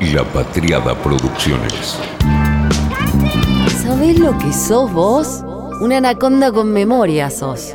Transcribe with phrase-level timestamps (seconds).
[0.00, 1.98] La Patriada Producciones.
[3.82, 5.44] ¿Sabés lo que sos vos?
[5.80, 7.74] Una anaconda con memoria sos.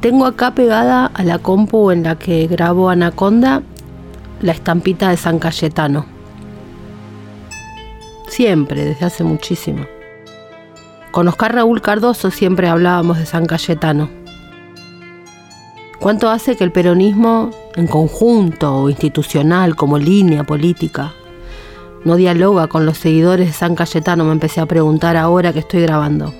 [0.00, 3.62] Tengo acá pegada a la compu en la que grabo Anaconda
[4.42, 6.19] la estampita de San Cayetano.
[8.30, 9.86] Siempre, desde hace muchísimo.
[11.10, 14.08] Con Oscar Raúl Cardoso siempre hablábamos de San Cayetano.
[15.98, 21.12] ¿Cuánto hace que el peronismo, en conjunto o institucional, como línea política,
[22.04, 24.24] no dialoga con los seguidores de San Cayetano?
[24.24, 26.32] Me empecé a preguntar ahora que estoy grabando.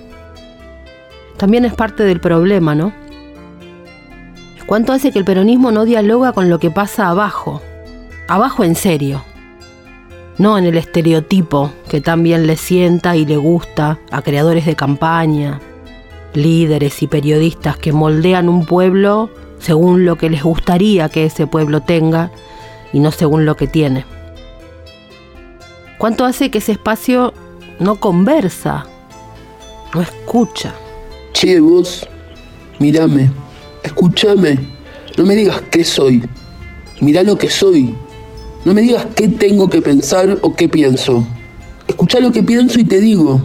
[1.39, 2.93] También es parte del problema, ¿no?
[4.65, 7.61] ¿Cuánto hace que el peronismo no dialoga con lo que pasa abajo?
[8.29, 9.25] Abajo en serio.
[10.41, 15.61] No en el estereotipo que también le sienta y le gusta a creadores de campaña,
[16.33, 21.83] líderes y periodistas que moldean un pueblo según lo que les gustaría que ese pueblo
[21.83, 22.31] tenga
[22.91, 24.07] y no según lo que tiene.
[25.99, 27.35] ¿Cuánto hace que ese espacio
[27.79, 28.87] no conversa,
[29.93, 30.73] no escucha?
[31.35, 32.09] Che, vos,
[32.79, 33.31] mírame.
[33.83, 34.59] Escúchame,
[35.19, 36.27] no me digas qué soy.
[37.03, 37.95] Mirá lo que soy.
[38.65, 41.27] No me digas qué tengo que pensar o qué pienso.
[41.89, 43.41] Escucha lo que pienso y te digo.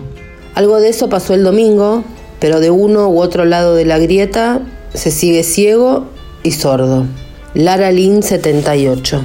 [0.55, 2.03] Algo de eso pasó el domingo,
[2.39, 4.61] pero de uno u otro lado de la grieta
[4.93, 6.05] se sigue ciego
[6.43, 7.05] y sordo.
[7.53, 9.23] Lara Lin 78.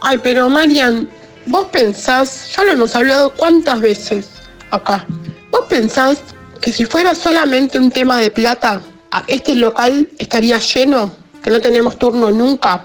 [0.00, 1.08] Ay, pero Marian,
[1.46, 4.28] vos pensás, ya lo hemos hablado cuántas veces
[4.70, 5.06] acá,
[5.50, 6.18] vos pensás
[6.60, 8.80] que si fuera solamente un tema de plata,
[9.28, 12.84] este local estaría lleno, que no tenemos turno nunca.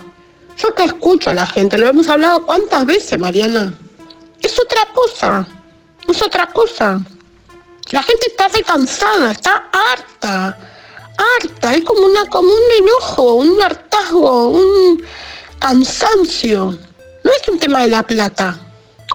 [0.60, 3.74] Yo acá escucho a la gente, lo hemos hablado cuántas veces, Mariana.
[4.42, 5.48] Es otra cosa,
[6.08, 7.00] es otra cosa.
[7.92, 10.58] La gente está cansada, está harta,
[11.18, 15.02] harta, es como, una, como un enojo, un hartazgo, un
[15.60, 16.78] cansancio.
[17.24, 18.60] No es un tema de la plata,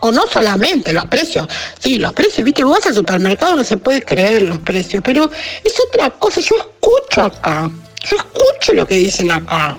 [0.00, 1.46] o no solamente los precios.
[1.78, 5.30] Sí, los precios, viste, vos vas al supermercado no se puede creer los precios, pero
[5.62, 6.40] es otra cosa.
[6.40, 7.70] Yo escucho acá,
[8.02, 9.76] yo escucho lo que dicen acá.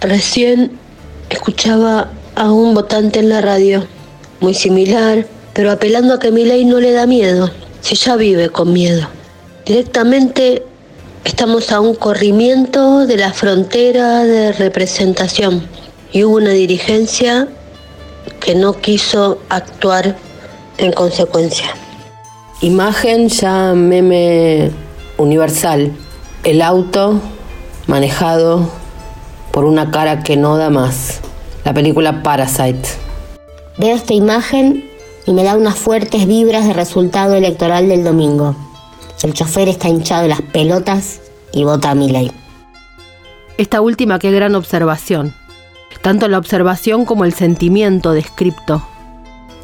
[0.00, 0.78] Recién
[1.30, 3.86] escuchaba a un votante en la radio,
[4.40, 7.50] muy similar, pero apelando a que mi ley no le da miedo,
[7.80, 9.08] si ya vive con miedo.
[9.66, 10.62] Directamente
[11.24, 15.66] estamos a un corrimiento de la frontera de representación
[16.12, 17.48] y hubo una dirigencia
[18.40, 20.16] que no quiso actuar
[20.78, 21.66] en consecuencia.
[22.60, 24.70] Imagen ya meme
[25.16, 25.92] universal.
[26.44, 27.20] El auto
[27.86, 28.70] manejado
[29.58, 31.18] por una cara que no da más.
[31.64, 32.90] La película Parasite.
[33.76, 34.88] Veo esta imagen
[35.26, 38.54] y me da unas fuertes vibras de resultado electoral del domingo.
[39.20, 41.20] El chofer está hinchado de las pelotas
[41.50, 42.30] y vota a mi ley.
[43.56, 45.34] Esta última, qué gran observación
[46.02, 48.86] tanto la observación como el sentimiento descripto,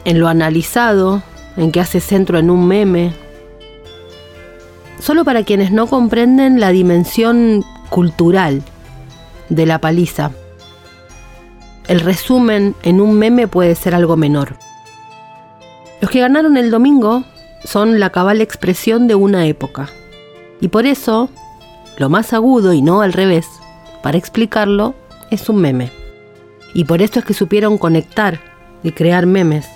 [0.05, 1.22] en lo analizado,
[1.56, 3.12] en que hace centro en un meme.
[4.99, 8.65] Solo para quienes no comprenden la dimensión cultural
[9.49, 10.31] de la paliza.
[11.87, 14.56] El resumen en un meme puede ser algo menor.
[16.00, 17.25] Los que ganaron el domingo
[17.65, 19.88] son la cabal expresión de una época.
[20.60, 21.28] Y por eso,
[21.99, 23.47] lo más agudo y no al revés,
[24.03, 24.94] para explicarlo,
[25.31, 25.91] es un meme.
[26.75, 28.41] Y por esto es que supieron conectar
[28.82, 29.66] y crear memes,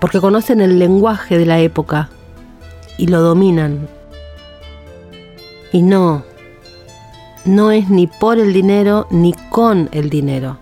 [0.00, 2.10] porque conocen el lenguaje de la época
[2.98, 3.88] y lo dominan.
[5.72, 6.24] Y no,
[7.46, 10.58] no es ni por el dinero ni con el dinero.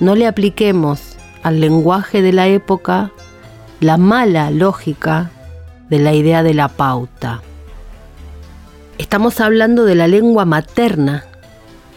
[0.00, 3.12] No le apliquemos al lenguaje de la época
[3.80, 5.30] la mala lógica
[5.88, 7.42] de la idea de la pauta.
[8.98, 11.24] Estamos hablando de la lengua materna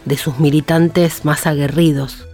[0.06, 2.26] de sus militantes más aguerridos,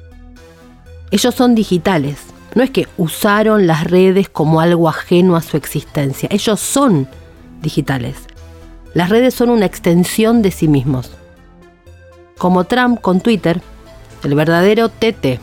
[1.12, 2.20] ellos son digitales.
[2.56, 6.30] No es que usaron las redes como algo ajeno a su existencia.
[6.32, 7.08] Ellos son
[7.62, 8.16] digitales.
[8.94, 11.12] Las redes son una extensión de sí mismos.
[12.42, 13.62] Como Trump con Twitter,
[14.24, 15.40] el verdadero TT.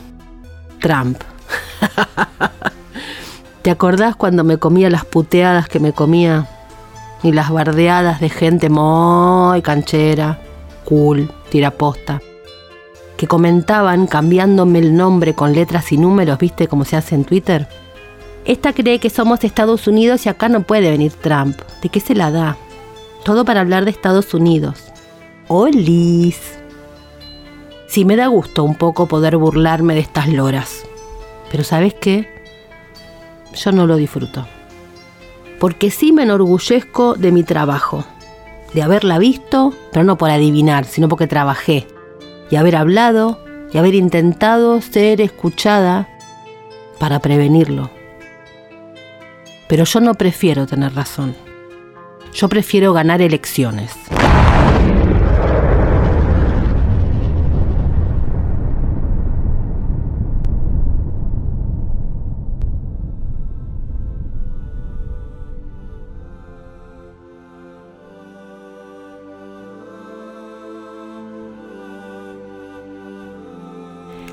[0.81, 1.17] Trump.
[3.61, 6.49] ¿Te acordás cuando me comía las puteadas que me comía?
[7.23, 10.41] Y las bardeadas de gente muy canchera,
[10.83, 12.21] cool, tiraposta
[13.15, 17.69] que comentaban cambiándome el nombre con letras y números, ¿viste cómo se hace en Twitter?
[18.43, 21.57] Esta cree que somos Estados Unidos y acá no puede venir Trump.
[21.81, 22.57] ¿De qué se la da?
[23.23, 24.83] Todo para hablar de Estados Unidos.
[25.47, 26.59] ¡Olis!
[27.89, 30.85] Sí, me da gusto un poco poder burlarme de estas loras.
[31.51, 32.29] Pero ¿sabes qué?
[33.55, 34.45] Yo no lo disfruto.
[35.59, 38.05] porque sí me enorgullezco de mi trabajo,
[38.73, 41.85] de haberla visto, pero no por adivinar, sino porque trabajé,
[42.49, 46.07] y haber hablado, y haber intentado ser escuchada
[46.97, 47.91] para prevenirlo.
[49.67, 51.35] Pero yo no prefiero tener razón.
[52.33, 53.91] Yo prefiero ganar elecciones.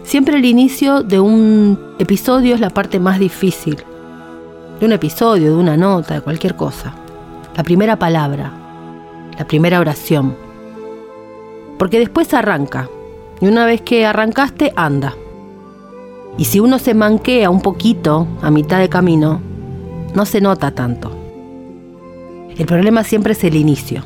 [0.07, 3.77] Siempre el inicio de un episodio es la parte más difícil.
[4.79, 6.95] De un episodio, de una nota, de cualquier cosa.
[7.57, 8.53] La primera palabra,
[9.37, 10.37] la primera oración.
[11.77, 12.89] Porque después arranca.
[13.41, 15.17] Y una vez que arrancaste, anda.
[16.39, 19.41] Y si uno se manquea un poquito a mitad de camino,
[20.15, 21.11] no se nota tanto.
[22.57, 24.05] El problema siempre es el inicio.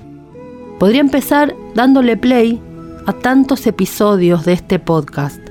[0.79, 2.59] Podría empezar dándole play
[3.07, 5.50] a tantos episodios de este podcast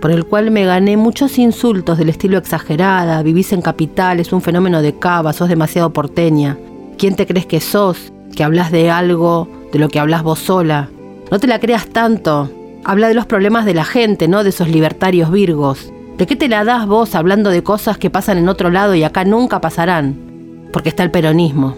[0.00, 4.42] por el cual me gané muchos insultos del estilo exagerada, vivís en capital, es un
[4.42, 6.58] fenómeno de cava, sos demasiado porteña.
[6.98, 8.12] ¿Quién te crees que sos?
[8.34, 10.90] Que hablas de algo de lo que hablas vos sola.
[11.30, 12.50] No te la creas tanto.
[12.84, 15.92] Habla de los problemas de la gente, no de esos libertarios virgos.
[16.18, 19.02] ¿De qué te la das vos hablando de cosas que pasan en otro lado y
[19.02, 20.16] acá nunca pasarán?
[20.72, 21.74] Porque está el peronismo.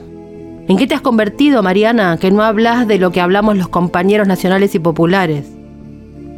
[0.69, 4.29] ¿En qué te has convertido, Mariana, que no hablas de lo que hablamos los compañeros
[4.29, 5.47] nacionales y populares?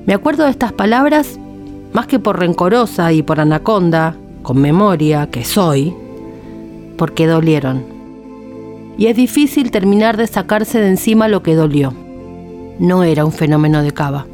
[0.06, 1.38] Me acuerdo de estas palabras
[1.92, 5.94] más que por rencorosa y por anaconda, con memoria que soy,
[6.96, 7.84] porque dolieron.
[8.96, 11.92] Y es difícil terminar de sacarse de encima lo que dolió.
[12.78, 14.26] No era un fenómeno de cava.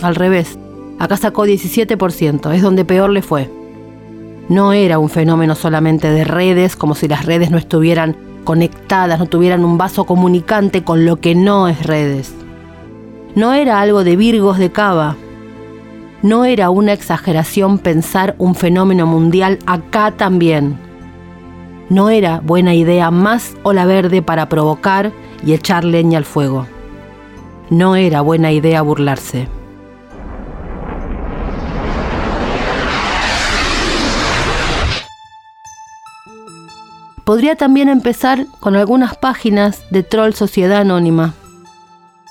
[0.00, 0.58] Al revés,
[0.98, 3.50] acá sacó 17%, es donde peor le fue.
[4.48, 9.26] No era un fenómeno solamente de redes, como si las redes no estuvieran conectadas, no
[9.26, 12.34] tuvieran un vaso comunicante con lo que no es redes.
[13.34, 15.16] No era algo de Virgos de Cava,
[16.22, 20.78] no era una exageración pensar un fenómeno mundial acá también.
[21.88, 25.12] No era buena idea más ola verde para provocar
[25.44, 26.66] y echar leña al fuego.
[27.70, 29.48] No era buena idea burlarse.
[37.24, 41.34] Podría también empezar con algunas páginas de Troll Sociedad Anónima,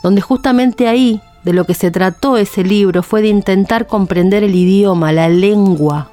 [0.04, 4.56] donde justamente ahí de lo que se trató ese libro fue de intentar comprender el
[4.56, 6.12] idioma, la lengua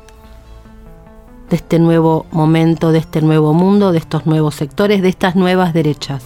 [1.51, 5.73] de este nuevo momento, de este nuevo mundo, de estos nuevos sectores, de estas nuevas
[5.73, 6.23] derechas.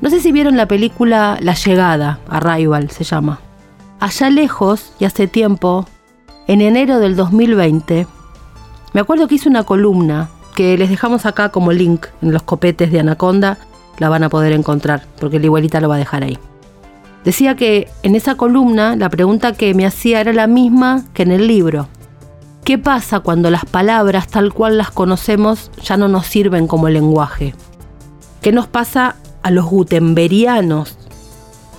[0.00, 3.40] No sé si vieron la película La llegada, Arrival se llama.
[4.00, 5.86] Allá lejos y hace tiempo,
[6.46, 8.06] en enero del 2020,
[8.92, 12.92] me acuerdo que hice una columna que les dejamos acá como link en los copetes
[12.92, 13.58] de Anaconda,
[13.98, 16.38] la van a poder encontrar, porque la igualita lo va a dejar ahí.
[17.24, 21.32] Decía que en esa columna la pregunta que me hacía era la misma que en
[21.32, 21.88] el libro.
[22.64, 27.54] ¿Qué pasa cuando las palabras tal cual las conocemos ya no nos sirven como lenguaje?
[28.42, 30.98] ¿Qué nos pasa a los gutenberianos,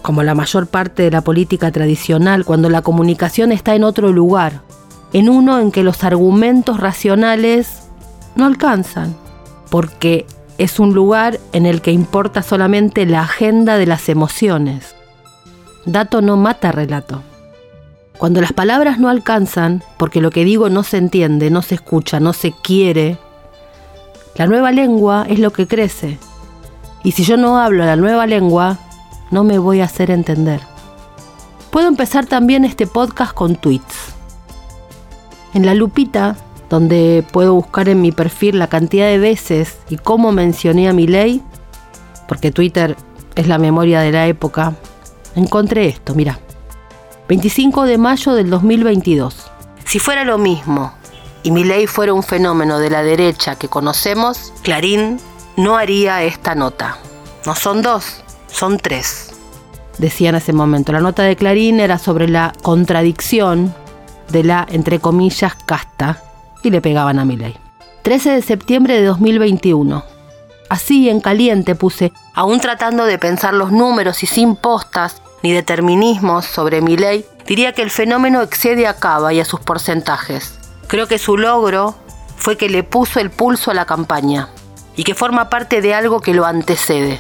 [0.02, 4.62] como la mayor parte de la política tradicional, cuando la comunicación está en otro lugar,
[5.14, 7.84] en uno en que los argumentos racionales
[8.36, 9.16] no alcanzan,
[9.70, 10.28] porque
[10.60, 14.96] es un lugar en el que importa solamente la agenda de las emociones?
[15.86, 17.22] Dato no mata relato.
[18.18, 22.20] Cuando las palabras no alcanzan, porque lo que digo no se entiende, no se escucha,
[22.20, 23.18] no se quiere,
[24.36, 26.18] la nueva lengua es lo que crece.
[27.04, 28.80] Y si yo no hablo la nueva lengua,
[29.32, 30.60] no me voy a hacer entender.
[31.72, 34.14] Puedo empezar también este podcast con tweets.
[35.54, 36.36] En la lupita,
[36.70, 41.08] donde puedo buscar en mi perfil la cantidad de veces y cómo mencioné a mi
[41.08, 41.42] ley,
[42.28, 42.98] porque Twitter
[43.36, 44.74] es la memoria de la época,
[45.36, 46.40] encontré esto, mira.
[47.28, 49.52] 25 de mayo del 2022.
[49.86, 50.94] Si fuera lo mismo
[51.44, 55.20] y mi ley fuera un fenómeno de la derecha que conocemos, Clarín
[55.58, 56.98] no haría esta nota.
[57.46, 59.32] No son dos, son tres.
[59.98, 60.92] Decía en ese momento.
[60.92, 63.74] La nota de Clarín era sobre la contradicción
[64.30, 66.22] de la, entre comillas, casta
[66.64, 67.56] y le pegaban a mi ley.
[68.02, 70.04] 13 de septiembre de 2021.
[70.70, 76.46] Así en caliente puse, aún tratando de pensar los números y sin postas, ni determinismos
[76.46, 80.60] sobre mi ley, diría que el fenómeno excede a Cava y a sus porcentajes.
[80.88, 81.96] Creo que su logro
[82.38, 84.50] fue que le puso el pulso a la campaña
[84.96, 87.20] y que forma parte de algo que lo antecede.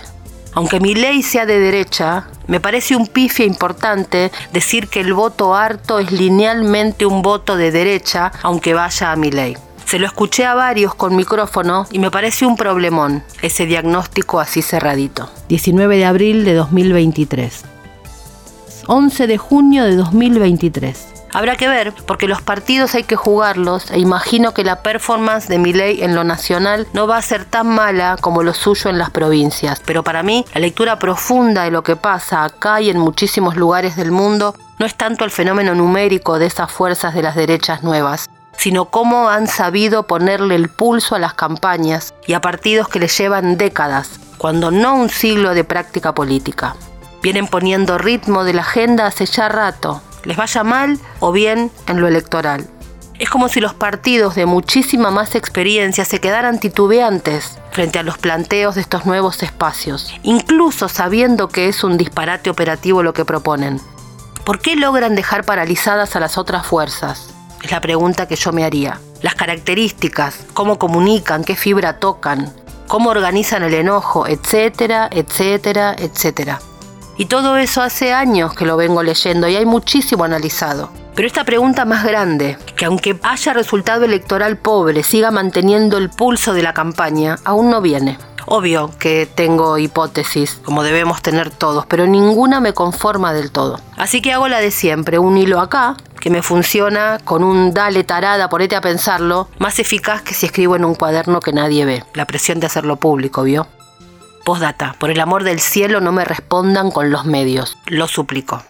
[0.53, 5.53] Aunque mi ley sea de derecha, me parece un pifia importante decir que el voto
[5.53, 9.57] harto es linealmente un voto de derecha, aunque vaya a mi ley.
[9.85, 14.61] Se lo escuché a varios con micrófono y me parece un problemón ese diagnóstico así
[14.61, 15.29] cerradito.
[15.49, 17.74] 19 de abril de 2023.
[18.87, 21.15] 11 de junio de 2023.
[21.33, 25.59] Habrá que ver, porque los partidos hay que jugarlos e imagino que la performance de
[25.59, 29.09] Milei en lo nacional no va a ser tan mala como lo suyo en las
[29.09, 29.81] provincias.
[29.85, 33.97] Pero para mí, la lectura profunda de lo que pasa acá y en muchísimos lugares
[33.97, 38.29] del mundo no es tanto el fenómeno numérico de esas fuerzas de las derechas nuevas,
[38.57, 43.17] sino cómo han sabido ponerle el pulso a las campañas y a partidos que les
[43.17, 46.77] llevan décadas, cuando no un siglo de práctica política.
[47.25, 51.99] Vienen poniendo ritmo de la agenda hace ya rato, les vaya mal o bien en
[51.99, 52.67] lo electoral.
[53.17, 58.19] Es como si los partidos de muchísima más experiencia se quedaran titubeantes frente a los
[58.19, 63.81] planteos de estos nuevos espacios, incluso sabiendo que es un disparate operativo lo que proponen.
[64.43, 67.33] ¿Por qué logran dejar paralizadas a las otras fuerzas?
[67.63, 68.99] Es la pregunta que yo me haría.
[69.23, 72.53] Las características, cómo comunican, qué fibra tocan,
[72.87, 76.59] cómo organizan el enojo, etcétera, etcétera, etcétera.
[77.17, 80.89] Y todo eso hace años que lo vengo leyendo y hay muchísimo analizado.
[81.15, 86.53] Pero esta pregunta más grande, que aunque haya resultado electoral pobre, siga manteniendo el pulso
[86.53, 88.17] de la campaña, aún no viene.
[88.47, 93.79] Obvio que tengo hipótesis, como debemos tener todos, pero ninguna me conforma del todo.
[93.95, 98.03] Así que hago la de siempre, un hilo acá, que me funciona con un dale
[98.03, 102.03] tarada, ponete a pensarlo, más eficaz que si escribo en un cuaderno que nadie ve.
[102.13, 103.67] La presión de hacerlo público, ¿vio?
[104.45, 108.61] Postdata, por el amor del cielo no me respondan con los medios, lo suplico.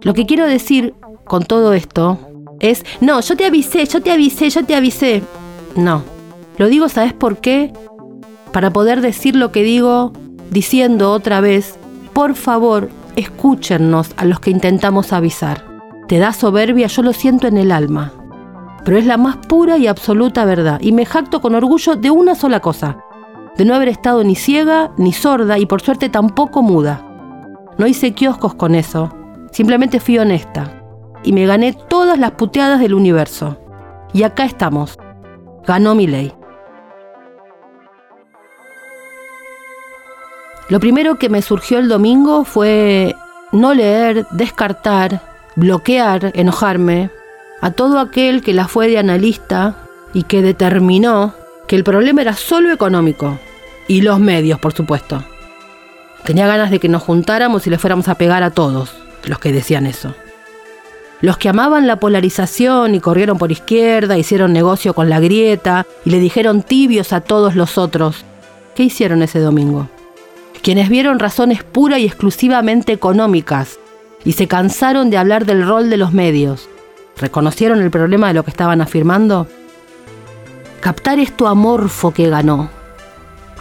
[0.00, 0.94] Lo que quiero decir
[1.24, 2.18] con todo esto
[2.60, 5.22] es, no, yo te avisé, yo te avisé, yo te avisé.
[5.76, 6.02] No,
[6.56, 7.74] lo digo, ¿sabes por qué?
[8.52, 10.14] Para poder decir lo que digo
[10.50, 11.78] diciendo otra vez,
[12.14, 15.62] por favor, escúchennos a los que intentamos avisar.
[16.08, 18.14] Te da soberbia, yo lo siento en el alma.
[18.86, 20.80] Pero es la más pura y absoluta verdad.
[20.80, 23.04] Y me jacto con orgullo de una sola cosa
[23.56, 27.06] de no haber estado ni ciega ni sorda y por suerte tampoco muda.
[27.78, 29.12] No hice kioscos con eso,
[29.52, 30.80] simplemente fui honesta
[31.22, 33.58] y me gané todas las puteadas del universo.
[34.12, 34.98] Y acá estamos.
[35.66, 36.32] Ganó mi ley.
[40.68, 43.14] Lo primero que me surgió el domingo fue
[43.52, 45.20] no leer, descartar,
[45.56, 47.10] bloquear, enojarme
[47.60, 49.76] a todo aquel que la fue de analista
[50.14, 51.34] y que determinó
[51.70, 53.38] que el problema era solo económico.
[53.86, 55.22] Y los medios, por supuesto.
[56.24, 59.52] Tenía ganas de que nos juntáramos y le fuéramos a pegar a todos, los que
[59.52, 60.12] decían eso.
[61.20, 66.10] Los que amaban la polarización y corrieron por izquierda, hicieron negocio con la grieta y
[66.10, 68.24] le dijeron tibios a todos los otros.
[68.74, 69.88] ¿Qué hicieron ese domingo?
[70.62, 73.78] Quienes vieron razones pura y exclusivamente económicas
[74.24, 76.68] y se cansaron de hablar del rol de los medios.
[77.16, 79.46] ¿Reconocieron el problema de lo que estaban afirmando?
[80.80, 82.70] Captar esto amorfo que ganó.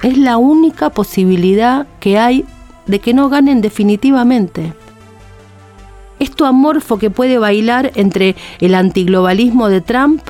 [0.04, 2.46] Es la única posibilidad que hay
[2.88, 4.74] de que no ganen definitivamente.
[6.20, 10.22] Esto amorfo que puede bailar entre el antiglobalismo de Trump,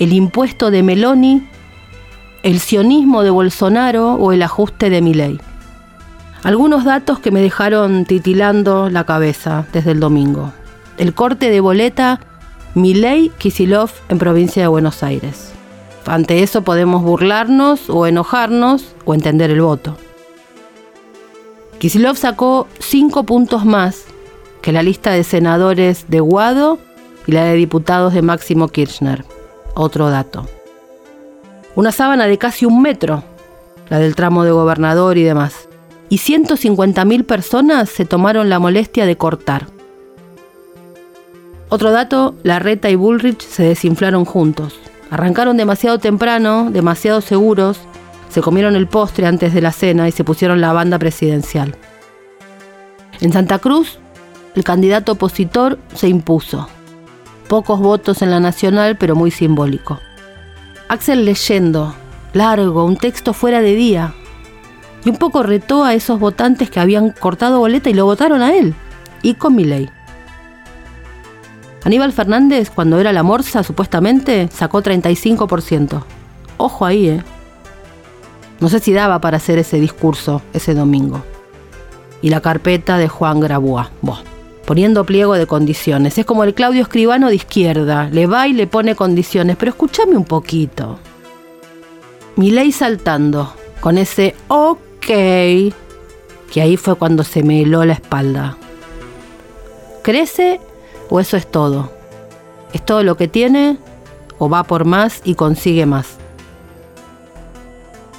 [0.00, 1.48] el impuesto de Meloni,
[2.42, 5.40] el sionismo de Bolsonaro o el ajuste de Milley.
[6.42, 10.52] Algunos datos que me dejaron titilando la cabeza desde el domingo.
[10.98, 12.20] El corte de boleta
[12.74, 15.53] Milley Kisilov en provincia de Buenos Aires.
[16.06, 19.96] Ante eso podemos burlarnos o enojarnos o entender el voto.
[21.78, 24.04] Kisilov sacó cinco puntos más
[24.60, 26.78] que la lista de senadores de Guado
[27.26, 29.24] y la de diputados de Máximo Kirchner.
[29.74, 30.46] Otro dato.
[31.74, 33.24] Una sábana de casi un metro,
[33.88, 35.68] la del tramo de gobernador y demás.
[36.08, 39.66] Y 150.000 personas se tomaron la molestia de cortar.
[41.70, 44.78] Otro dato, la Reta y Bullrich se desinflaron juntos.
[45.10, 47.78] Arrancaron demasiado temprano, demasiado seguros,
[48.30, 51.76] se comieron el postre antes de la cena y se pusieron la banda presidencial.
[53.20, 53.98] En Santa Cruz,
[54.54, 56.68] el candidato opositor se impuso.
[57.48, 60.00] Pocos votos en la nacional, pero muy simbólico.
[60.88, 61.94] Axel leyendo,
[62.32, 64.14] largo, un texto fuera de día.
[65.04, 68.54] Y un poco retó a esos votantes que habían cortado boleta y lo votaron a
[68.54, 68.74] él.
[69.22, 69.90] Y con mi ley.
[71.84, 76.02] Aníbal Fernández, cuando era la morsa, supuestamente, sacó 35%.
[76.56, 77.22] Ojo ahí, ¿eh?
[78.60, 81.22] No sé si daba para hacer ese discurso ese domingo.
[82.22, 83.88] Y la carpeta de Juan Grabois,
[84.64, 86.16] poniendo pliego de condiciones.
[86.16, 90.16] Es como el Claudio Escribano de izquierda, le va y le pone condiciones, pero escúchame
[90.16, 90.98] un poquito.
[92.36, 98.56] Mi ley saltando, con ese ok, que ahí fue cuando se me heló la espalda.
[100.02, 100.60] Crece
[101.10, 101.90] ¿O eso es todo?
[102.72, 103.78] ¿Es todo lo que tiene
[104.38, 106.18] o va por más y consigue más.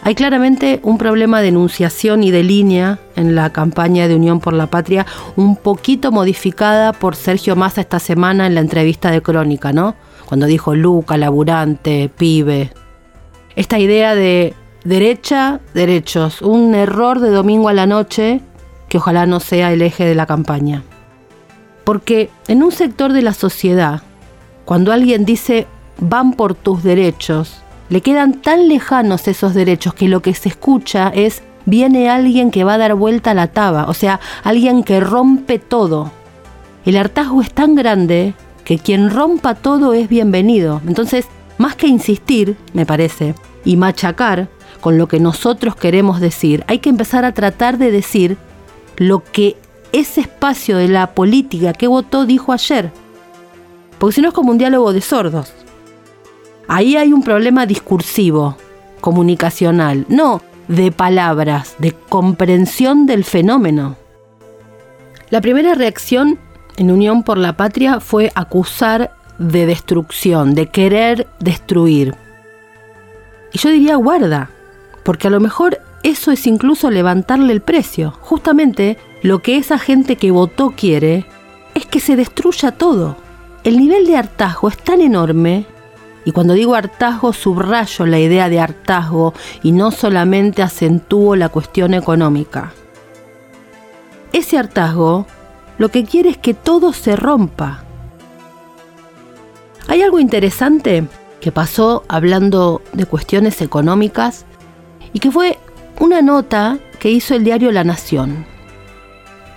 [0.01, 4.54] Hay claramente un problema de enunciación y de línea en la campaña de Unión por
[4.54, 9.74] la Patria, un poquito modificada por Sergio Massa esta semana en la entrevista de Crónica,
[9.74, 9.96] ¿no?
[10.27, 12.72] Cuando dijo Luca, laburante, pibe.
[13.56, 18.42] Esta idea de derecha, derechos, un error de domingo a la noche
[18.89, 20.84] que ojalá no sea el eje de la campaña.
[21.86, 24.01] Porque en un sector de la sociedad,
[24.65, 25.68] cuando alguien dice
[26.00, 31.10] van por tus derechos, le quedan tan lejanos esos derechos que lo que se escucha
[31.10, 35.00] es viene alguien que va a dar vuelta a la taba, o sea, alguien que
[35.00, 36.12] rompe todo.
[36.86, 40.82] El hartazgo es tan grande que quien rompa todo es bienvenido.
[40.88, 41.27] Entonces,
[41.58, 44.50] más que insistir, me parece, y machacar
[44.82, 48.38] con lo que nosotros queremos decir, hay que empezar a tratar de decir
[48.98, 49.58] lo que
[49.99, 52.91] ese espacio de la política que votó dijo ayer.
[53.97, 55.53] Porque si no es como un diálogo de sordos.
[56.67, 58.57] Ahí hay un problema discursivo,
[58.99, 63.95] comunicacional, no de palabras, de comprensión del fenómeno.
[65.29, 66.39] La primera reacción
[66.75, 72.15] en Unión por la Patria fue acusar de destrucción, de querer destruir.
[73.53, 74.49] Y yo diría guarda,
[75.03, 78.13] porque a lo mejor eso es incluso levantarle el precio.
[78.21, 81.25] Justamente lo que esa gente que votó quiere
[81.74, 83.17] es que se destruya todo.
[83.63, 85.65] El nivel de hartazgo es tan enorme
[86.24, 89.33] y cuando digo hartazgo, subrayo la idea de hartazgo
[89.63, 92.71] y no solamente acentúo la cuestión económica.
[94.31, 95.25] Ese hartazgo
[95.79, 97.83] lo que quiere es que todo se rompa.
[99.88, 101.07] Hay algo interesante
[101.41, 104.45] que pasó hablando de cuestiones económicas
[105.12, 105.57] y que fue
[105.99, 108.45] una nota que hizo el diario La Nación.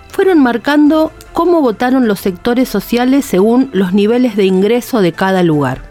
[0.09, 5.81] Fueron marcando cómo votaron los sectores sociales según los niveles de ingreso de cada lugar.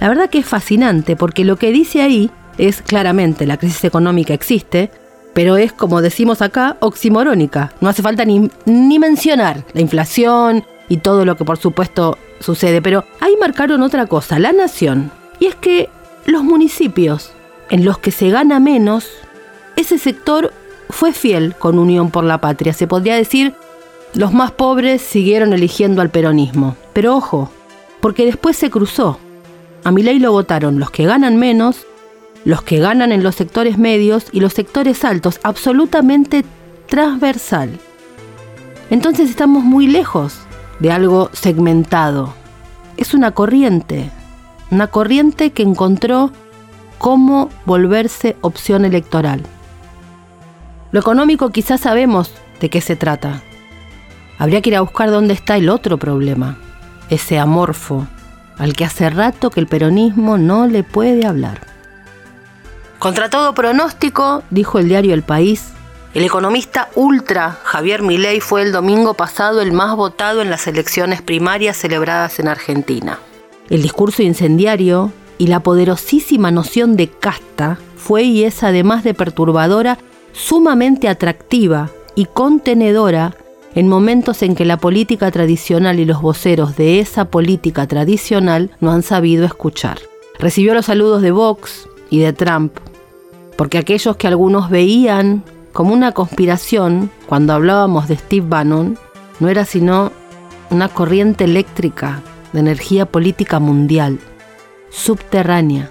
[0.00, 4.34] La verdad que es fascinante porque lo que dice ahí es claramente la crisis económica
[4.34, 4.90] existe,
[5.34, 7.72] pero es como decimos acá, oximorónica.
[7.80, 12.82] No hace falta ni, ni mencionar la inflación y todo lo que por supuesto sucede,
[12.82, 15.10] pero ahí marcaron otra cosa, la nación.
[15.38, 15.88] Y es que
[16.26, 17.32] los municipios
[17.70, 19.08] en los que se gana menos,
[19.80, 20.52] ese sector
[20.90, 22.72] fue fiel con Unión por la Patria.
[22.72, 23.54] Se podría decir,
[24.14, 26.76] los más pobres siguieron eligiendo al peronismo.
[26.92, 27.50] Pero ojo,
[28.00, 29.18] porque después se cruzó.
[29.84, 31.86] A mi ley lo votaron los que ganan menos,
[32.44, 36.44] los que ganan en los sectores medios y los sectores altos, absolutamente
[36.86, 37.78] transversal.
[38.90, 40.38] Entonces estamos muy lejos
[40.80, 42.34] de algo segmentado.
[42.96, 44.10] Es una corriente,
[44.70, 46.32] una corriente que encontró
[46.98, 49.42] cómo volverse opción electoral.
[50.92, 53.42] Lo económico quizás sabemos de qué se trata.
[54.38, 56.58] Habría que ir a buscar dónde está el otro problema,
[57.10, 58.06] ese amorfo,
[58.58, 61.66] al que hace rato que el peronismo no le puede hablar.
[62.98, 65.72] Contra todo pronóstico, dijo el diario El País,
[66.12, 71.22] el economista ultra Javier Milei fue el domingo pasado el más votado en las elecciones
[71.22, 73.20] primarias celebradas en Argentina.
[73.68, 79.98] El discurso incendiario y la poderosísima noción de casta fue y es además de perturbadora,
[80.32, 83.34] sumamente atractiva y contenedora
[83.74, 88.90] en momentos en que la política tradicional y los voceros de esa política tradicional no
[88.90, 89.98] han sabido escuchar.
[90.38, 92.72] Recibió los saludos de Vox y de Trump,
[93.56, 98.98] porque aquellos que algunos veían como una conspiración cuando hablábamos de Steve Bannon,
[99.38, 100.12] no era sino
[100.70, 104.18] una corriente eléctrica de energía política mundial,
[104.90, 105.90] subterránea,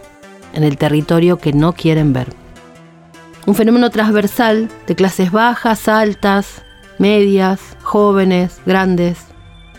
[0.53, 2.33] en el territorio que no quieren ver.
[3.49, 6.61] Un fenómeno transversal de clases bajas, altas,
[6.99, 9.25] medias, jóvenes, grandes.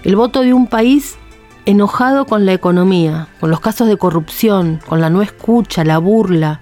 [0.03, 1.19] El voto de un país
[1.67, 6.61] enojado con la economía, con los casos de corrupción, con la no escucha, la burla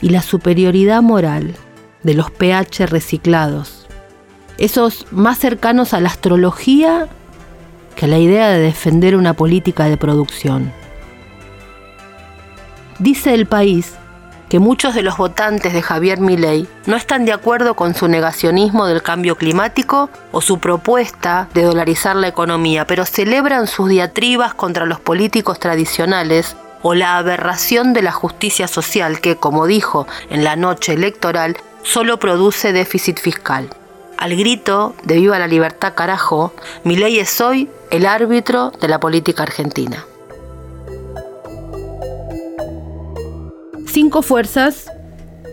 [0.00, 1.54] y la superioridad moral
[2.02, 3.86] de los pH reciclados.
[4.58, 7.06] Esos más cercanos a la astrología
[7.94, 10.72] que a la idea de defender una política de producción.
[12.98, 13.94] Dice el país
[14.48, 18.86] que muchos de los votantes de Javier Milei no están de acuerdo con su negacionismo
[18.86, 24.86] del cambio climático o su propuesta de dolarizar la economía, pero celebran sus diatribas contra
[24.86, 30.56] los políticos tradicionales o la aberración de la justicia social que, como dijo en la
[30.56, 33.68] noche electoral, solo produce déficit fiscal.
[34.16, 36.52] Al grito de Viva la libertad carajo,
[36.84, 40.04] Milei es hoy el árbitro de la política argentina.
[44.00, 44.92] Cinco fuerzas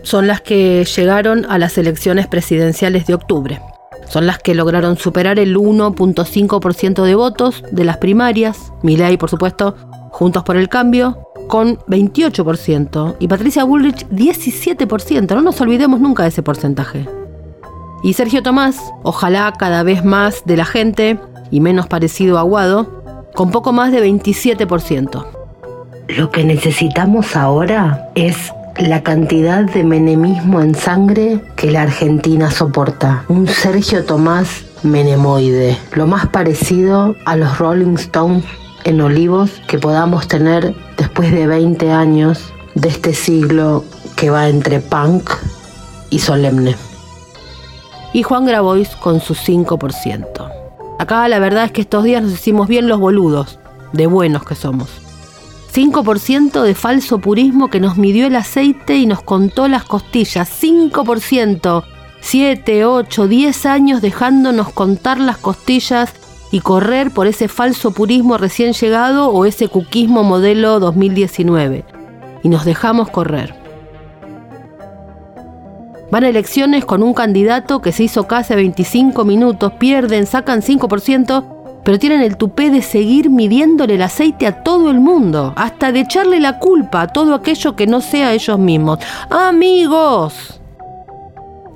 [0.04, 3.60] son las que llegaron a las elecciones presidenciales de octubre.
[4.08, 8.72] Son las que lograron superar el 1.5% de votos de las primarias.
[8.84, 9.74] Milei, por supuesto,
[10.12, 15.34] Juntos por el Cambio, con 28% y Patricia Bullrich 17%.
[15.34, 17.04] No nos olvidemos nunca de ese porcentaje.
[18.04, 21.18] Y Sergio Tomás, ojalá cada vez más de la gente
[21.50, 25.35] y menos parecido a Aguado, con poco más de 27%.
[26.08, 33.24] Lo que necesitamos ahora es la cantidad de menemismo en sangre que la Argentina soporta.
[33.28, 38.44] Un Sergio Tomás menemoide, lo más parecido a los Rolling Stones
[38.84, 44.78] en Olivos que podamos tener después de 20 años de este siglo que va entre
[44.78, 45.28] punk
[46.10, 46.76] y solemne.
[48.12, 50.52] Y Juan Grabois con su 5%.
[51.00, 53.58] Acá la verdad es que estos días nos hicimos bien los boludos,
[53.92, 55.05] de buenos que somos.
[55.76, 60.50] 5% de falso purismo que nos midió el aceite y nos contó las costillas.
[60.62, 61.84] 5%.
[62.20, 66.14] 7, 8, 10 años dejándonos contar las costillas
[66.50, 71.84] y correr por ese falso purismo recién llegado o ese cuquismo modelo 2019.
[72.42, 73.54] Y nos dejamos correr.
[76.10, 81.55] Van a elecciones con un candidato que se hizo casi 25 minutos, pierden, sacan 5%,
[81.86, 86.00] pero tienen el tupé de seguir midiéndole el aceite a todo el mundo, hasta de
[86.00, 88.98] echarle la culpa a todo aquello que no sea ellos mismos.
[89.30, 90.60] Amigos,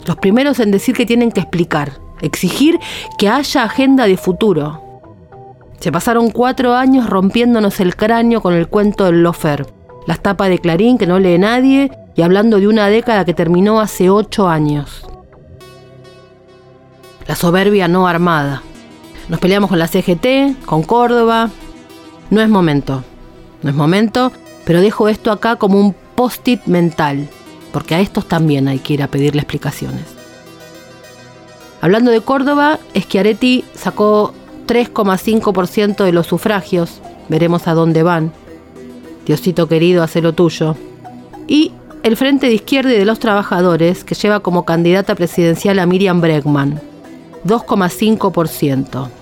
[0.05, 1.93] los primeros en decir que tienen que explicar,
[2.23, 2.81] exigir
[3.19, 4.83] que haya agenda de futuro.
[5.79, 9.65] Se pasaron cuatro años rompiéndonos el cráneo con el cuento del lofer,
[10.09, 13.81] las tapas de Clarín que no lee nadie y hablando de una década que terminó
[13.81, 15.07] hace ocho años.
[17.29, 18.65] La soberbia no armada.
[19.31, 21.51] Nos peleamos con la CGT, con Córdoba.
[22.31, 23.05] No es momento,
[23.63, 24.33] no es momento,
[24.65, 27.29] pero dejo esto acá como un post-it mental,
[27.73, 30.05] porque a estos también hay que ir a pedirle explicaciones.
[31.81, 34.35] Hablando de Córdoba, Schiaretti sacó
[34.67, 37.01] 3,5% de los sufragios.
[37.29, 38.33] Veremos a dónde van.
[39.27, 40.75] Diosito querido, hace lo tuyo.
[41.47, 41.71] Y
[42.03, 46.21] el Frente de Izquierda y de los Trabajadores, que lleva como candidata presidencial a Miriam
[46.21, 46.81] Bregman,
[47.47, 49.20] 2,5%.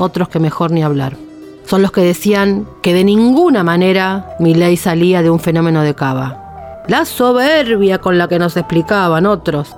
[0.00, 1.18] Otros que mejor ni hablar.
[1.66, 5.94] Son los que decían que de ninguna manera mi ley salía de un fenómeno de
[5.94, 6.82] cava.
[6.88, 9.76] La soberbia con la que nos explicaban otros.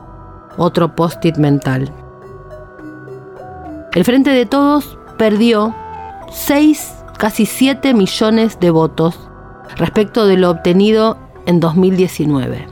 [0.56, 1.92] Otro post-it mental.
[3.92, 5.74] El Frente de Todos perdió
[6.30, 9.18] 6, casi 7 millones de votos
[9.76, 12.68] respecto de lo obtenido en 2019.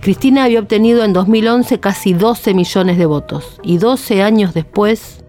[0.00, 5.20] Cristina había obtenido en 2011 casi 12 millones de votos y 12 años después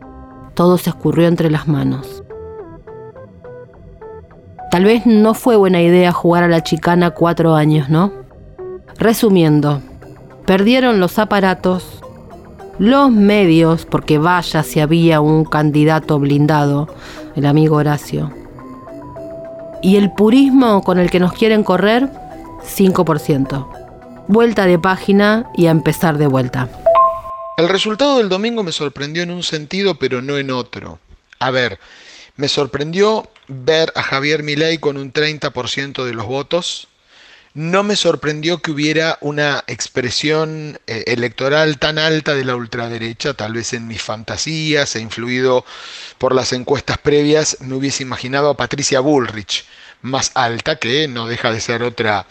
[0.54, 2.24] todo se escurrió entre las manos.
[4.72, 8.14] Tal vez no fue buena idea jugar a la chicana cuatro años, ¿no?
[8.98, 9.82] Resumiendo,
[10.46, 12.02] perdieron los aparatos,
[12.80, 16.88] los medios, porque vaya si había un candidato blindado,
[17.36, 18.32] el amigo Horacio,
[19.82, 22.10] y el purismo con el que nos quieren correr,
[22.64, 23.68] 5%.
[24.28, 26.70] Vuelta de página y a empezar de vuelta.
[27.58, 31.00] El resultado del domingo me sorprendió en un sentido, pero no en otro.
[31.40, 31.80] A ver,
[32.38, 36.88] me sorprendió ver a Javier Milei con un 30% de los votos.
[37.54, 43.54] No me sorprendió que hubiera una expresión eh, electoral tan alta de la ultraderecha, tal
[43.54, 45.66] vez en mis fantasías e influido
[46.18, 49.66] por las encuestas previas, me hubiese imaginado a Patricia Bullrich
[50.02, 52.26] más alta, que no deja de ser otra,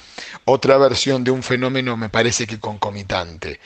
[0.45, 3.61] otra versión de un fenómeno, me parece que concomitante.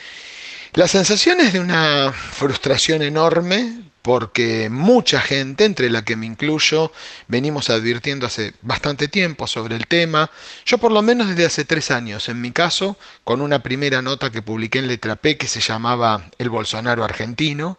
[0.74, 6.90] La sensación es de una frustración enorme porque mucha gente, entre la que me incluyo,
[7.28, 10.32] venimos advirtiendo hace bastante tiempo sobre el tema,
[10.66, 14.30] yo por lo menos desde hace tres años, en mi caso, con una primera nota
[14.30, 17.78] que publiqué en Letra P que se llamaba El Bolsonaro argentino,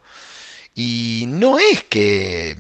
[0.74, 2.58] y no es que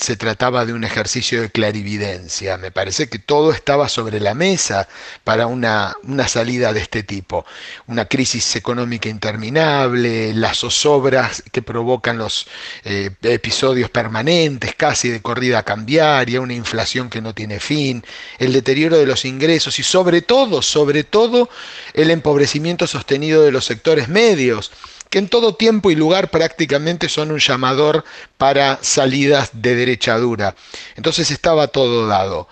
[0.00, 2.56] se trataba de un ejercicio de clarividencia.
[2.56, 4.88] Me parece que todo estaba sobre la mesa
[5.24, 7.44] para una, una salida de este tipo.
[7.86, 12.46] Una crisis económica interminable, las zozobras que provocan los
[12.84, 18.02] eh, episodios permanentes, casi de corrida cambiaria, una inflación que no tiene fin,
[18.38, 21.50] el deterioro de los ingresos y sobre todo, sobre todo,
[21.92, 24.72] el empobrecimiento sostenido de los sectores medios
[25.10, 28.04] que en todo tiempo y lugar prácticamente son un llamador
[28.38, 30.54] para salidas de derecha dura.
[30.94, 32.48] Entonces estaba todo dado.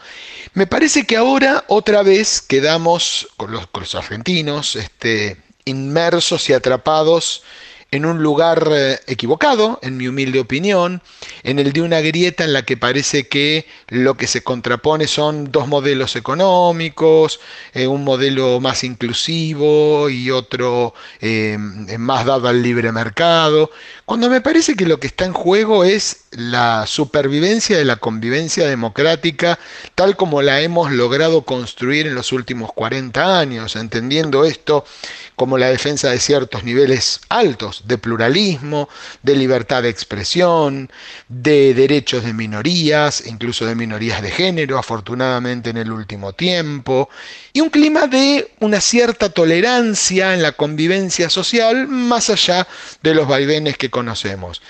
[0.54, 7.42] Me parece que ahora otra vez quedamos con los, argentinos este, inmersos y atrapados
[7.90, 11.01] en un lugar eh, equivocado, en mi humilde opinión,
[11.42, 15.51] en el de una grieta en la que parece que lo que se contrapone son
[15.51, 17.40] dos modelos económicos,
[17.72, 23.70] eh, un modelo más inclusivo y otro eh, más dado al libre mercado,
[24.08, 28.66] cuando me parece que lo que está en juego es la supervivencia de la convivencia
[28.66, 29.58] democrática
[29.94, 34.86] tal como la hemos logrado construir en los últimos 40 años, entendiendo esto
[35.36, 38.88] como la defensa de ciertos niveles altos de pluralismo,
[39.22, 40.90] de libertad de expresión,
[41.28, 47.10] de derechos de minorías, incluso de minorías de género, afortunadamente en el último tiempo,
[47.52, 52.66] y un clima de una cierta tolerancia en la convivencia social más allá
[53.02, 54.61] de los vaivenes que conocemos.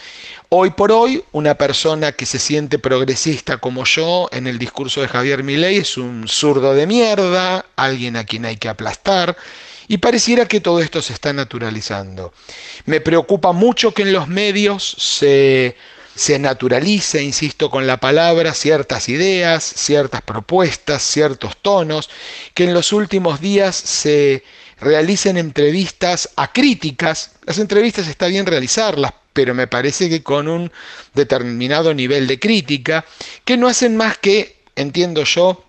[0.50, 5.08] Hoy por hoy, una persona que se siente progresista como yo en el discurso de
[5.08, 9.36] Javier Milei es un zurdo de mierda, alguien a quien hay que aplastar,
[9.88, 12.32] y pareciera que todo esto se está naturalizando.
[12.86, 15.76] Me preocupa mucho que en los medios se,
[16.18, 22.10] se naturalice, insisto con la palabra, ciertas ideas, ciertas propuestas, ciertos tonos,
[22.54, 24.42] que en los últimos días se
[24.80, 27.36] realicen entrevistas acríticas.
[27.46, 30.72] Las entrevistas está bien realizarlas, pero me parece que con un
[31.14, 33.04] determinado nivel de crítica,
[33.44, 35.64] que no hacen más que, entiendo yo,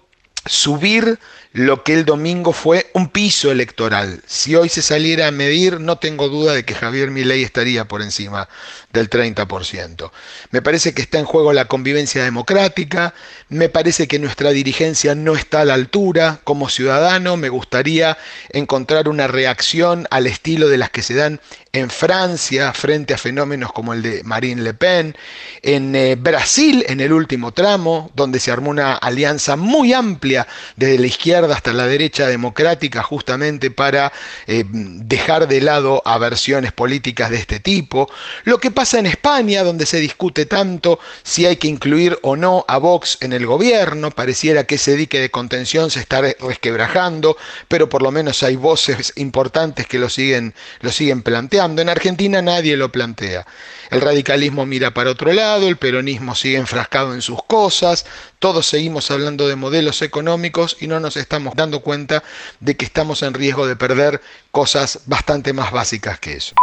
[0.47, 1.19] subir
[1.51, 4.21] lo que el domingo fue un piso electoral.
[4.27, 8.03] Si hoy se saliera a medir, no tengo duda de que Javier Milei estaría por
[8.03, 8.47] encima
[8.93, 10.11] del 30%.
[10.51, 13.15] Me parece que está en juego la convivencia democrática,
[13.49, 16.39] me parece que nuestra dirigencia no está a la altura.
[16.43, 18.17] Como ciudadano me gustaría
[18.49, 23.71] encontrar una reacción al estilo de las que se dan en Francia frente a fenómenos
[23.73, 25.15] como el de Marine Le Pen,
[25.61, 30.97] en eh, Brasil en el último tramo, donde se armó una alianza muy amplia desde
[30.97, 34.11] la izquierda hasta la derecha democrática justamente para
[34.47, 38.09] eh, dejar de lado aversiones políticas de este tipo,
[38.43, 42.65] lo que pasa en España, donde se discute tanto si hay que incluir o no
[42.67, 47.89] a Vox en el gobierno, pareciera que ese dique de contención se está resquebrajando, pero
[47.89, 52.75] por lo menos hay voces importantes que lo siguen, lo siguen planteando en Argentina nadie
[52.77, 53.45] lo plantea.
[53.91, 58.05] El radicalismo mira para otro lado, el peronismo sigue enfrascado en sus cosas,
[58.37, 62.23] todos seguimos hablando de modelos económicos y no nos estamos dando cuenta
[62.59, 64.21] de que estamos en riesgo de perder
[64.51, 66.53] cosas bastante más básicas que eso.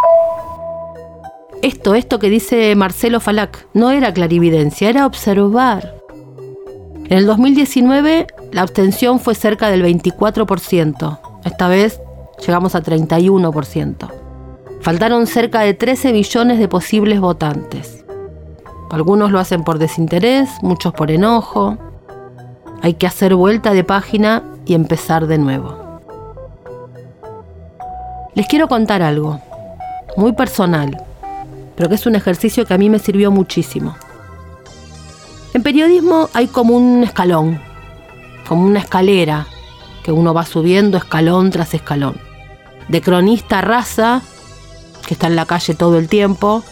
[1.63, 5.97] Esto, esto que dice Marcelo Falac, no era clarividencia, era observar.
[7.07, 11.21] En el 2019 la abstención fue cerca del 24%.
[11.45, 12.01] Esta vez
[12.39, 14.26] llegamos a 31%.
[14.81, 18.05] Faltaron cerca de 13 billones de posibles votantes.
[18.91, 21.77] Algunos lo hacen por desinterés, muchos por enojo.
[22.83, 26.01] Hay que hacer vuelta de página y empezar de nuevo.
[28.35, 29.41] Les quiero contar algo,
[30.17, 31.03] muy personal,
[31.75, 33.97] pero que es un ejercicio que a mí me sirvió muchísimo.
[35.55, 37.61] En periodismo hay como un escalón,
[38.47, 39.47] como una escalera
[40.05, 42.17] que uno va subiendo escalón tras escalón.
[42.89, 44.23] De cronista raza
[45.07, 46.63] que está en la calle todo el tiempo,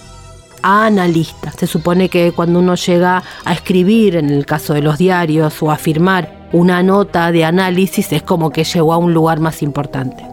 [0.62, 1.52] a analista.
[1.52, 5.70] Se supone que cuando uno llega a escribir, en el caso de los diarios, o
[5.70, 10.26] a firmar una nota de análisis, es como que llegó a un lugar más importante.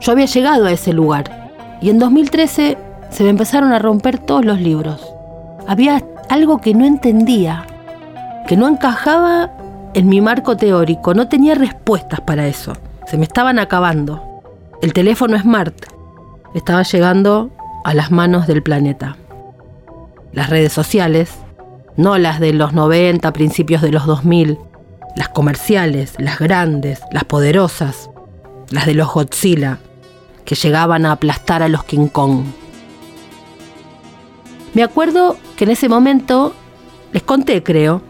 [0.00, 1.50] Yo había llegado a ese lugar
[1.80, 2.76] y en 2013
[3.10, 5.00] se me empezaron a romper todos los libros.
[5.66, 7.66] Había algo que no entendía,
[8.48, 9.50] que no encajaba
[9.94, 12.72] en mi marco teórico, no tenía respuestas para eso.
[13.06, 14.42] Se me estaban acabando.
[14.80, 15.74] El teléfono smart
[16.54, 17.50] estaba llegando
[17.84, 19.16] a las manos del planeta.
[20.32, 21.30] Las redes sociales,
[21.96, 24.58] no las de los 90, principios de los 2000,
[25.16, 28.10] las comerciales, las grandes, las poderosas,
[28.70, 29.78] las de los Godzilla,
[30.44, 32.44] que llegaban a aplastar a los King Kong.
[34.74, 36.54] Me acuerdo que en ese momento,
[37.12, 38.02] les conté creo,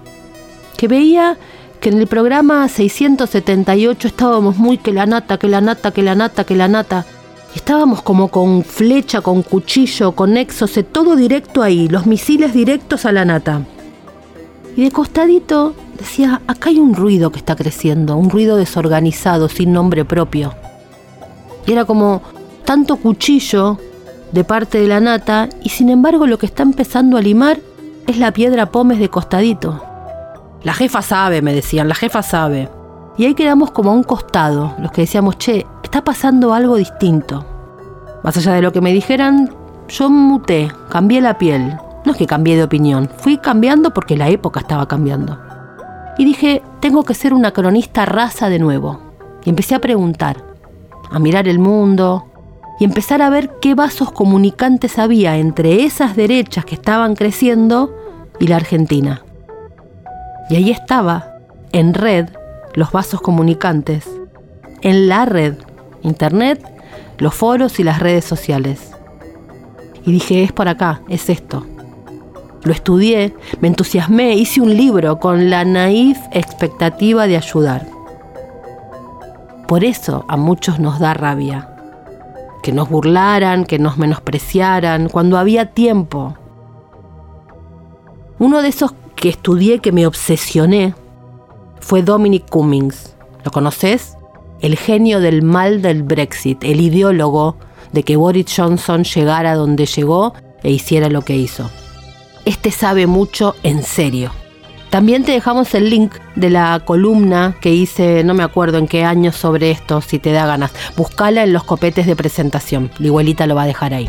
[0.76, 1.36] que veía
[1.80, 6.14] que en el programa 678 estábamos muy que la nata, que la nata, que la
[6.14, 7.04] nata, que la nata.
[7.54, 13.12] Estábamos como con flecha, con cuchillo, con exose, todo directo ahí, los misiles directos a
[13.12, 13.62] la nata.
[14.76, 19.72] Y de costadito decía, acá hay un ruido que está creciendo, un ruido desorganizado, sin
[19.72, 20.54] nombre propio.
[21.66, 22.22] Y era como
[22.64, 23.78] tanto cuchillo
[24.32, 27.60] de parte de la nata y sin embargo lo que está empezando a limar
[28.06, 29.84] es la piedra pómez de costadito.
[30.62, 32.68] La jefa sabe, me decían, la jefa sabe.
[33.18, 37.44] Y ahí quedamos como a un costado, los que decíamos, che, está pasando algo distinto.
[38.22, 39.54] Más allá de lo que me dijeran,
[39.88, 41.76] yo muté, cambié la piel.
[42.06, 45.38] No es que cambié de opinión, fui cambiando porque la época estaba cambiando.
[46.16, 49.00] Y dije, tengo que ser una cronista raza de nuevo.
[49.44, 50.42] Y empecé a preguntar,
[51.10, 52.24] a mirar el mundo
[52.80, 57.94] y empezar a ver qué vasos comunicantes había entre esas derechas que estaban creciendo
[58.40, 59.26] y la Argentina.
[60.48, 61.34] Y ahí estaba,
[61.70, 62.30] en red,
[62.72, 64.08] los vasos comunicantes,
[64.80, 65.56] en la red,
[66.02, 66.64] Internet,
[67.18, 68.92] los foros y las redes sociales.
[70.04, 71.64] Y dije, es por acá, es esto.
[72.64, 77.86] Lo estudié, me entusiasmé, hice un libro con la naif expectativa de ayudar.
[79.66, 81.68] Por eso a muchos nos da rabia.
[82.62, 86.36] Que nos burlaran, que nos menospreciaran, cuando había tiempo.
[88.38, 90.94] Uno de esos que estudié, que me obsesioné,
[91.80, 93.16] fue Dominic Cummings.
[93.44, 94.16] ¿Lo conoces?
[94.62, 97.56] El genio del mal del Brexit, el ideólogo
[97.92, 101.68] de que Boris Johnson llegara donde llegó e hiciera lo que hizo.
[102.44, 104.32] Este sabe mucho en serio.
[104.88, 109.04] También te dejamos el link de la columna que hice, no me acuerdo en qué
[109.04, 110.70] año sobre esto, si te da ganas.
[110.96, 112.90] Buscala en los copetes de presentación.
[112.98, 114.08] La igualita lo va a dejar ahí.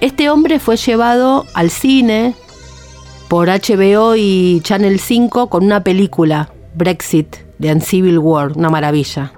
[0.00, 2.34] Este hombre fue llevado al cine
[3.28, 9.32] por HBO y Channel 5 con una película, Brexit, de Uncivil War, una maravilla.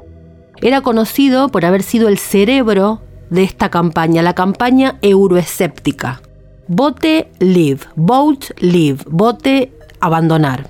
[0.62, 6.22] Era conocido por haber sido el cerebro de esta campaña, la campaña euroescéptica.
[6.68, 10.68] Vote Leave, Vote Leave, Vote Abandonar.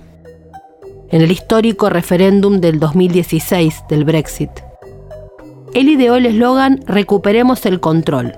[1.11, 4.50] En el histórico referéndum del 2016 del Brexit.
[5.74, 8.33] Él ideó el eslogan Recuperemos el control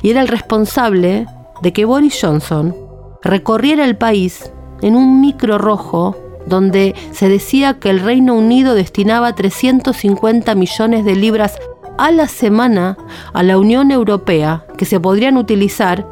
[0.00, 1.26] y era el responsable
[1.60, 2.72] de que Boris Johnson
[3.20, 9.34] recorriera el país en un micro rojo donde se decía que el Reino Unido destinaba
[9.34, 11.58] 350 millones de libras
[11.98, 12.96] a la semana
[13.32, 16.06] a la Unión Europea que se podrían utilizar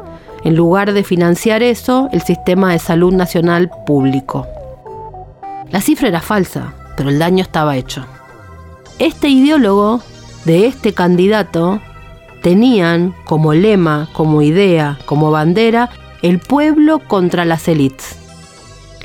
[0.45, 4.47] en lugar de financiar eso, el sistema de salud nacional público.
[5.71, 8.05] La cifra era falsa, pero el daño estaba hecho.
[8.99, 10.01] Este ideólogo
[10.45, 11.81] de este candidato
[12.43, 15.91] tenían como lema, como idea, como bandera,
[16.23, 18.22] el pueblo contra las élites.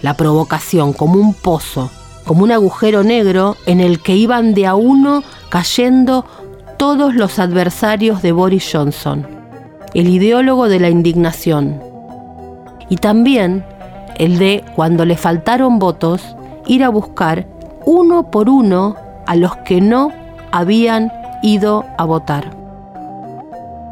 [0.01, 1.89] La provocación como un pozo,
[2.25, 6.25] como un agujero negro en el que iban de a uno cayendo
[6.77, 9.37] todos los adversarios de Boris Johnson
[9.97, 11.81] el ideólogo de la indignación.
[12.87, 13.65] Y también
[14.17, 16.35] el de, cuando le faltaron votos,
[16.67, 17.47] ir a buscar
[17.85, 20.11] uno por uno a los que no
[20.51, 22.55] habían ido a votar.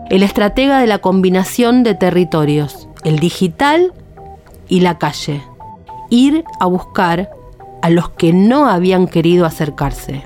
[0.10, 3.92] El estratega de la combinación de territorios, el digital
[4.68, 5.42] y la calle.
[6.16, 7.30] Ir a buscar
[7.82, 10.24] a los que no habían querido acercarse.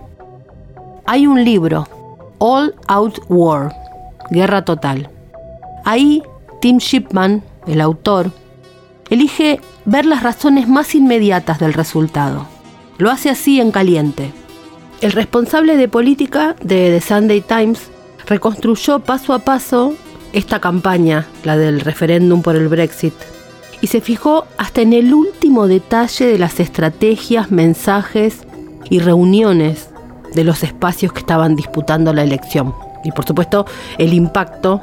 [1.07, 1.87] Hay un libro,
[2.37, 3.75] All Out War,
[4.29, 5.09] Guerra Total,
[5.85, 6.21] Ahí,
[6.61, 8.31] Tim Shipman, el autor,
[9.09, 12.45] elige ver las razones más inmediatas del resultado.
[12.99, 14.31] Lo hace así en caliente.
[15.01, 17.89] El responsable de política de The Sunday Times
[18.27, 19.95] reconstruyó paso a paso
[20.33, 23.15] esta campaña, la del referéndum por el Brexit,
[23.81, 28.39] y se fijó hasta en el último detalle de las estrategias, mensajes
[28.89, 29.89] y reuniones
[30.33, 32.75] de los espacios que estaban disputando la elección.
[33.03, 33.65] Y por supuesto
[33.97, 34.81] el impacto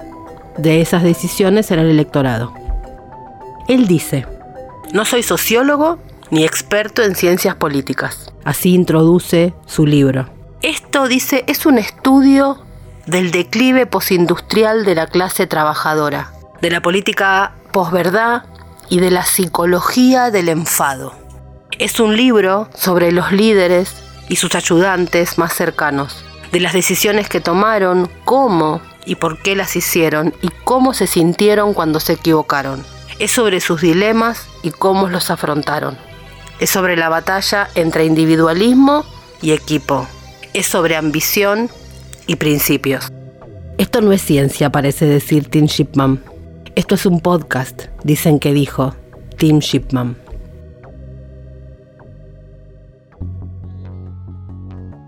[0.56, 2.54] de esas decisiones en el electorado.
[3.68, 4.26] Él dice,
[4.92, 5.98] no soy sociólogo
[6.30, 8.32] ni experto en ciencias políticas.
[8.44, 10.28] Así introduce su libro.
[10.62, 12.58] Esto, dice, es un estudio
[13.06, 18.44] del declive posindustrial de la clase trabajadora, de la política posverdad
[18.88, 21.12] y de la psicología del enfado.
[21.78, 23.94] Es un libro sobre los líderes
[24.28, 29.76] y sus ayudantes más cercanos, de las decisiones que tomaron, cómo y por qué las
[29.76, 32.84] hicieron y cómo se sintieron cuando se equivocaron.
[33.18, 35.96] Es sobre sus dilemas y cómo los afrontaron.
[36.58, 39.04] Es sobre la batalla entre individualismo
[39.42, 40.06] y equipo.
[40.52, 41.70] Es sobre ambición
[42.26, 43.08] y principios.
[43.78, 46.22] Esto no es ciencia, parece decir Tim Shipman.
[46.76, 48.94] Esto es un podcast, dicen que dijo
[49.38, 50.14] Tim Shipman.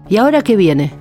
[0.09, 0.95] ¿Y ahora qué viene?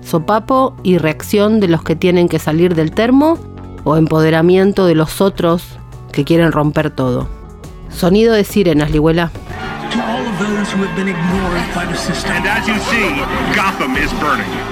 [0.00, 3.38] ¿Sopapo y reacción de los que tienen que salir del termo
[3.84, 5.62] o empoderamiento de los otros
[6.10, 7.28] que quieren romper todo?
[7.88, 9.30] Sonido de sirenas, Lihuela.
[9.92, 10.40] To all of
[13.54, 14.71] Gotham is burning.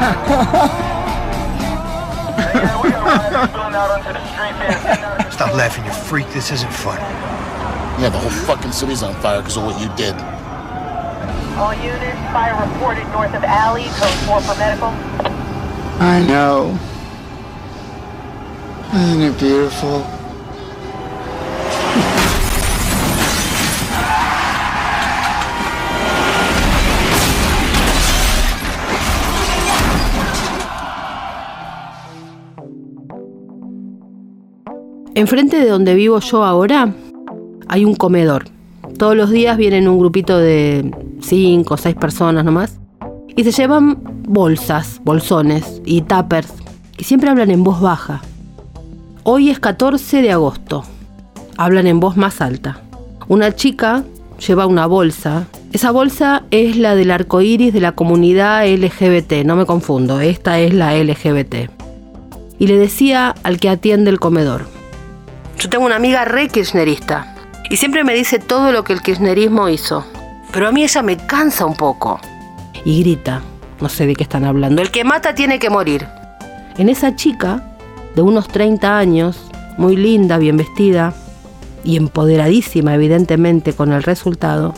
[5.30, 6.26] Stop laughing, you freak.
[6.30, 6.96] This isn't fun.
[8.00, 10.14] Yeah, the whole fucking city's on fire because of what you did.
[11.58, 14.88] All units, fire reported north of alley, code 4 for medical.
[16.00, 16.78] I know.
[18.94, 20.06] Isn't it beautiful?
[35.20, 36.94] Enfrente de donde vivo yo ahora
[37.68, 38.46] hay un comedor.
[38.96, 42.78] Todos los días vienen un grupito de cinco o seis personas nomás
[43.36, 46.54] y se llevan bolsas, bolsones y tuppers
[46.96, 48.22] y siempre hablan en voz baja.
[49.22, 50.84] Hoy es 14 de agosto.
[51.58, 52.80] Hablan en voz más alta.
[53.28, 54.04] Una chica
[54.48, 55.48] lleva una bolsa.
[55.74, 60.60] Esa bolsa es la del arco iris de la comunidad LGBT, no me confundo, esta
[60.60, 61.68] es la LGBT.
[62.58, 64.79] Y le decía al que atiende el comedor:
[65.60, 67.34] Yo tengo una amiga re kirchnerista
[67.68, 70.06] y siempre me dice todo lo que el kirchnerismo hizo.
[70.50, 72.18] Pero a mí ella me cansa un poco.
[72.82, 73.42] Y grita,
[73.78, 76.08] no sé de qué están hablando, el que mata tiene que morir.
[76.78, 77.76] En esa chica,
[78.14, 81.12] de unos 30 años, muy linda, bien vestida
[81.84, 84.72] y empoderadísima evidentemente con el resultado,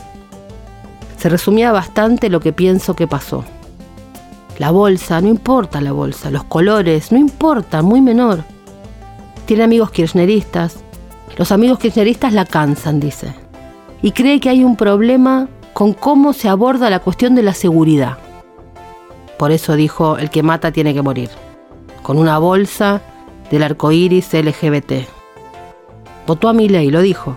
[1.16, 3.44] se resumía bastante lo que pienso que pasó.
[4.58, 8.42] La bolsa, no importa la bolsa, los colores, no importa, muy menor.
[9.52, 10.82] Tiene amigos kirchneristas,
[11.36, 13.34] los amigos kirchneristas la cansan, dice,
[14.00, 18.16] y cree que hay un problema con cómo se aborda la cuestión de la seguridad.
[19.38, 21.28] Por eso dijo, el que mata tiene que morir,
[22.02, 23.02] con una bolsa
[23.50, 25.06] del arco iris LGBT.
[26.26, 27.36] Votó a mi ley, lo dijo.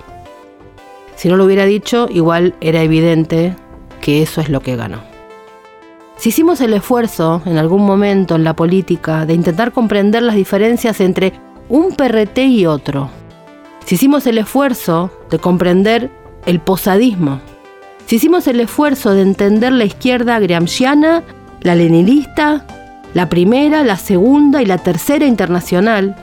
[1.18, 3.58] Si no lo hubiera dicho, igual era evidente
[4.00, 5.02] que eso es lo que ganó.
[6.16, 11.02] Si hicimos el esfuerzo en algún momento en la política de intentar comprender las diferencias
[11.02, 11.34] entre
[11.70, 13.10] un PRT y otro,
[13.86, 16.12] si hicimos el esfuerzo de comprender
[16.46, 17.40] el posadismo,
[18.06, 21.24] si hicimos el esfuerzo de entender la izquierda gramsciana,
[21.62, 22.66] la leninista,
[23.14, 26.16] la primera, la segunda y la tercera internacional,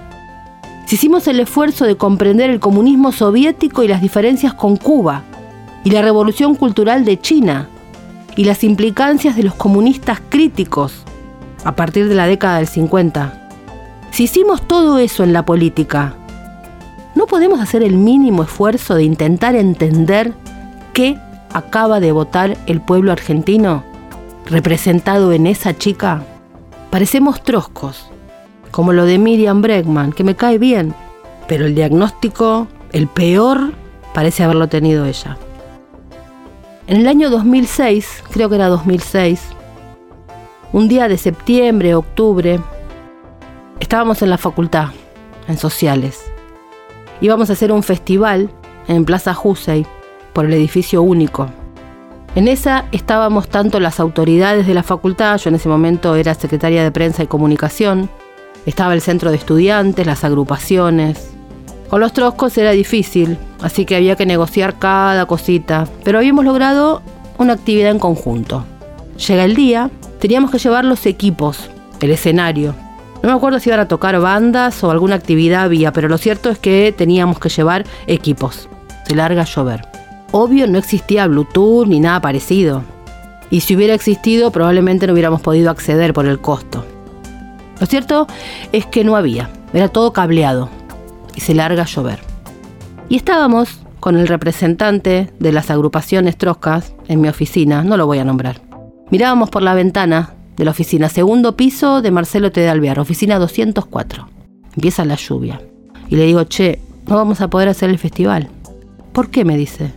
[0.87, 5.23] si hicimos el esfuerzo de comprender el comunismo soviético y las diferencias con Cuba,
[5.85, 7.69] y la revolución cultural de China,
[8.37, 11.03] y las implicancias de los comunistas críticos
[11.65, 13.42] a partir de la década del 50,
[14.13, 16.15] si hicimos todo eso en la política,
[17.15, 20.35] ¿no podemos hacer el mínimo esfuerzo de intentar entender
[20.93, 21.19] qué
[21.55, 23.83] acaba de votar el pueblo argentino
[24.45, 26.23] representado en esa chica?
[26.91, 28.11] Parecemos troscos,
[28.71, 30.95] como lo de Miriam Bregman, que me cae bien,
[31.49, 33.73] pero el diagnóstico, el peor,
[34.13, 35.39] parece haberlo tenido ella.
[36.87, 39.41] En el año 2006, creo que era 2006,
[40.75, 42.61] un día de septiembre, octubre,
[43.83, 44.91] estábamos en la facultad,
[45.49, 46.23] en sociales.
[47.21, 48.49] Íbamos a hacer un festival
[48.87, 49.85] en Plaza Jusey,
[50.33, 51.49] por el edificio único.
[52.37, 56.85] En esa estábamos tanto las autoridades de la facultad, yo en ese momento era secretaria
[56.85, 58.09] de prensa y comunicación,
[58.67, 61.33] estaba el centro de estudiantes, las agrupaciones.
[61.91, 67.03] Con los troscos era difícil, así que había que negociar cada cosita, pero habíamos logrado
[67.37, 68.65] una actividad en conjunto.
[69.27, 71.69] Llega el día, teníamos que llevar los equipos,
[72.01, 72.77] el escenario.
[73.23, 76.51] No me acuerdo si iban a tocar bandas o alguna actividad había, pero lo cierto
[76.51, 78.69] es que teníamos que llevar equipos.
[79.07, 79.87] Se larga a llover.
[80.33, 82.83] Obvio no existía Bluetooth ni nada parecido.
[83.49, 86.85] Y si hubiera existido probablemente no hubiéramos podido acceder por el costo.
[87.79, 88.27] Lo cierto
[88.73, 90.69] es que no había, era todo cableado
[91.37, 92.19] y se larga a llover.
[93.09, 98.19] Y estábamos con el representante de las agrupaciones troscas en mi oficina, no lo voy
[98.19, 98.61] a nombrar.
[99.11, 102.61] Mirábamos por la ventana de la oficina, segundo piso de Marcelo T.
[102.61, 104.29] de Alvear, oficina 204.
[104.75, 105.61] Empieza la lluvia.
[106.09, 108.49] Y le digo, che, no vamos a poder hacer el festival.
[109.13, 109.45] ¿Por qué?
[109.45, 109.93] me dice.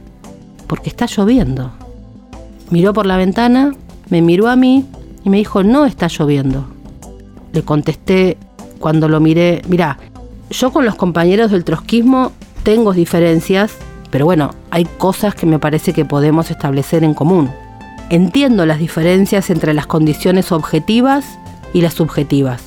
[0.68, 1.72] Porque está lloviendo.
[2.70, 3.74] Miró por la ventana,
[4.10, 4.86] me miró a mí
[5.24, 6.66] y me dijo, no está lloviendo.
[7.54, 8.38] Le contesté
[8.80, 9.98] cuando lo miré, mirá,
[10.50, 12.32] yo con los compañeros del trotskismo
[12.64, 13.78] tengo diferencias,
[14.12, 17.52] pero bueno, hay cosas que me parece que podemos establecer en común.
[18.10, 21.40] Entiendo las diferencias entre las condiciones objetivas
[21.74, 22.62] y las subjetivas.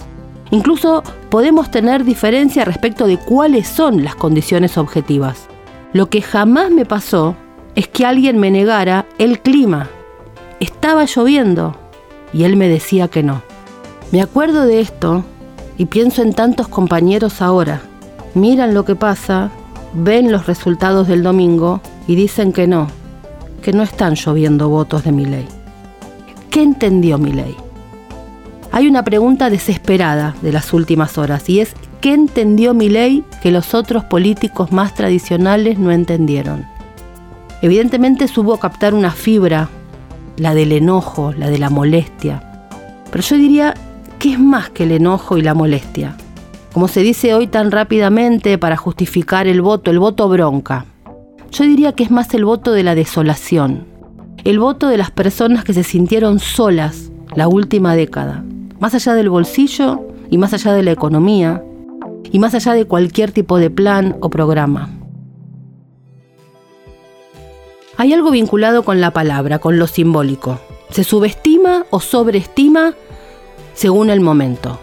[0.51, 5.47] Incluso podemos tener diferencia respecto de cuáles son las condiciones objetivas.
[5.93, 7.36] Lo que jamás me pasó
[7.74, 9.89] es que alguien me negara el clima.
[10.59, 11.76] Estaba lloviendo
[12.32, 13.43] y él me decía que no.
[14.11, 15.24] Me acuerdo de esto
[15.76, 17.82] y pienso en tantos compañeros ahora.
[18.34, 19.51] Miran lo que pasa,
[19.95, 22.89] ven los resultados del domingo y dicen que no,
[23.63, 25.47] que no están lloviendo votos de mi ley.
[26.51, 27.55] ¿Qué entendió mi ley?
[28.73, 33.75] Hay una pregunta desesperada de las últimas horas y es qué entendió Milei que los
[33.75, 36.67] otros políticos más tradicionales no entendieron.
[37.63, 39.69] Evidentemente supo captar una fibra,
[40.37, 42.69] la del enojo, la de la molestia.
[43.11, 43.75] Pero yo diría
[44.19, 46.17] que es más que el enojo y la molestia.
[46.73, 50.85] Como se dice hoy tan rápidamente para justificar el voto, el voto bronca.
[51.51, 53.86] Yo diría que es más el voto de la desolación,
[54.44, 58.44] el voto de las personas que se sintieron solas la última década,
[58.80, 61.62] más allá del bolsillo y más allá de la economía,
[62.30, 64.90] y más allá de cualquier tipo de plan o programa.
[67.96, 70.61] Hay algo vinculado con la palabra, con lo simbólico.
[70.90, 72.94] Se subestima o sobreestima
[73.74, 74.78] según el momento.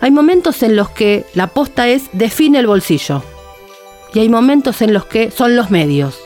[0.00, 3.22] Hay momentos en los que la posta es define el bolsillo.
[4.14, 6.18] Y hay momentos en los que son los medios.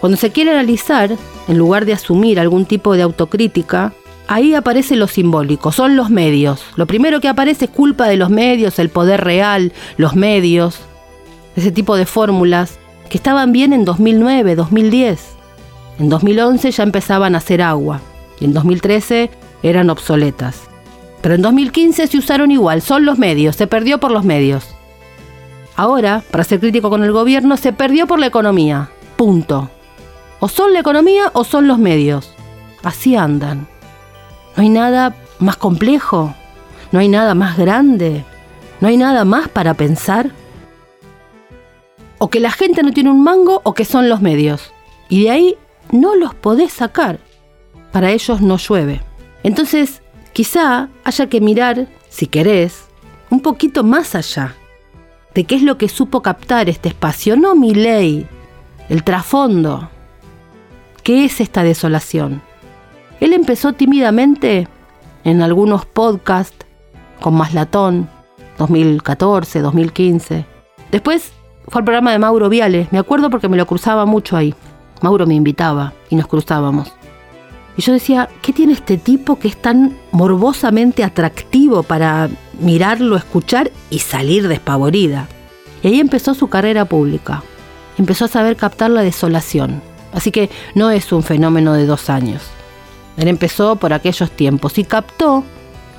[0.00, 1.16] Cuando se quiere analizar,
[1.48, 3.94] en lugar de asumir algún tipo de autocrítica,
[4.28, 6.62] ahí aparece lo simbólico, son los medios.
[6.76, 10.80] Lo primero que aparece es culpa de los medios, el poder real, los medios,
[11.56, 12.78] ese tipo de fórmulas
[13.08, 15.36] que estaban bien en 2009, 2010.
[16.00, 18.00] En 2011 ya empezaban a hacer agua
[18.40, 19.30] y en 2013
[19.62, 20.62] eran obsoletas.
[21.22, 24.66] Pero en 2015 se usaron igual, son los medios, se perdió por los medios.
[25.76, 28.90] Ahora, para ser crítico con el gobierno, se perdió por la economía.
[29.16, 29.70] Punto.
[30.40, 32.32] O son la economía o son los medios.
[32.82, 33.68] Así andan.
[34.56, 36.34] No hay nada más complejo,
[36.90, 38.24] no hay nada más grande,
[38.80, 40.30] no hay nada más para pensar
[42.18, 44.72] o que la gente no tiene un mango o que son los medios.
[45.08, 45.56] Y de ahí
[45.90, 47.18] no los podés sacar.
[47.90, 49.02] Para ellos no llueve.
[49.42, 50.02] Entonces,
[50.32, 52.84] quizá haya que mirar, si querés,
[53.30, 54.54] un poquito más allá
[55.34, 58.26] de qué es lo que supo captar este espacio, no mi ley,
[58.88, 59.88] el trasfondo.
[61.02, 62.42] ¿Qué es esta desolación?
[63.20, 64.68] Él empezó tímidamente
[65.24, 66.66] en algunos podcasts
[67.20, 68.08] con Maslatón,
[68.58, 70.46] 2014, 2015.
[70.90, 71.32] Después
[71.68, 72.88] fue al programa de Mauro Viale.
[72.90, 74.54] Me acuerdo porque me lo cruzaba mucho ahí.
[75.00, 76.92] Mauro me invitaba y nos cruzábamos.
[77.76, 82.28] Y yo decía, ¿qué tiene este tipo que es tan morbosamente atractivo para
[82.60, 85.28] mirarlo, escuchar y salir despavorida?
[85.82, 87.42] Y ahí empezó su carrera pública.
[87.96, 89.82] Empezó a saber captar la desolación.
[90.12, 92.42] Así que no es un fenómeno de dos años.
[93.16, 95.44] Él empezó por aquellos tiempos y captó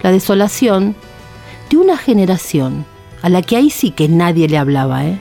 [0.04, 0.96] la desolación
[1.70, 2.86] de una generación
[3.22, 5.20] a la que ahí sí que nadie le hablaba, ¿eh?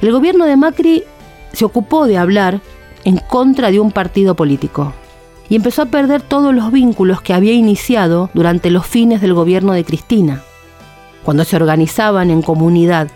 [0.00, 1.04] El gobierno de Macri
[1.52, 2.60] se ocupó de hablar
[3.04, 4.94] en contra de un partido político
[5.50, 9.72] y empezó a perder todos los vínculos que había iniciado durante los fines del gobierno
[9.72, 10.42] de Cristina,
[11.24, 13.08] cuando se organizaban en comunidad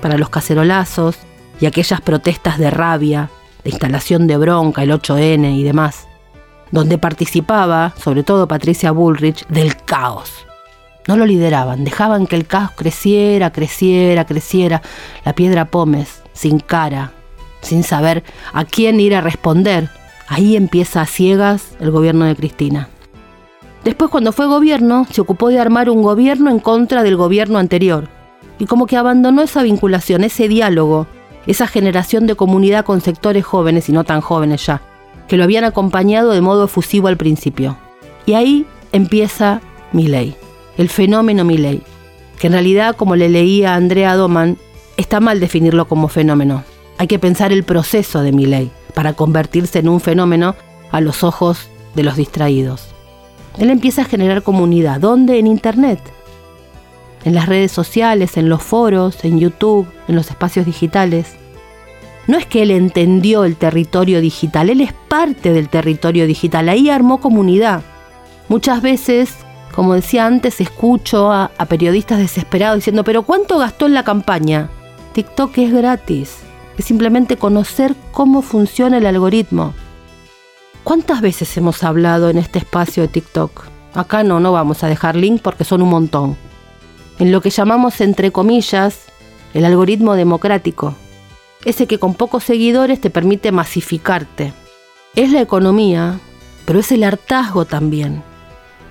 [0.00, 1.18] para los cacerolazos
[1.60, 3.30] y aquellas protestas de rabia,
[3.62, 6.08] de instalación de bronca, el 8N y demás,
[6.70, 10.32] donde participaba, sobre todo Patricia Bullrich, del caos.
[11.06, 14.80] No lo lideraban, dejaban que el caos creciera, creciera, creciera.
[15.24, 17.12] La piedra Pómez sin cara,
[17.60, 19.90] sin saber a quién ir a responder.
[20.32, 22.88] Ahí empieza a ciegas el gobierno de Cristina.
[23.84, 28.08] Después cuando fue gobierno, se ocupó de armar un gobierno en contra del gobierno anterior.
[28.58, 31.06] Y como que abandonó esa vinculación, ese diálogo,
[31.46, 34.80] esa generación de comunidad con sectores jóvenes y no tan jóvenes ya,
[35.28, 37.76] que lo habían acompañado de modo efusivo al principio.
[38.24, 39.60] Y ahí empieza
[39.92, 40.34] ley,
[40.78, 41.82] el fenómeno ley,
[42.38, 44.56] que en realidad, como le leía Andrea Doman,
[44.96, 46.64] está mal definirlo como fenómeno.
[46.96, 50.54] Hay que pensar el proceso de mi ley para convertirse en un fenómeno
[50.90, 52.88] a los ojos de los distraídos.
[53.58, 55.00] Él empieza a generar comunidad.
[55.00, 55.38] ¿Dónde?
[55.38, 56.00] En Internet.
[57.24, 61.36] En las redes sociales, en los foros, en YouTube, en los espacios digitales.
[62.26, 66.68] No es que él entendió el territorio digital, él es parte del territorio digital.
[66.68, 67.82] Ahí armó comunidad.
[68.48, 69.36] Muchas veces
[69.72, 74.68] como decía antes, escucho a, a, periodistas desesperados diciendo, pero ¿cuánto gastó en la campaña?
[75.14, 76.36] TikTok es gratis.
[76.78, 79.74] Es simplemente conocer cómo funciona el algoritmo.
[80.84, 83.64] ¿Cuántas veces hemos hablado en este espacio de TikTok?
[83.94, 86.36] Acá no, no vamos a dejar link porque son un montón.
[87.18, 89.04] En lo que llamamos, entre comillas,
[89.54, 90.94] el algoritmo democrático.
[91.64, 94.52] Ese que con pocos seguidores te permite masificarte.
[95.14, 96.18] Es la economía,
[96.64, 98.22] pero es el hartazgo también.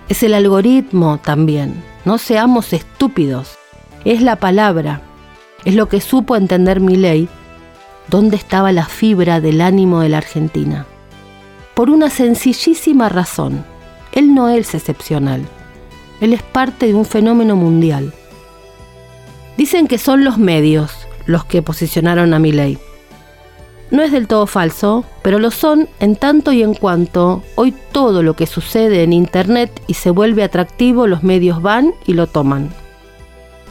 [0.08, 1.84] Es el algoritmo también.
[2.06, 3.58] No seamos estúpidos.
[4.06, 5.02] Es la palabra.
[5.66, 7.28] Es lo que supo entender mi ley,
[8.12, 10.86] dónde estaba la fibra del ánimo de la Argentina.
[11.74, 13.64] Por una sencillísima razón,
[14.12, 15.48] él no es excepcional,
[16.20, 18.14] él es parte de un fenómeno mundial.
[19.58, 20.92] Dicen que son los medios
[21.26, 22.78] los que posicionaron a mi ley.
[23.92, 28.24] No es del todo falso, pero lo son en tanto y en cuanto hoy todo
[28.24, 32.70] lo que sucede en Internet y se vuelve atractivo, los medios van y lo toman.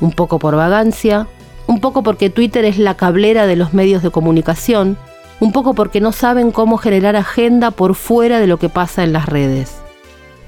[0.01, 1.27] un poco por vagancia,
[1.71, 4.99] un poco porque Twitter es la cablera de los medios de comunicación,
[5.39, 9.13] un poco porque no saben cómo generar agenda por fuera de lo que pasa en
[9.13, 9.77] las redes.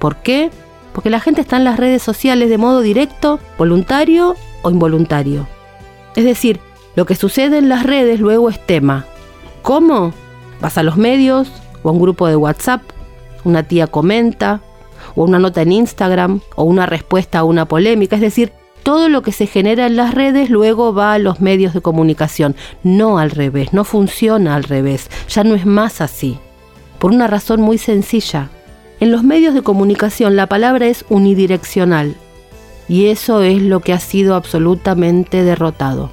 [0.01, 0.51] ¿Por qué?
[0.93, 5.47] Porque la gente está en las redes sociales de modo directo, voluntario o involuntario.
[6.17, 6.59] Es decir,
[6.97, 9.07] lo que sucede en las redes luego es tema.
[9.63, 10.13] ¿Cómo?
[10.61, 11.53] Vas a los medios
[11.85, 12.83] o a un grupo de WhatsApp,
[13.45, 14.61] una tía comenta,
[15.15, 18.17] o una nota en Instagram, o una respuesta a una polémica.
[18.17, 18.53] Es decir,
[18.83, 22.57] todo lo que se genera en las redes luego va a los medios de comunicación.
[22.83, 26.39] No al revés, no funciona al revés, ya no es más así.
[26.99, 28.51] Por una razón muy sencilla.
[29.01, 32.15] En los medios de comunicación la palabra es unidireccional
[32.89, 36.11] y eso es lo que ha sido absolutamente derrotado.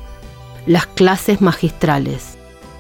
[0.66, 2.38] Las clases magistrales.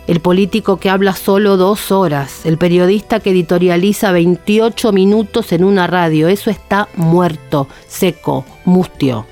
[0.07, 5.85] El político que habla solo dos horas, el periodista que editorializa 28 minutos en una
[5.85, 9.27] radio, eso está muerto, seco, mustio.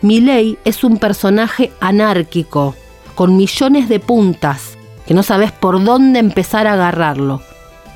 [0.00, 2.76] Milei es un personaje anárquico,
[3.16, 7.42] con millones de puntas, que no sabes por dónde empezar a agarrarlo.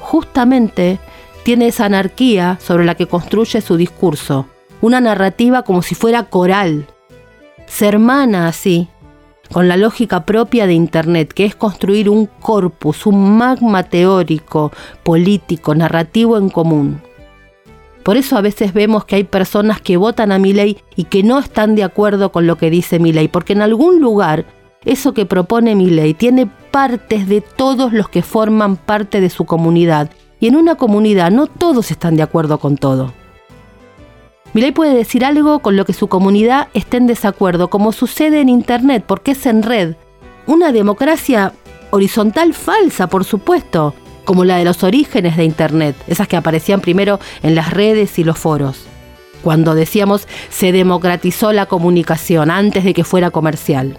[0.00, 0.98] Justamente
[1.44, 4.46] tiene esa anarquía sobre la que construye su discurso,
[4.80, 6.86] una narrativa como si fuera coral.
[7.66, 8.88] Se hermana así,
[9.52, 14.72] con la lógica propia de Internet, que es construir un corpus, un magma teórico,
[15.04, 17.00] político, narrativo en común.
[18.02, 21.38] Por eso a veces vemos que hay personas que votan a Milei y que no
[21.38, 24.44] están de acuerdo con lo que dice Milei, porque en algún lugar
[24.84, 30.10] eso que propone Milei tiene partes de todos los que forman parte de su comunidad.
[30.40, 33.12] Y en una comunidad no todos están de acuerdo con todo.
[34.54, 38.48] Milei puede decir algo con lo que su comunidad esté en desacuerdo, como sucede en
[38.48, 39.94] Internet, porque es en red.
[40.46, 41.52] Una democracia
[41.90, 43.94] horizontal falsa, por supuesto,
[44.32, 48.24] como la de los orígenes de Internet, esas que aparecían primero en las redes y
[48.24, 48.86] los foros.
[49.42, 53.98] Cuando decíamos se democratizó la comunicación antes de que fuera comercial.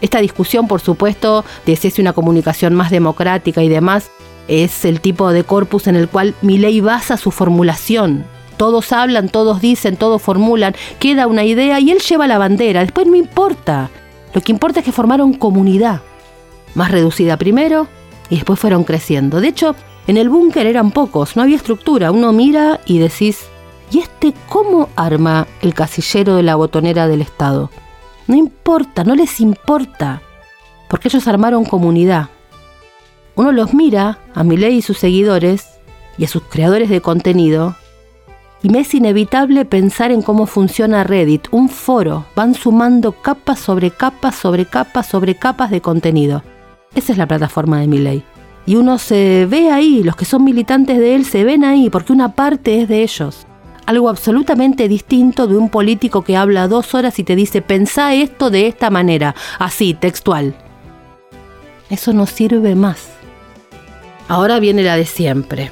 [0.00, 4.12] Esta discusión, por supuesto, de si es una comunicación más democrática y demás,
[4.46, 8.26] es el tipo de corpus en el cual Milei basa su formulación.
[8.58, 12.82] Todos hablan, todos dicen, todos formulan, queda una idea y él lleva la bandera.
[12.82, 13.90] Después no importa.
[14.34, 16.02] Lo que importa es que formaron comunidad.
[16.76, 17.88] Más reducida primero,
[18.30, 19.40] y después fueron creciendo.
[19.40, 19.74] De hecho,
[20.06, 22.10] en el búnker eran pocos, no había estructura.
[22.10, 23.46] Uno mira y decís,
[23.90, 27.70] ¿y este cómo arma el casillero de la botonera del Estado?
[28.26, 30.22] No importa, no les importa,
[30.88, 32.28] porque ellos armaron comunidad.
[33.34, 35.66] Uno los mira, a Milei y sus seguidores,
[36.16, 37.76] y a sus creadores de contenido,
[38.62, 42.26] y me es inevitable pensar en cómo funciona Reddit, un foro.
[42.34, 46.42] Van sumando capas sobre capas sobre capas sobre capas de contenido.
[46.94, 48.24] Esa es la plataforma de mi ley.
[48.66, 52.12] Y uno se ve ahí, los que son militantes de él se ven ahí, porque
[52.12, 53.46] una parte es de ellos.
[53.86, 58.50] Algo absolutamente distinto de un político que habla dos horas y te dice, pensá esto
[58.50, 60.54] de esta manera, así, textual.
[61.88, 63.08] Eso no sirve más.
[64.28, 65.70] Ahora viene la de siempre.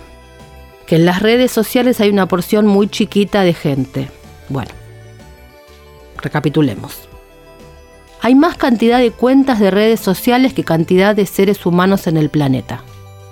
[0.86, 4.08] Que en las redes sociales hay una porción muy chiquita de gente.
[4.48, 4.70] Bueno,
[6.22, 7.08] recapitulemos.
[8.22, 12.30] Hay más cantidad de cuentas de redes sociales que cantidad de seres humanos en el
[12.30, 12.82] planeta.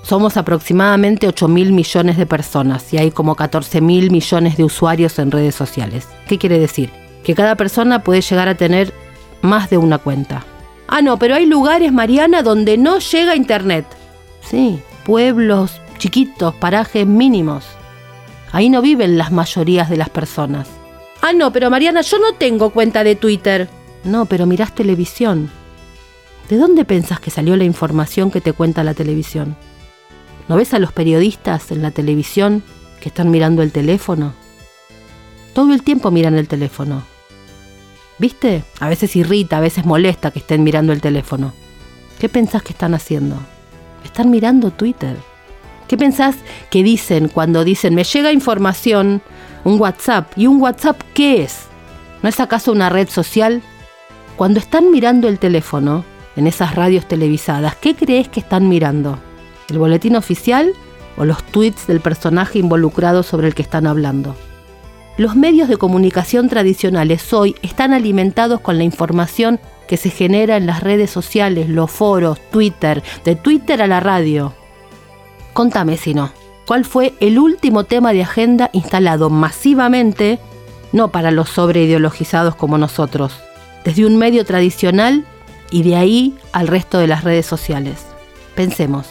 [0.02, 5.18] Somos aproximadamente 8 mil millones de personas y hay como 14 mil millones de usuarios
[5.18, 6.08] en redes sociales.
[6.28, 6.90] ¿Qué quiere decir?
[7.24, 8.92] Que cada persona puede llegar a tener
[9.40, 10.44] más de una cuenta.
[10.88, 13.86] Ah, no, pero hay lugares, Mariana, donde no llega Internet.
[14.42, 17.64] Sí, pueblos chiquitos, parajes mínimos.
[18.52, 20.68] Ahí no viven las mayorías de las personas.
[21.22, 23.68] Ah, no, pero Mariana, yo no tengo cuenta de Twitter.
[24.04, 25.50] No, pero mirás televisión.
[26.48, 29.56] ¿De dónde pensás que salió la información que te cuenta la televisión?
[30.46, 32.62] ¿No ves a los periodistas en la televisión
[33.00, 34.34] que están mirando el teléfono?
[35.54, 37.02] Todo el tiempo miran el teléfono.
[38.18, 38.62] ¿Viste?
[38.78, 41.54] A veces irrita, a veces molesta que estén mirando el teléfono.
[42.18, 43.36] ¿Qué pensás que están haciendo?
[44.04, 45.16] Están mirando Twitter.
[45.88, 46.36] ¿Qué pensás
[46.70, 49.22] que dicen cuando dicen me llega información,
[49.64, 50.32] un WhatsApp?
[50.36, 51.62] ¿Y un WhatsApp qué es?
[52.22, 53.62] ¿No es acaso una red social?
[54.36, 56.04] Cuando están mirando el teléfono,
[56.34, 59.18] en esas radios televisadas, ¿qué crees que están mirando?
[59.68, 60.72] ¿El boletín oficial
[61.16, 64.34] o los tweets del personaje involucrado sobre el que están hablando?
[65.16, 70.66] Los medios de comunicación tradicionales hoy están alimentados con la información que se genera en
[70.66, 74.52] las redes sociales, los foros, Twitter, de Twitter a la radio.
[75.52, 76.32] Contame si no,
[76.66, 80.40] ¿cuál fue el último tema de agenda instalado masivamente,
[80.92, 83.40] no para los sobreideologizados como nosotros,
[83.84, 85.24] desde un medio tradicional
[85.70, 88.06] y de ahí al resto de las redes sociales.
[88.54, 89.06] Pensemos.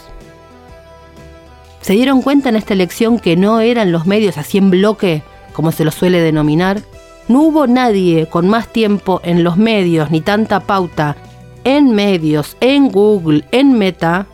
[1.82, 5.22] ¿Se dieron cuenta en esta elección que no eran los medios así en bloque,
[5.54, 6.82] como se los suele denominar,
[7.30, 11.16] No hubo nadie con más tiempo en los medios ni tanta pauta
[11.64, 14.28] en medios, en Google, en Meta,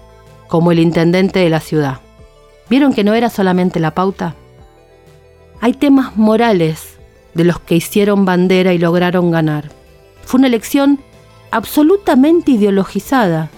[0.47, 1.99] como el intendente de la ciudad.
[2.69, 4.35] ¿Vieron que no era solamente la pauta?
[5.61, 6.97] Hay temas morales
[7.33, 9.78] de los que hicieron bandera y lograron ganar.
[10.29, 10.99] Fue una elección
[11.49, 13.49] absolutamente ideologizada,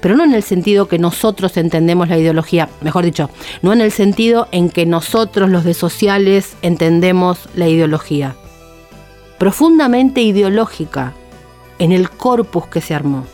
[0.00, 3.28] pero no en el sentido que nosotros entendemos la ideología, mejor dicho,
[3.60, 8.36] no en el sentido en que nosotros los de sociales entendemos la ideología.
[9.36, 11.12] Profundamente ideológica
[11.78, 13.26] en el corpus que se armó.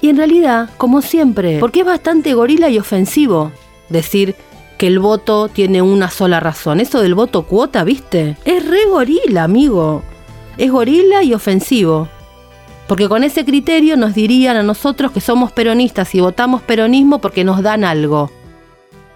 [0.00, 3.52] Y en realidad, como siempre, porque es bastante gorila y ofensivo
[3.90, 4.34] decir
[4.78, 6.80] que el voto tiene una sola razón.
[6.80, 8.38] Eso del voto cuota, ¿viste?
[8.46, 10.02] Es re gorila, amigo.
[10.58, 12.08] Es gorila y ofensivo.
[12.88, 17.44] Porque con ese criterio nos dirían a nosotros que somos peronistas y votamos peronismo porque
[17.44, 18.30] nos dan algo.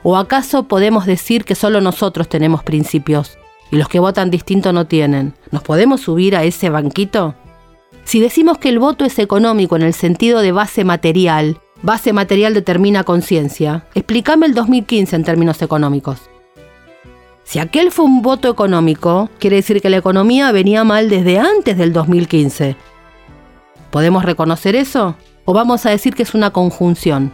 [0.05, 3.39] ¿O acaso podemos decir que solo nosotros tenemos principios
[3.73, 5.35] y los que votan distinto no tienen?
[5.51, 7.35] ¿Nos podemos subir a ese banquito?
[8.05, 12.55] Si decimos que el voto es económico en el sentido de base material, base material
[12.55, 16.21] determina conciencia, explícame el 2015 en términos económicos.
[17.45, 21.77] Si aquel fue un voto económico, quiere decir que la economía venía mal desde antes
[21.77, 22.77] del 2015.
[23.91, 25.17] ¿Podemos reconocer eso?
[25.45, 27.33] ¿O vamos a decir que es una conjunción?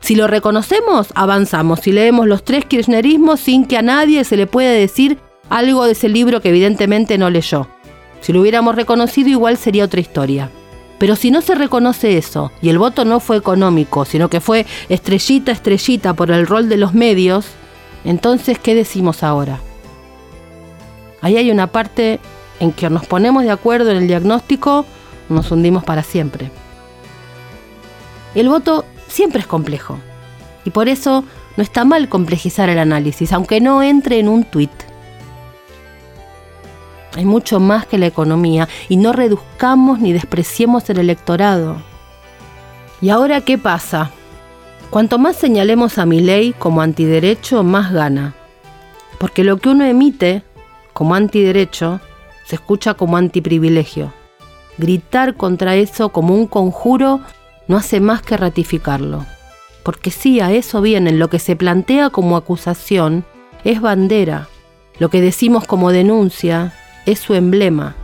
[0.00, 1.80] Si lo reconocemos, avanzamos.
[1.80, 5.18] Si leemos los tres kirchnerismos sin que a nadie se le pueda decir
[5.50, 7.68] algo de ese libro que evidentemente no leyó.
[8.20, 10.50] Si lo hubiéramos reconocido igual sería otra historia.
[10.98, 14.66] Pero si no se reconoce eso y el voto no fue económico, sino que fue
[14.88, 17.46] estrellita, estrellita por el rol de los medios,
[18.04, 19.60] entonces, ¿qué decimos ahora?
[21.20, 22.18] Ahí hay una parte
[22.60, 24.86] en que nos ponemos de acuerdo en el diagnóstico,
[25.28, 26.50] nos hundimos para siempre.
[28.34, 29.98] El voto siempre es complejo
[30.64, 31.24] y por eso
[31.56, 34.70] no está mal complejizar el análisis, aunque no entre en un tuit.
[37.16, 41.76] Hay mucho más que la economía y no reduzcamos ni despreciemos el electorado.
[43.00, 44.12] ¿Y ahora qué pasa?
[44.90, 48.34] Cuanto más señalemos a mi ley como antiderecho, más gana.
[49.18, 50.42] Porque lo que uno emite
[50.92, 52.00] como antiderecho
[52.44, 54.12] se escucha como antiprivilegio.
[54.78, 57.20] Gritar contra eso como un conjuro
[57.68, 59.26] no hace más que ratificarlo.
[59.84, 63.24] Porque sí, a eso viene, lo que se plantea como acusación
[63.62, 64.48] es bandera.
[64.98, 66.74] Lo que decimos como denuncia
[67.06, 67.94] es su emblema.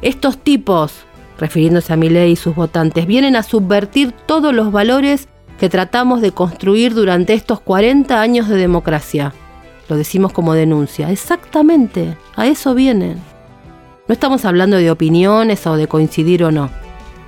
[0.00, 0.92] Estos tipos,
[1.38, 5.28] refiriéndose a ley y sus votantes, vienen a subvertir todos los valores
[5.62, 9.32] que tratamos de construir durante estos 40 años de democracia.
[9.88, 11.08] Lo decimos como denuncia.
[11.08, 13.18] Exactamente, a eso vienen.
[14.08, 16.68] No estamos hablando de opiniones o de coincidir o no,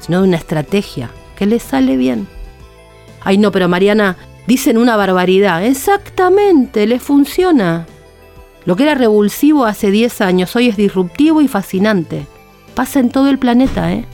[0.00, 2.26] sino de una estrategia que les sale bien.
[3.22, 4.16] Ay, no, pero Mariana,
[4.48, 5.64] dicen una barbaridad.
[5.64, 7.86] Exactamente, les funciona.
[8.64, 12.26] Lo que era revulsivo hace 10 años hoy es disruptivo y fascinante.
[12.74, 14.04] Pasa en todo el planeta, ¿eh?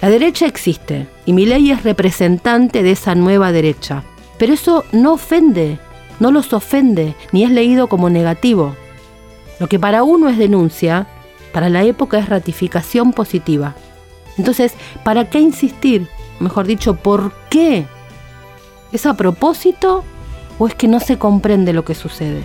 [0.00, 4.02] La derecha existe y mi ley es representante de esa nueva derecha.
[4.38, 5.78] Pero eso no ofende,
[6.20, 8.74] no los ofende, ni es leído como negativo.
[9.58, 11.06] Lo que para uno es denuncia,
[11.52, 13.74] para la época es ratificación positiva.
[14.38, 14.72] Entonces,
[15.04, 16.08] ¿para qué insistir?
[16.38, 17.84] Mejor dicho, ¿por qué?
[18.92, 20.02] ¿Es a propósito
[20.58, 22.42] o es que no se comprende lo que sucede?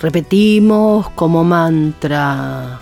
[0.00, 2.80] Repetimos como mantra.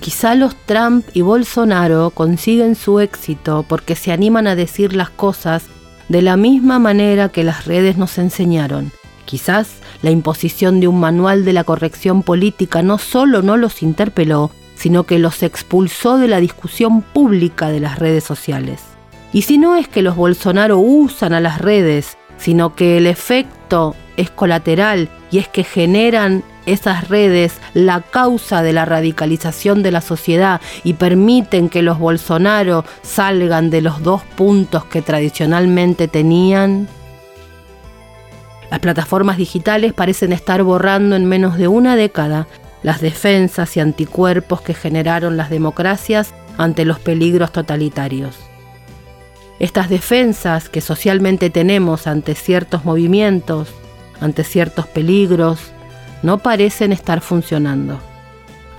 [0.00, 5.64] Quizá los Trump y Bolsonaro consiguen su éxito porque se animan a decir las cosas
[6.08, 8.92] de la misma manera que las redes nos enseñaron.
[9.24, 14.50] Quizás la imposición de un manual de la corrección política no solo no los interpeló,
[14.74, 18.80] sino que los expulsó de la discusión pública de las redes sociales.
[19.32, 23.96] Y si no es que los Bolsonaro usan a las redes, sino que el efecto
[24.16, 30.00] es colateral y es que generan esas redes la causa de la radicalización de la
[30.00, 36.88] sociedad y permiten que los Bolsonaro salgan de los dos puntos que tradicionalmente tenían?
[38.70, 42.46] Las plataformas digitales parecen estar borrando en menos de una década
[42.82, 48.36] las defensas y anticuerpos que generaron las democracias ante los peligros totalitarios.
[49.58, 53.68] Estas defensas que socialmente tenemos ante ciertos movimientos,
[54.20, 55.72] ante ciertos peligros,
[56.22, 57.98] no parecen estar funcionando.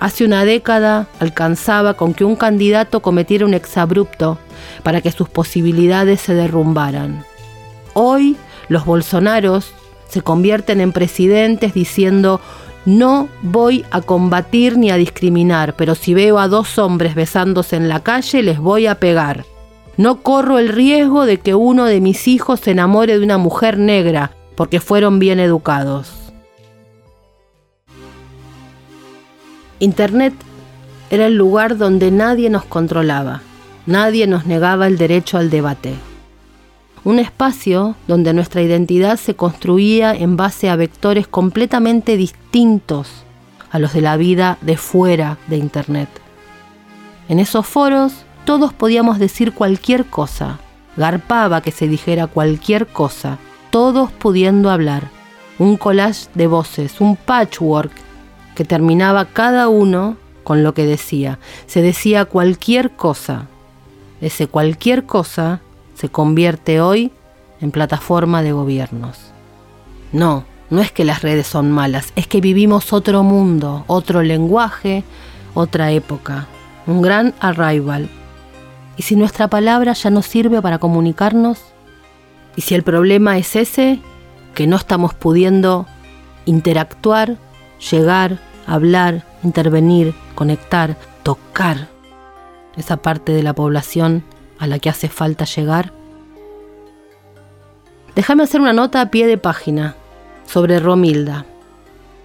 [0.00, 4.38] Hace una década alcanzaba con que un candidato cometiera un exabrupto
[4.82, 7.24] para que sus posibilidades se derrumbaran.
[7.92, 8.36] Hoy
[8.68, 9.72] los bolsonaros
[10.08, 12.40] se convierten en presidentes diciendo
[12.86, 17.90] no voy a combatir ni a discriminar, pero si veo a dos hombres besándose en
[17.90, 19.44] la calle les voy a pegar.
[19.98, 23.76] No corro el riesgo de que uno de mis hijos se enamore de una mujer
[23.76, 26.19] negra, porque fueron bien educados.
[29.82, 30.34] Internet
[31.08, 33.40] era el lugar donde nadie nos controlaba,
[33.86, 35.94] nadie nos negaba el derecho al debate.
[37.02, 43.08] Un espacio donde nuestra identidad se construía en base a vectores completamente distintos
[43.70, 46.10] a los de la vida de fuera de Internet.
[47.30, 48.12] En esos foros
[48.44, 50.58] todos podíamos decir cualquier cosa,
[50.98, 53.38] garpaba que se dijera cualquier cosa,
[53.70, 55.04] todos pudiendo hablar,
[55.58, 58.09] un collage de voces, un patchwork
[58.64, 61.38] terminaba cada uno con lo que decía.
[61.66, 63.46] Se decía cualquier cosa.
[64.20, 65.60] Ese cualquier cosa
[65.94, 67.12] se convierte hoy
[67.60, 69.18] en plataforma de gobiernos.
[70.12, 75.04] No, no es que las redes son malas, es que vivimos otro mundo, otro lenguaje,
[75.54, 76.46] otra época,
[76.86, 78.08] un gran arrival.
[78.96, 81.58] ¿Y si nuestra palabra ya no sirve para comunicarnos?
[82.56, 84.00] ¿Y si el problema es ese,
[84.54, 85.86] que no estamos pudiendo
[86.44, 87.36] interactuar,
[87.90, 88.38] llegar,
[88.70, 91.88] hablar, intervenir, conectar, tocar
[92.76, 94.22] esa parte de la población
[94.58, 95.92] a la que hace falta llegar?
[98.14, 99.96] Déjame hacer una nota a pie de página
[100.46, 101.46] sobre Romilda.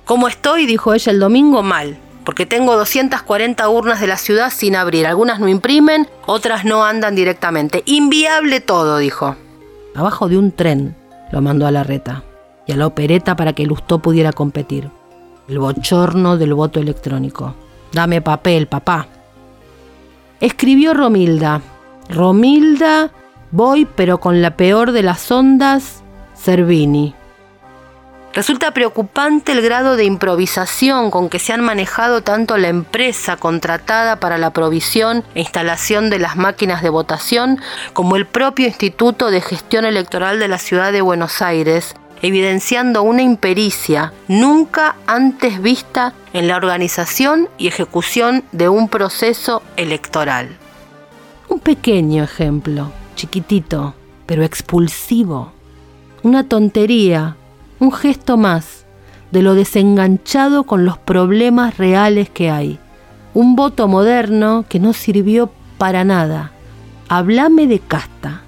[0.06, 0.66] ¿Cómo estoy?
[0.68, 5.08] dijo ella el domingo, mal, porque tengo 240 urnas de la ciudad sin abrir.
[5.08, 7.82] Algunas no imprimen, otras no andan directamente.
[7.86, 9.36] Inviable todo, dijo.
[9.96, 10.96] Abajo de un tren
[11.32, 12.24] lo mandó a la reta
[12.68, 14.92] y a la opereta para que Lustó pudiera competir.
[15.48, 17.54] El bochorno del voto electrónico.
[17.92, 19.08] Dame papel, papá.
[20.40, 21.62] Escribió Romilda.
[22.10, 23.12] Romilda,
[23.52, 26.04] voy pero con la peor de las ondas,
[26.36, 27.16] Cervini.
[28.36, 34.20] Resulta preocupante el grado de improvisación con que se han manejado tanto la empresa contratada
[34.20, 37.62] para la provisión e instalación de las máquinas de votación
[37.94, 43.22] como el propio Instituto de Gestión Electoral de la Ciudad de Buenos Aires, evidenciando una
[43.22, 50.50] impericia nunca antes vista en la organización y ejecución de un proceso electoral.
[51.50, 53.96] Un pequeño ejemplo, chiquitito,
[54.26, 55.54] pero expulsivo.
[56.24, 57.36] Una tontería
[57.80, 58.86] un gesto más
[59.32, 62.80] de lo desenganchado con los problemas reales que hay.
[63.34, 66.52] Un voto moderno que no sirvió para nada.
[67.10, 68.44] Hablame de casta.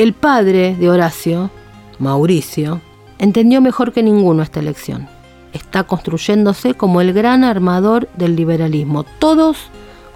[0.00, 1.50] El padre de Horacio,
[1.98, 2.80] Mauricio,
[3.18, 5.10] entendió mejor que ninguno esta elección.
[5.52, 9.58] Está construyéndose como el gran armador del liberalismo, todos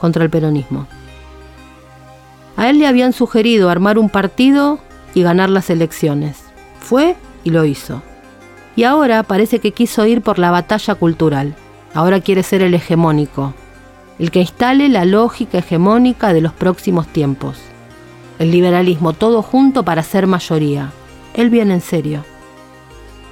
[0.01, 0.87] contra el peronismo.
[2.57, 4.78] A él le habían sugerido armar un partido
[5.12, 6.45] y ganar las elecciones.
[6.80, 7.14] Fue
[7.45, 8.01] y lo hizo.
[8.76, 11.57] Y ahora parece que quiso ir por la batalla cultural.
[11.93, 13.53] Ahora quiere ser el hegemónico,
[14.18, 17.59] el que instale la lógica hegemónica de los próximos tiempos.
[18.39, 20.93] El liberalismo todo junto para ser mayoría.
[21.35, 22.24] Él viene en serio.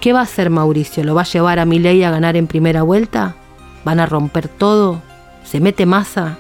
[0.01, 1.05] ¿Qué va a hacer Mauricio?
[1.05, 3.37] ¿Lo va a llevar a Milei a ganar en primera vuelta?
[3.85, 5.03] ¿Van a romper todo?
[5.45, 6.39] ¿Se mete masa?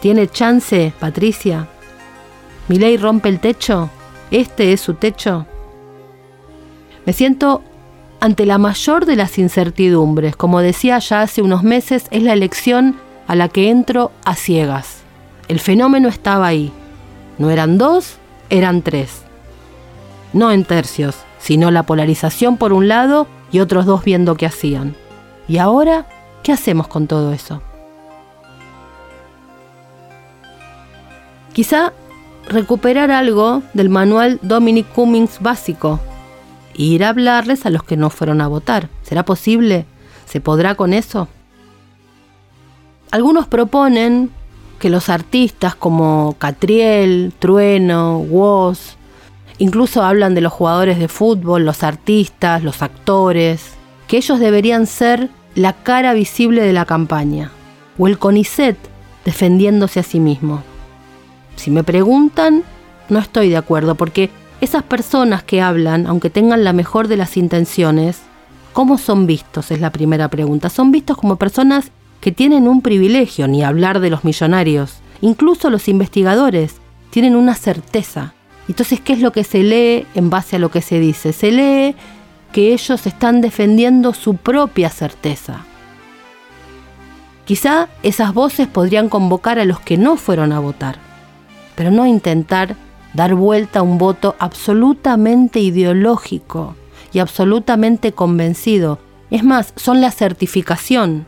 [0.00, 1.68] ¿Tiene chance, Patricia?
[2.68, 3.90] ¿Milei rompe el techo?
[4.32, 5.46] este es su techo?
[7.04, 7.62] Me siento
[8.20, 10.36] ante la mayor de las incertidumbres.
[10.36, 15.02] Como decía ya hace unos meses, es la elección a la que entro a ciegas.
[15.48, 16.72] El fenómeno estaba ahí.
[17.38, 18.16] No eran dos,
[18.50, 19.22] eran tres.
[20.32, 24.94] No en tercios, sino la polarización por un lado y otros dos viendo qué hacían.
[25.48, 26.06] ¿Y ahora
[26.42, 27.62] qué hacemos con todo eso?
[31.52, 31.92] Quizá
[32.48, 36.00] recuperar algo del manual Dominic Cummings básico
[36.74, 38.88] e ir a hablarles a los que no fueron a votar.
[39.02, 39.84] ¿Será posible?
[40.24, 41.28] ¿Se podrá con eso?
[43.10, 44.30] Algunos proponen
[44.82, 48.96] que los artistas como Catriel, Trueno, Woz,
[49.58, 53.74] incluso hablan de los jugadores de fútbol, los artistas, los actores,
[54.08, 57.52] que ellos deberían ser la cara visible de la campaña,
[57.96, 58.76] o el CONICET
[59.24, 60.64] defendiéndose a sí mismo.
[61.54, 62.64] Si me preguntan,
[63.08, 64.30] no estoy de acuerdo, porque
[64.60, 68.20] esas personas que hablan, aunque tengan la mejor de las intenciones,
[68.72, 69.70] ¿cómo son vistos?
[69.70, 70.70] Es la primera pregunta.
[70.70, 71.92] Son vistos como personas
[72.22, 75.00] que tienen un privilegio, ni hablar de los millonarios.
[75.20, 76.76] Incluso los investigadores
[77.10, 78.32] tienen una certeza.
[78.66, 81.34] Entonces, ¿qué es lo que se lee en base a lo que se dice?
[81.34, 81.94] Se lee
[82.52, 85.66] que ellos están defendiendo su propia certeza.
[87.44, 91.12] Quizá esas voces podrían convocar a los que no fueron a votar
[91.74, 92.76] pero no intentar
[93.14, 96.76] dar vuelta a un voto absolutamente ideológico
[97.12, 98.98] y absolutamente convencido.
[99.30, 101.26] Es más, son la certificación.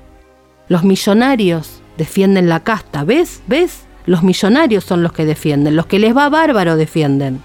[0.68, 3.42] Los millonarios defienden la casta, ¿ves?
[3.46, 3.84] ¿Ves?
[4.06, 7.40] Los millonarios son los que defienden, los que les va bárbaro defienden.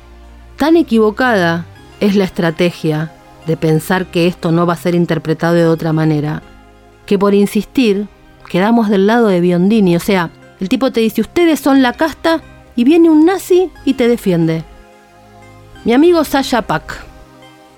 [0.58, 1.66] Tan equivocada
[2.00, 3.12] es la estrategia
[3.46, 6.42] de pensar que esto no va a ser interpretado de otra manera,
[7.06, 8.08] que por insistir
[8.50, 9.96] quedamos del lado de Biondini.
[9.96, 12.42] O sea, el tipo te dice, ustedes son la casta
[12.76, 14.64] y viene un nazi y te defiende.
[15.86, 17.04] Mi amigo Sasha Pack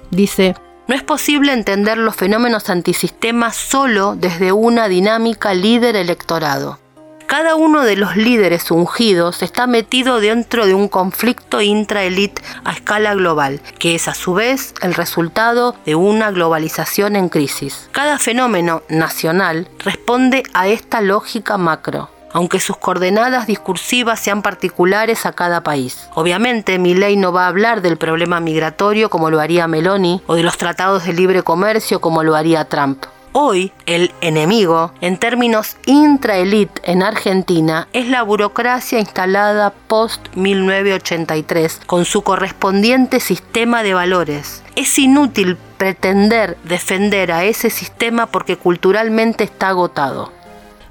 [0.10, 0.56] dice,
[0.92, 6.80] no es posible entender los fenómenos antisistemas solo desde una dinámica líder electorado.
[7.28, 13.14] Cada uno de los líderes ungidos está metido dentro de un conflicto intraelite a escala
[13.14, 17.88] global, que es a su vez el resultado de una globalización en crisis.
[17.94, 25.34] Cada fenómeno nacional responde a esta lógica macro aunque sus coordenadas discursivas sean particulares a
[25.34, 26.10] cada país.
[26.14, 30.36] Obviamente, mi ley no va a hablar del problema migratorio como lo haría Meloni o
[30.36, 33.06] de los tratados de libre comercio como lo haría Trump.
[33.34, 42.24] Hoy, el enemigo, en términos intraelite en Argentina, es la burocracia instalada post-1983, con su
[42.24, 44.64] correspondiente sistema de valores.
[44.76, 50.34] Es inútil pretender defender a ese sistema porque culturalmente está agotado.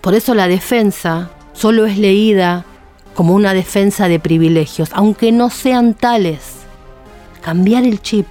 [0.01, 2.65] Por eso la defensa solo es leída
[3.15, 6.61] como una defensa de privilegios, aunque no sean tales.
[7.43, 8.27] Cambiar el chip,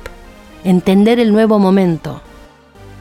[0.63, 2.21] entender el nuevo momento.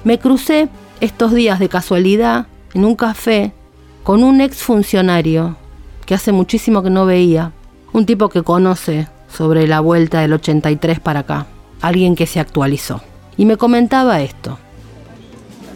[0.04, 0.68] Me crucé
[1.00, 3.52] estos días de casualidad en un café
[4.02, 5.56] con un ex funcionario
[6.06, 7.52] que hace muchísimo que no veía,
[7.92, 11.46] un tipo que conoce sobre la vuelta del 83 para acá,
[11.80, 13.02] alguien que se actualizó.
[13.36, 14.58] Y me comentaba esto.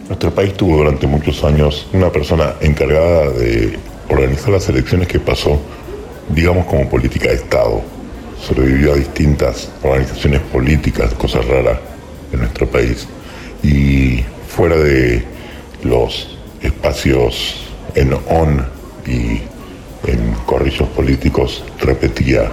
[0.09, 3.79] Nuestro país tuvo durante muchos años una persona encargada de
[4.09, 5.61] organizar las elecciones que pasó,
[6.29, 7.81] digamos, como política de Estado.
[8.41, 11.79] Sobrevivió a distintas organizaciones políticas, cosas raras
[12.33, 13.07] en nuestro país.
[13.63, 15.25] Y fuera de
[15.85, 18.67] los espacios en on
[19.07, 19.41] y
[20.11, 22.51] en corrillos políticos, repetía,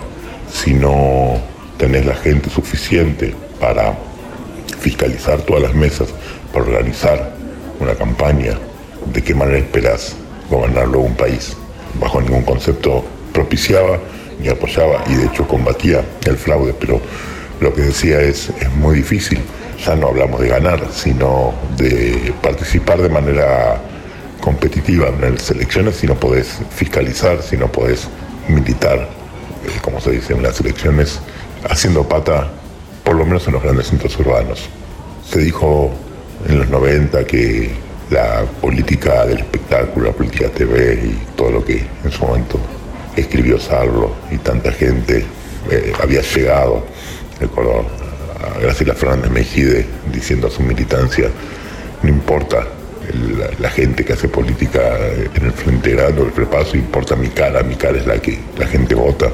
[0.52, 1.40] si no
[1.78, 3.98] tenés la gente suficiente para
[4.80, 6.10] fiscalizar todas las mesas,
[6.54, 7.39] para organizar
[7.80, 8.58] una campaña,
[9.14, 10.16] de qué manera esperás
[10.50, 11.56] gobernar luego un país.
[12.00, 13.04] Bajo ningún concepto
[13.34, 14.00] propiciaba
[14.40, 17.02] ni apoyaba y de hecho combatía el fraude, pero
[17.60, 19.40] lo que decía es, es muy difícil.
[19.86, 23.82] Ya no hablamos de ganar, sino de participar de manera
[24.42, 28.08] competitiva en las elecciones si no podés fiscalizar, si no podés
[28.48, 29.08] militar,
[29.66, 31.20] eh, como se dice en las elecciones,
[31.70, 32.50] haciendo pata,
[33.04, 34.70] por lo menos en los grandes centros urbanos.
[35.30, 35.92] Se dijo
[36.48, 37.72] en los 90 que
[38.10, 42.60] la política del espectáculo, la política TV y todo lo que en su momento
[43.16, 45.26] escribió Sarlo y tanta gente
[45.70, 46.86] eh, había llegado,
[47.40, 47.86] recuerdo
[48.44, 51.30] a Graciela Fernández Mejide diciendo a su militancia,
[52.02, 52.66] no importa
[53.60, 54.98] la, gente que hace política
[55.34, 58.40] en el frente grande o el prepaso, importa mi cara, mi cara es la que
[58.58, 59.30] la gente vota,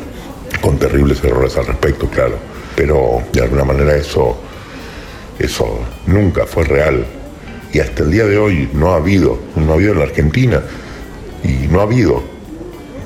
[0.62, 2.38] con terribles errores al respecto, claro,
[2.76, 4.38] pero de alguna manera eso
[5.40, 7.06] eso nunca fue real.
[7.74, 10.62] Y hasta el día de hoy no ha habido, no ha habido en la Argentina
[11.44, 12.24] y no ha habido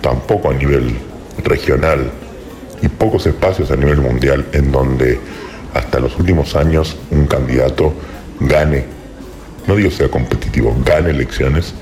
[0.01, 0.95] tampoco a nivel
[1.43, 2.11] regional
[2.81, 5.19] y pocos espacios a nivel mundial en donde
[5.73, 7.93] hasta los últimos años un candidato
[8.39, 8.85] gane,
[9.67, 11.73] no digo sea competitivo, gane elecciones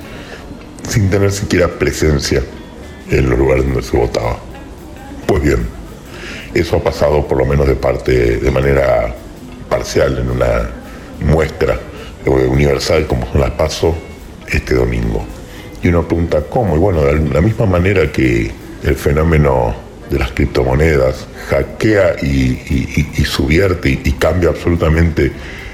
[0.88, 2.41] sin tener siquiera presencia
[3.10, 4.38] en los lugares donde se votaba.
[5.26, 5.68] Pues bien,
[6.54, 9.14] eso ha pasado por lo menos de parte, de manera
[9.70, 10.70] parcial en una
[11.20, 11.80] muestra
[12.26, 13.95] universal como son las PASO
[14.47, 15.26] este domingo.
[15.82, 18.51] Y uno pregunta cómo, y bueno, de la misma manera que
[18.84, 19.76] el fenómeno
[20.09, 25.32] de las criptomonedas hackea y, subierte y, cambia absolutamente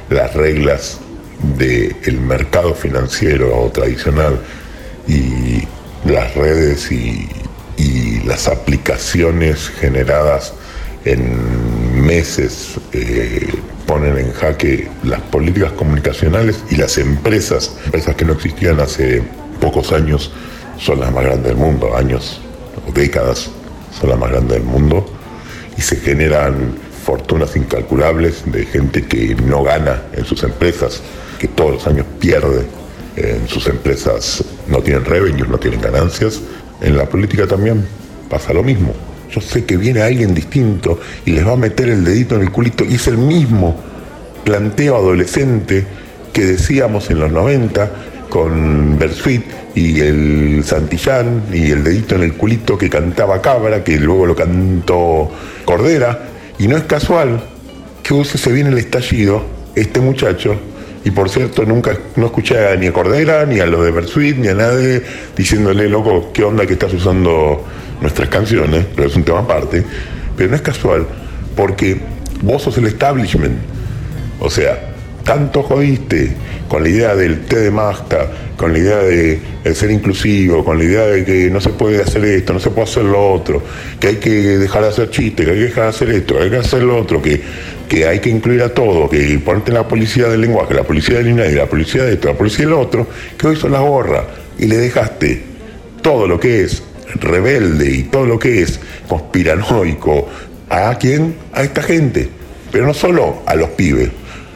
[0.10, 1.00] las reglas
[1.58, 4.40] del mercado financiero tradicional
[5.08, 5.64] y
[6.10, 7.30] las redes y
[8.26, 10.54] las aplicaciones generadas
[11.06, 11.73] en
[12.04, 13.48] meses eh,
[13.88, 19.24] ponen en jaque las políticas comunicacionales y las empresas, empresas que no existían hace
[19.60, 20.32] pocos años,
[20.78, 22.42] son las más grandes del mundo, años
[22.88, 23.50] o décadas
[24.00, 25.06] son las más grandes del mundo,
[25.78, 26.76] y se generan
[27.06, 31.02] fortunas incalculables de gente que no gana en sus empresas,
[31.40, 32.66] que todos los años pierde
[33.16, 36.42] en sus empresas, no tienen revenues, no tienen ganancias.
[36.82, 37.86] En la política también
[38.30, 38.94] pasa lo mismo
[39.34, 42.52] yo sé que viene alguien distinto y les va a meter el dedito en el
[42.52, 42.86] culito.
[42.86, 43.76] Y es el mismo
[44.44, 45.86] planteo adolescente
[46.32, 47.92] que decíamos en los 90
[48.30, 49.44] con Bersuit
[49.76, 54.36] y el Santillán y el dedito en el culito que cantaba Cabra, que luego lo
[54.36, 55.32] cantó
[55.66, 56.28] Cordera,
[56.60, 57.44] y no es casual
[58.02, 59.44] que se viene el estallido,
[59.76, 60.56] este muchacho,
[61.06, 64.48] y por cierto nunca no escuché ni a Cordera, ni a los de Bersuit, ni
[64.48, 65.02] a nadie
[65.36, 67.64] diciéndole, loco, ¿qué onda que estás usando
[68.04, 69.84] nuestras canciones, pero es un tema aparte,
[70.38, 71.08] pero no es casual,
[71.56, 71.98] porque
[72.42, 73.58] vos sos el establishment.
[74.40, 74.94] O sea,
[75.24, 76.36] tanto jodiste
[76.68, 80.78] con la idea del té de masta, con la idea de, de ser inclusivo, con
[80.78, 83.64] la idea de que no se puede hacer esto, no se puede hacer lo otro,
[84.00, 86.44] que hay que dejar de hacer chistes, que hay que dejar de hacer esto, que
[86.44, 87.42] hay que hacer lo otro, que,
[87.88, 91.30] que hay que incluir a todo, que ponerte la policía del lenguaje, la policía del
[91.30, 94.26] INAI, la policía de esto, la policía del otro, que hoy son las gorra
[94.60, 95.42] y le dejaste
[96.02, 96.84] todo lo que es
[97.16, 100.28] rebelde y todo lo que es conspiranoico
[100.70, 101.36] a quién?
[101.54, 102.30] A esta gente,
[102.72, 104.10] pero no solo a los pibes,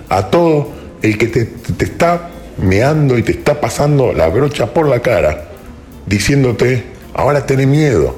[0.10, 0.72] a todo
[1.02, 5.50] el que te, te está meando y te está pasando la brocha por la cara,
[6.06, 8.16] diciéndote, ahora tenés miedo.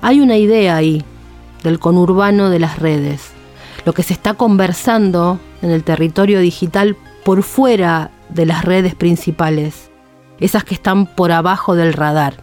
[0.00, 1.04] Hay una idea ahí
[1.62, 3.22] del conurbano de las redes,
[3.84, 9.90] lo que se está conversando en el territorio digital por fuera de las redes principales,
[10.40, 12.34] esas que están por abajo del radar,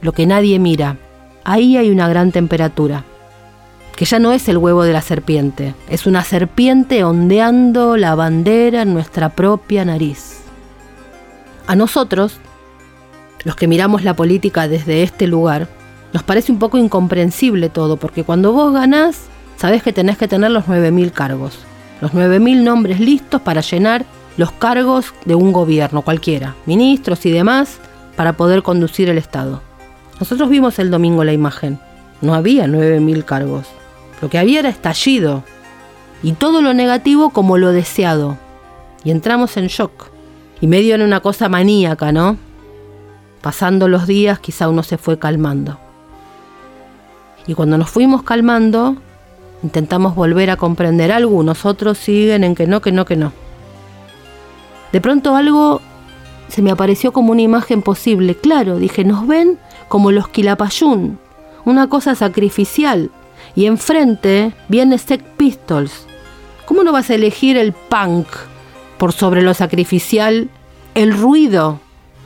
[0.00, 0.96] lo que nadie mira.
[1.44, 3.04] Ahí hay una gran temperatura,
[3.96, 8.82] que ya no es el huevo de la serpiente, es una serpiente ondeando la bandera
[8.82, 10.40] en nuestra propia nariz.
[11.66, 12.38] A nosotros,
[13.44, 15.68] los que miramos la política desde este lugar,
[16.12, 19.22] nos parece un poco incomprensible todo, porque cuando vos ganás,
[19.56, 21.58] sabés que tenés que tener los 9.000 cargos,
[22.00, 24.04] los 9.000 nombres listos para llenar
[24.36, 27.78] los cargos de un gobierno cualquiera, ministros y demás,
[28.16, 29.62] para poder conducir el Estado.
[30.18, 31.78] Nosotros vimos el domingo la imagen,
[32.20, 33.66] no había 9.000 cargos,
[34.20, 35.44] lo que había era estallido,
[36.22, 38.38] y todo lo negativo como lo deseado,
[39.04, 40.10] y entramos en shock,
[40.60, 42.36] y medio en una cosa maníaca, ¿no?
[43.42, 45.78] Pasando los días quizá uno se fue calmando.
[47.46, 48.96] Y cuando nos fuimos calmando,
[49.62, 53.32] intentamos volver a comprender algo, nosotros siguen en que no, que no, que no.
[54.94, 55.80] De pronto algo
[56.46, 58.36] se me apareció como una imagen posible.
[58.36, 61.18] Claro, dije, nos ven como los Quilapayún,
[61.64, 63.10] una cosa sacrificial.
[63.56, 66.06] Y enfrente viene Sec Pistols.
[66.64, 68.28] ¿Cómo no vas a elegir el punk
[68.96, 70.48] por sobre lo sacrificial?
[70.94, 71.80] El ruido.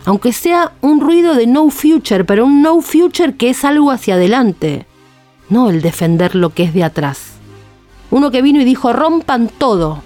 [0.05, 4.17] Aunque sea un ruido de no future, pero un no future que es algo hacia
[4.17, 4.85] adelante.
[5.49, 7.31] No el defender lo que es de atrás.
[8.11, 10.03] Uno que vino y dijo rompan todo.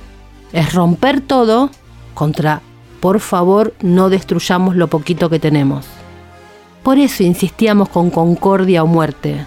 [0.52, 1.70] Es romper todo
[2.14, 2.62] contra
[3.00, 5.86] por favor no destruyamos lo poquito que tenemos.
[6.84, 9.44] Por eso insistíamos con concordia o muerte.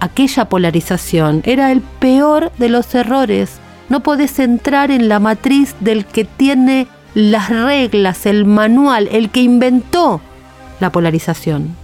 [0.00, 3.58] Aquella polarización era el peor de los errores.
[3.88, 9.42] No podés entrar en la matriz del que tiene las reglas, el manual, el que
[9.42, 10.20] inventó
[10.80, 11.76] la polarización.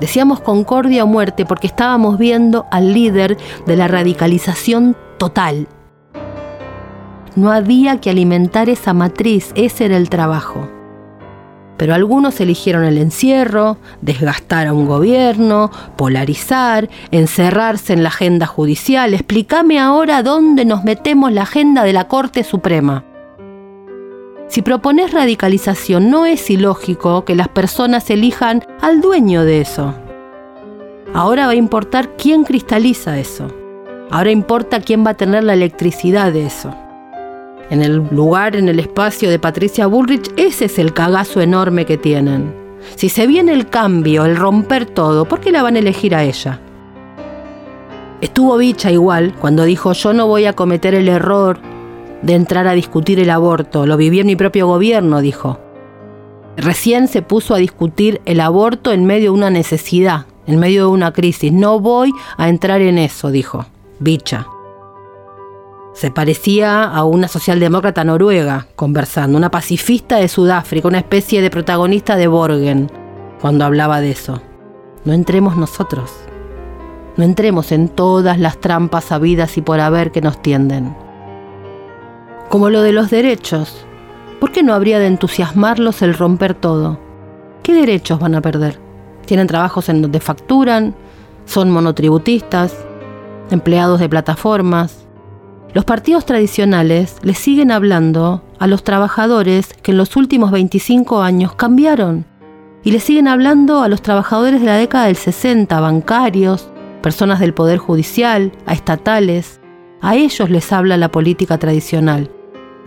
[0.00, 3.36] Decíamos concordia o muerte porque estábamos viendo al líder
[3.66, 5.66] de la radicalización total.
[7.36, 10.68] No había que alimentar esa matriz, ese era el trabajo.
[11.76, 19.14] Pero algunos eligieron el encierro, desgastar a un gobierno, polarizar, encerrarse en la agenda judicial.
[19.14, 23.04] Explícame ahora dónde nos metemos la agenda de la Corte Suprema.
[24.48, 29.94] Si propones radicalización, no es ilógico que las personas elijan al dueño de eso.
[31.14, 33.48] Ahora va a importar quién cristaliza eso.
[34.10, 36.74] Ahora importa quién va a tener la electricidad de eso.
[37.70, 41.96] En el lugar, en el espacio de Patricia Bullrich, ese es el cagazo enorme que
[41.96, 42.52] tienen.
[42.96, 46.24] Si se viene el cambio, el romper todo, ¿por qué la van a elegir a
[46.24, 46.60] ella?
[48.20, 51.58] Estuvo bicha igual cuando dijo yo no voy a cometer el error
[52.22, 53.86] de entrar a discutir el aborto.
[53.86, 55.58] Lo viví en mi propio gobierno, dijo.
[56.56, 60.90] Recién se puso a discutir el aborto en medio de una necesidad, en medio de
[60.90, 61.52] una crisis.
[61.52, 63.64] No voy a entrar en eso, dijo.
[64.00, 64.46] Bicha.
[66.00, 72.16] Se parecía a una socialdemócrata noruega conversando, una pacifista de Sudáfrica, una especie de protagonista
[72.16, 72.90] de Borgen,
[73.38, 74.40] cuando hablaba de eso.
[75.04, 76.10] No entremos nosotros.
[77.18, 80.96] No entremos en todas las trampas habidas y por haber que nos tienden
[82.48, 83.84] como lo de los derechos.
[84.40, 86.98] ¿Por qué no habría de entusiasmarlos el romper todo?
[87.62, 88.80] ¿Qué derechos van a perder?
[89.26, 90.94] Tienen trabajos en donde facturan,
[91.44, 92.74] son monotributistas,
[93.50, 95.09] empleados de plataformas.
[95.72, 101.54] Los partidos tradicionales les siguen hablando a los trabajadores que en los últimos 25 años
[101.54, 102.26] cambiaron.
[102.82, 106.70] Y les siguen hablando a los trabajadores de la década del 60, bancarios,
[107.02, 109.60] personas del Poder Judicial, a estatales.
[110.00, 112.30] A ellos les habla la política tradicional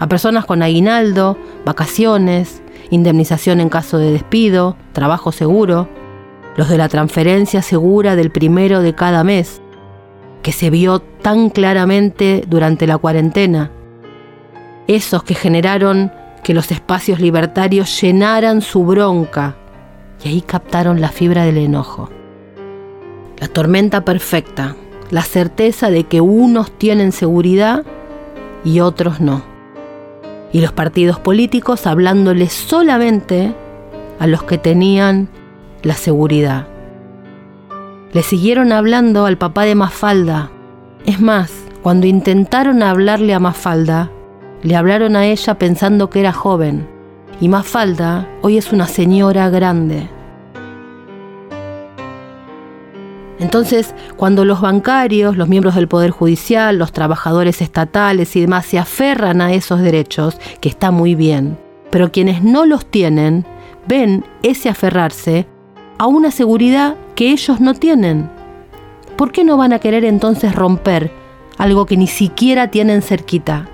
[0.04, 5.88] a personas con aguinaldo, vacaciones, indemnización en caso de despido, trabajo seguro,
[6.58, 9.62] los de la transferencia segura del primero de cada mes,
[10.44, 13.72] que se vio tan claramente durante la cuarentena,
[14.88, 16.12] esos que generaron
[16.44, 19.56] que los espacios libertarios llenaran su bronca
[20.24, 22.10] y ahí captaron la fibra del enojo.
[23.40, 24.76] La tormenta perfecta,
[25.10, 27.84] la certeza de que unos tienen seguridad
[28.66, 29.42] y otros no.
[30.52, 33.54] Y los partidos políticos hablándole solamente
[34.20, 35.30] a los que tenían
[35.82, 36.68] la seguridad.
[38.14, 40.52] Le siguieron hablando al papá de Mafalda.
[41.04, 44.12] Es más, cuando intentaron hablarle a Mafalda,
[44.62, 46.88] le hablaron a ella pensando que era joven.
[47.42, 50.08] Y Mafalda hoy es una señora grande.
[53.40, 58.78] Entonces, cuando los bancarios, los miembros del Poder Judicial, los trabajadores estatales y demás se
[58.78, 61.58] aferran a esos derechos, que está muy bien,
[61.90, 63.44] pero quienes no los tienen,
[63.88, 65.48] ven ese aferrarse
[65.98, 68.30] a una seguridad que ellos no tienen.
[69.16, 71.12] ¿Por qué no van a querer entonces romper
[71.58, 73.70] algo que ni siquiera tienen cerquita?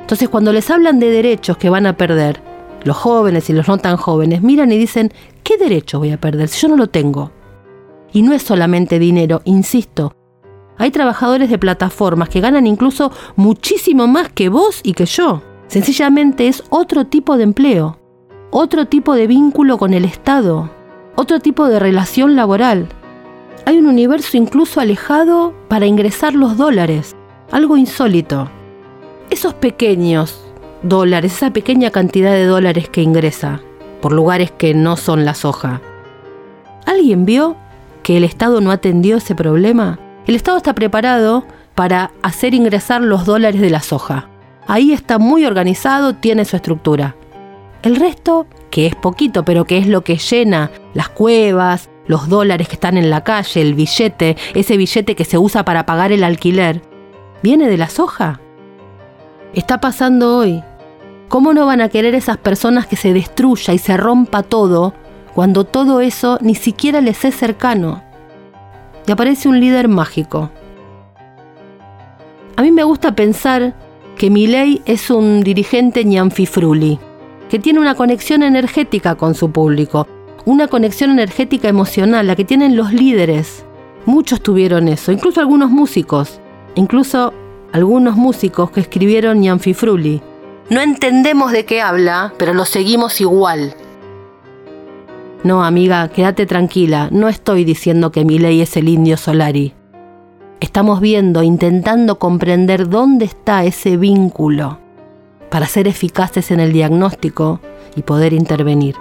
[0.00, 2.42] Entonces cuando les hablan de derechos que van a perder,
[2.84, 5.12] los jóvenes y los no tan jóvenes miran y dicen,
[5.42, 7.32] ¿qué derecho voy a perder si yo no lo tengo?
[8.12, 10.14] Y no es solamente dinero, insisto.
[10.78, 15.42] Hay trabajadores de plataformas que ganan incluso muchísimo más que vos y que yo.
[15.66, 17.98] Sencillamente es otro tipo de empleo,
[18.50, 20.70] otro tipo de vínculo con el Estado,
[21.18, 22.86] otro tipo de relación laboral.
[23.66, 27.16] Hay un universo incluso alejado para ingresar los dólares,
[27.50, 28.48] algo insólito.
[29.28, 30.40] Esos pequeños
[30.84, 33.60] dólares, esa pequeña cantidad de dólares que ingresa
[34.00, 35.80] por lugares que no son la soja.
[36.86, 37.56] ¿Alguien vio
[38.04, 39.98] que el Estado no atendió ese problema?
[40.28, 41.42] El Estado está preparado
[41.74, 44.28] para hacer ingresar los dólares de la soja.
[44.68, 47.16] Ahí está muy organizado, tiene su estructura.
[47.82, 52.68] El resto, que es poquito, pero que es lo que llena las cuevas, los dólares
[52.68, 56.24] que están en la calle, el billete, ese billete que se usa para pagar el
[56.24, 56.82] alquiler,
[57.42, 58.40] viene de la soja.
[59.54, 60.62] Está pasando hoy.
[61.28, 64.94] ¿Cómo no van a querer esas personas que se destruya y se rompa todo
[65.38, 68.02] cuando todo eso ni siquiera les es cercano.
[69.06, 70.50] Y aparece un líder mágico.
[72.56, 73.76] A mí me gusta pensar
[74.16, 76.98] que Milei es un dirigente ñanfifruli,
[77.48, 80.08] que tiene una conexión energética con su público,
[80.44, 83.64] una conexión energética emocional, la que tienen los líderes.
[84.06, 86.40] Muchos tuvieron eso, incluso algunos músicos,
[86.74, 87.32] incluso
[87.72, 90.22] algunos músicos que escribieron ñanfifruli.
[90.70, 93.74] No entendemos de qué habla, pero lo seguimos igual.
[95.44, 99.74] No, amiga, quédate tranquila, no estoy diciendo que mi ley es el indio Solari.
[100.60, 104.78] Estamos viendo, intentando comprender dónde está ese vínculo
[105.50, 107.60] para ser eficaces en el diagnóstico
[107.94, 108.96] y poder intervenir.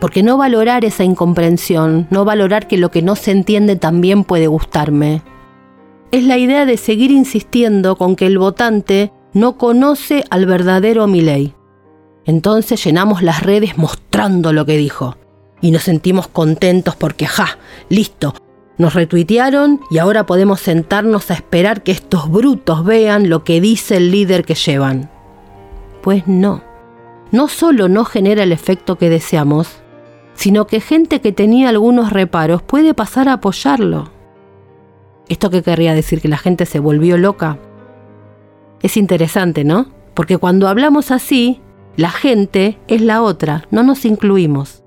[0.00, 4.46] Porque no valorar esa incomprensión, no valorar que lo que no se entiende también puede
[4.46, 5.22] gustarme,
[6.10, 11.54] es la idea de seguir insistiendo con que el votante no conoce al verdadero Milei.
[12.24, 15.16] Entonces llenamos las redes mostrando lo que dijo.
[15.60, 17.58] Y nos sentimos contentos porque, ja,
[17.88, 18.34] listo,
[18.78, 23.98] nos retuitearon y ahora podemos sentarnos a esperar que estos brutos vean lo que dice
[23.98, 25.10] el líder que llevan.
[26.02, 26.62] Pues no.
[27.30, 29.80] No solo no genera el efecto que deseamos,
[30.40, 34.10] sino que gente que tenía algunos reparos puede pasar a apoyarlo.
[35.28, 36.22] ¿Esto qué querría decir?
[36.22, 37.58] ¿Que la gente se volvió loca?
[38.80, 39.88] Es interesante, ¿no?
[40.14, 41.60] Porque cuando hablamos así,
[41.94, 44.82] la gente es la otra, no nos incluimos.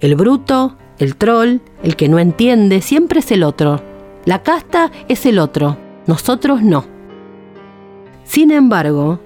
[0.00, 3.80] El bruto, el troll, el que no entiende, siempre es el otro.
[4.26, 6.84] La casta es el otro, nosotros no.
[8.24, 9.18] Sin embargo,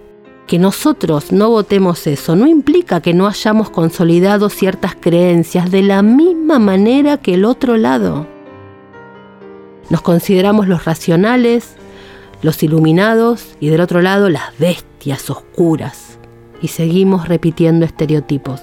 [0.47, 6.03] que nosotros no votemos eso no implica que no hayamos consolidado ciertas creencias de la
[6.03, 8.27] misma manera que el otro lado.
[9.91, 11.77] Nos consideramos los racionales,
[12.43, 16.19] los iluminados y del otro lado las bestias oscuras
[16.61, 18.61] y seguimos repitiendo estereotipos.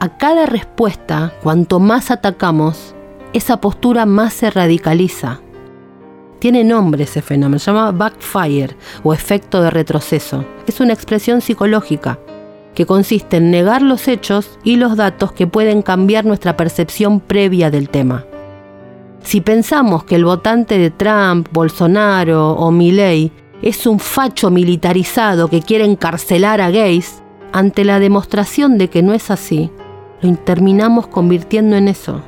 [0.00, 2.94] A cada respuesta, cuanto más atacamos,
[3.32, 5.40] esa postura más se radicaliza.
[6.38, 10.44] Tiene nombre ese fenómeno, se llama backfire o efecto de retroceso.
[10.66, 12.18] Es una expresión psicológica
[12.74, 17.72] que consiste en negar los hechos y los datos que pueden cambiar nuestra percepción previa
[17.72, 18.24] del tema.
[19.20, 25.60] Si pensamos que el votante de Trump, Bolsonaro o Milley es un facho militarizado que
[25.60, 27.20] quiere encarcelar a gays,
[27.52, 29.70] ante la demostración de que no es así,
[30.20, 32.22] lo terminamos convirtiendo en eso.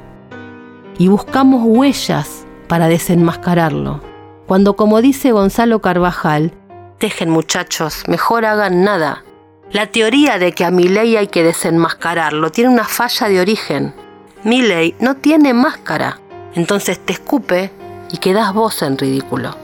[0.99, 4.01] Y buscamos huellas para desenmascararlo.
[4.47, 6.52] Cuando, como dice Gonzalo Carvajal,
[7.01, 9.24] dejen muchachos, mejor hagan nada.
[9.72, 13.92] La teoría de que a Milei hay que desenmascararlo tiene una falla de origen.
[14.44, 16.20] Milei no tiene máscara,
[16.55, 17.72] entonces te escupe
[18.12, 19.56] y quedas vos en ridículo.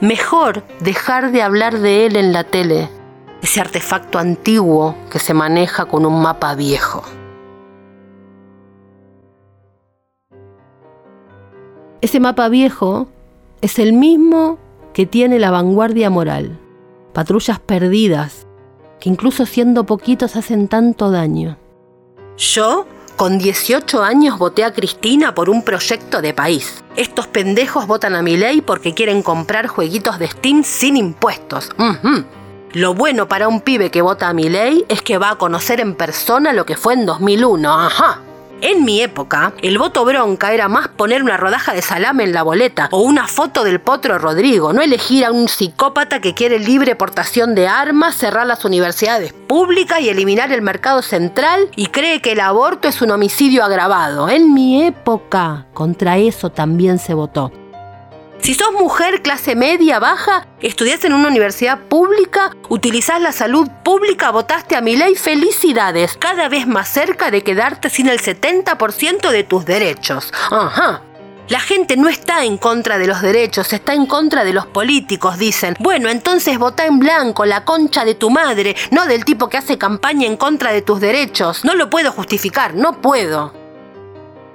[0.00, 2.88] Mejor dejar de hablar de él en la tele,
[3.42, 7.04] ese artefacto antiguo que se maneja con un mapa viejo.
[12.06, 13.08] Ese mapa viejo
[13.62, 14.60] es el mismo
[14.94, 16.56] que tiene la vanguardia moral.
[17.12, 18.46] Patrullas perdidas,
[19.00, 21.58] que incluso siendo poquitos hacen tanto daño.
[22.36, 26.84] Yo, con 18 años, voté a Cristina por un proyecto de país.
[26.94, 31.70] Estos pendejos votan a mi ley porque quieren comprar jueguitos de Steam sin impuestos.
[32.72, 35.80] Lo bueno para un pibe que vota a mi ley es que va a conocer
[35.80, 37.68] en persona lo que fue en 2001.
[37.68, 38.20] Ajá.
[38.62, 42.42] En mi época, el voto bronca era más poner una rodaja de salame en la
[42.42, 46.96] boleta o una foto del potro Rodrigo, no elegir a un psicópata que quiere libre
[46.96, 52.32] portación de armas, cerrar las universidades públicas y eliminar el mercado central y cree que
[52.32, 54.30] el aborto es un homicidio agravado.
[54.30, 57.52] En mi época, contra eso también se votó.
[58.46, 64.30] Si sos mujer clase media, baja, estudiás en una universidad pública, utilizás la salud pública,
[64.30, 69.42] votaste a mi ley, felicidades, cada vez más cerca de quedarte sin el 70% de
[69.42, 70.32] tus derechos.
[70.52, 71.02] Ajá.
[71.48, 75.38] La gente no está en contra de los derechos, está en contra de los políticos,
[75.38, 75.74] dicen.
[75.80, 79.76] Bueno, entonces vota en blanco, la concha de tu madre, no del tipo que hace
[79.76, 81.64] campaña en contra de tus derechos.
[81.64, 83.65] No lo puedo justificar, no puedo.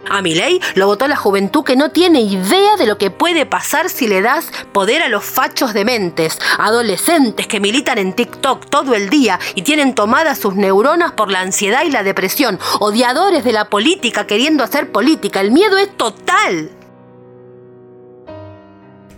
[0.09, 3.45] A mi ley lo votó la juventud que no tiene idea de lo que puede
[3.45, 8.93] pasar si le das poder a los fachos dementes, adolescentes que militan en TikTok todo
[8.95, 13.51] el día y tienen tomadas sus neuronas por la ansiedad y la depresión, odiadores de
[13.51, 15.39] la política queriendo hacer política.
[15.41, 16.71] El miedo es total.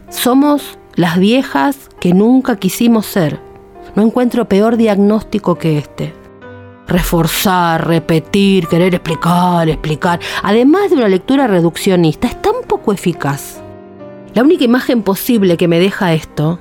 [0.10, 3.40] Somos las viejas que nunca quisimos ser.
[3.96, 6.23] No encuentro peor diagnóstico que este
[6.88, 13.62] reforzar, repetir, querer explicar, explicar, además de una lectura reduccionista, es tan poco eficaz.
[14.34, 16.60] La única imagen posible que me deja esto,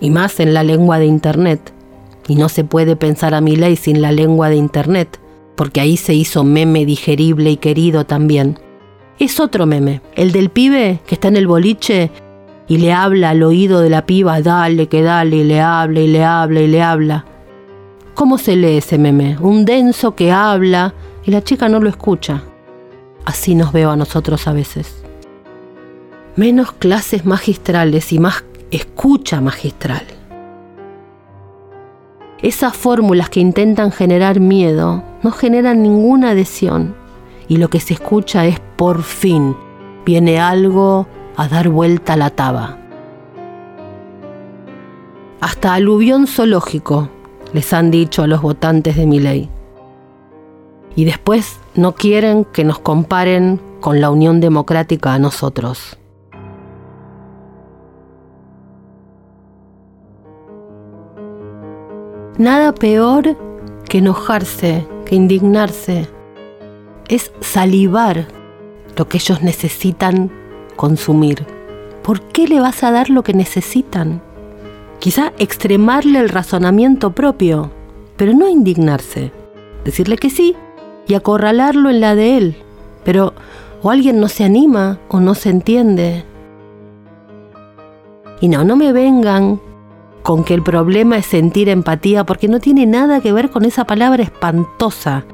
[0.00, 1.72] y más en la lengua de Internet,
[2.28, 5.18] y no se puede pensar a mi ley sin la lengua de Internet,
[5.56, 8.58] porque ahí se hizo meme digerible y querido también,
[9.18, 12.12] es otro meme, el del pibe que está en el boliche
[12.68, 16.06] y le habla al oído de la piba, dale, que dale, y le habla y
[16.06, 17.24] le habla y le habla.
[18.18, 19.36] ¿Cómo se lee ese meme?
[19.40, 20.92] Un denso que habla
[21.24, 22.42] y la chica no lo escucha.
[23.24, 25.04] Así nos veo a nosotros a veces.
[26.34, 30.02] Menos clases magistrales y más escucha magistral.
[32.42, 36.96] Esas fórmulas que intentan generar miedo no generan ninguna adhesión
[37.46, 39.56] y lo que se escucha es por fin
[40.04, 42.78] viene algo a dar vuelta a la taba.
[45.40, 47.10] Hasta aluvión zoológico
[47.52, 49.48] les han dicho a los votantes de mi ley.
[50.94, 55.98] Y después no quieren que nos comparen con la Unión Democrática a nosotros.
[62.36, 63.36] Nada peor
[63.88, 66.08] que enojarse, que indignarse,
[67.08, 68.28] es salivar
[68.96, 70.30] lo que ellos necesitan
[70.76, 71.46] consumir.
[72.02, 74.22] ¿Por qué le vas a dar lo que necesitan?
[74.98, 77.70] Quizá extremarle el razonamiento propio,
[78.16, 79.32] pero no indignarse.
[79.84, 80.56] Decirle que sí
[81.06, 82.56] y acorralarlo en la de él.
[83.04, 83.32] Pero
[83.82, 86.24] o alguien no se anima o no se entiende.
[88.40, 89.60] Y no, no me vengan
[90.22, 93.84] con que el problema es sentir empatía porque no tiene nada que ver con esa
[93.84, 95.24] palabra espantosa.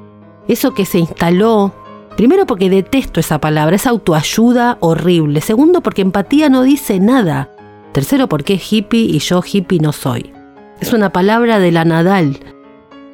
[0.46, 1.72] Eso que se instaló.
[2.16, 5.40] Primero porque detesto esa palabra, es autoayuda horrible.
[5.40, 7.50] Segundo porque empatía no dice nada.
[7.94, 10.32] Tercero, porque es hippie y yo hippie no soy.
[10.80, 12.40] Es una palabra de la Nadal.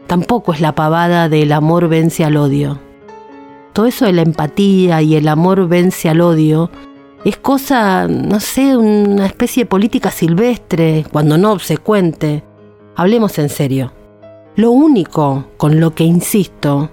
[0.06, 2.80] Tampoco es la pavada del amor vence al odio.
[3.74, 6.70] Todo eso de la empatía y el amor vence al odio
[7.26, 12.42] es cosa, no sé, una especie de política silvestre, cuando no obsecuente.
[12.96, 13.92] Hablemos en serio.
[14.56, 16.90] Lo único con lo que insisto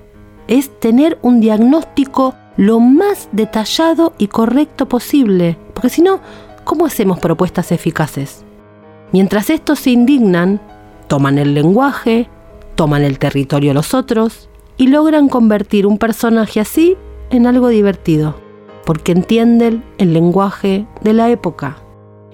[0.49, 6.19] es tener un diagnóstico lo más detallado y correcto posible, porque si no,
[6.67, 8.43] ¿cómo hacemos propuestas eficaces?
[9.13, 10.59] Mientras estos se indignan,
[11.07, 12.29] toman el lenguaje,
[12.75, 16.97] toman el territorio los otros y logran convertir un personaje así
[17.29, 18.35] en algo divertido,
[18.85, 21.77] porque entienden el lenguaje de la época,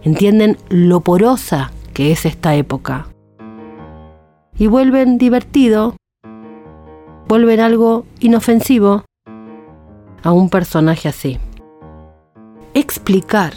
[0.02, 3.08] entienden lo porosa que es esta época
[4.58, 5.96] y vuelven divertido,
[7.28, 9.06] vuelven algo inofensivo
[10.24, 11.38] a un personaje así.
[12.74, 13.54] Explicar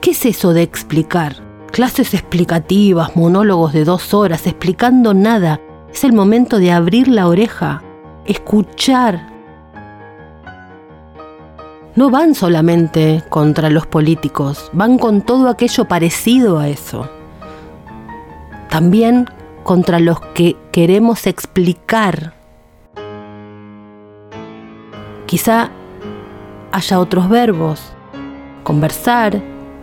[0.00, 1.36] ¿Qué es eso de explicar?
[1.72, 5.60] Clases explicativas, monólogos de dos horas, explicando nada.
[5.92, 7.82] Es el momento de abrir la oreja,
[8.24, 9.28] escuchar.
[11.96, 17.08] No van solamente contra los políticos, van con todo aquello parecido a eso.
[18.70, 19.28] También
[19.64, 22.34] contra los que queremos explicar.
[25.26, 25.70] Quizá
[26.70, 27.92] haya otros verbos,
[28.62, 29.42] conversar,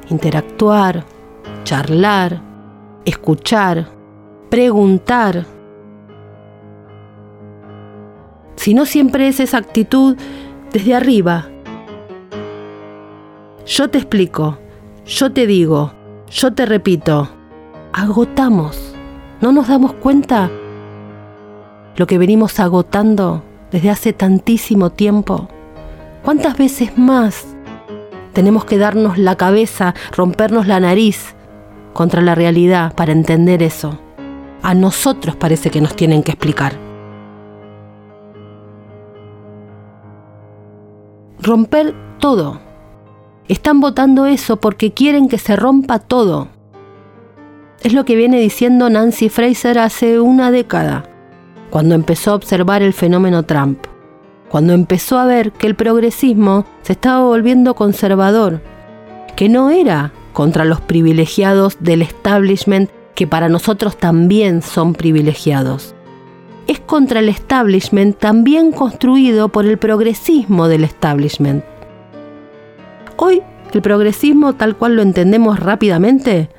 [0.09, 1.03] interactuar,
[1.63, 2.41] charlar,
[3.05, 3.87] escuchar,
[4.49, 5.45] preguntar.
[8.55, 10.17] Si no siempre es esa actitud
[10.71, 11.47] desde arriba.
[13.65, 14.57] Yo te explico,
[15.05, 15.93] yo te digo,
[16.29, 17.29] yo te repito,
[17.93, 18.93] agotamos.
[19.41, 20.49] ¿No nos damos cuenta
[21.97, 25.49] lo que venimos agotando desde hace tantísimo tiempo?
[26.23, 27.54] ¿Cuántas veces más
[28.35, 31.33] tenemos que darnos la cabeza, rompernos la nariz
[31.93, 33.97] contra la realidad para entender eso?
[34.61, 36.73] A nosotros parece que nos tienen que explicar.
[41.41, 42.59] Romper todo.
[43.47, 46.49] Están votando eso porque quieren que se rompa todo.
[47.83, 51.03] Es lo que viene diciendo Nancy Fraser hace una década,
[51.69, 53.85] cuando empezó a observar el fenómeno Trump,
[54.49, 58.61] cuando empezó a ver que el progresismo se estaba volviendo conservador,
[59.35, 65.95] que no era contra los privilegiados del establishment que para nosotros también son privilegiados.
[66.67, 71.63] Es contra el establishment también construido por el progresismo del establishment.
[73.17, 73.41] Hoy,
[73.73, 76.49] el progresismo tal cual lo entendemos rápidamente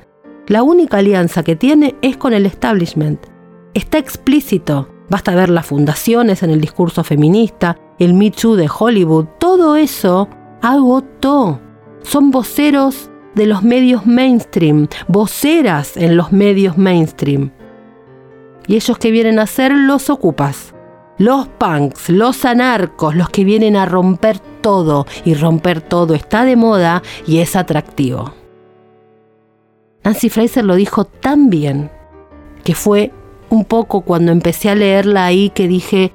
[0.47, 3.19] la única alianza que tiene es con el establishment.
[3.73, 4.87] Está explícito.
[5.09, 10.27] Basta ver las fundaciones en el discurso feminista, el Me Too de Hollywood, todo eso
[10.61, 11.61] agotó.
[12.03, 17.51] Son voceros de los medios mainstream, voceras en los medios mainstream.
[18.67, 20.73] Y ellos que vienen a ser los ocupas,
[21.17, 25.05] los punks, los anarcos, los que vienen a romper todo.
[25.23, 28.33] Y romper todo está de moda y es atractivo.
[30.03, 31.89] Nancy Fraser lo dijo tan bien
[32.63, 33.11] que fue
[33.49, 36.13] un poco cuando empecé a leerla ahí que dije,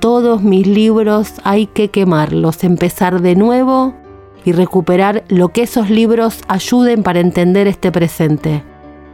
[0.00, 3.94] todos mis libros hay que quemarlos, empezar de nuevo
[4.44, 8.62] y recuperar lo que esos libros ayuden para entender este presente,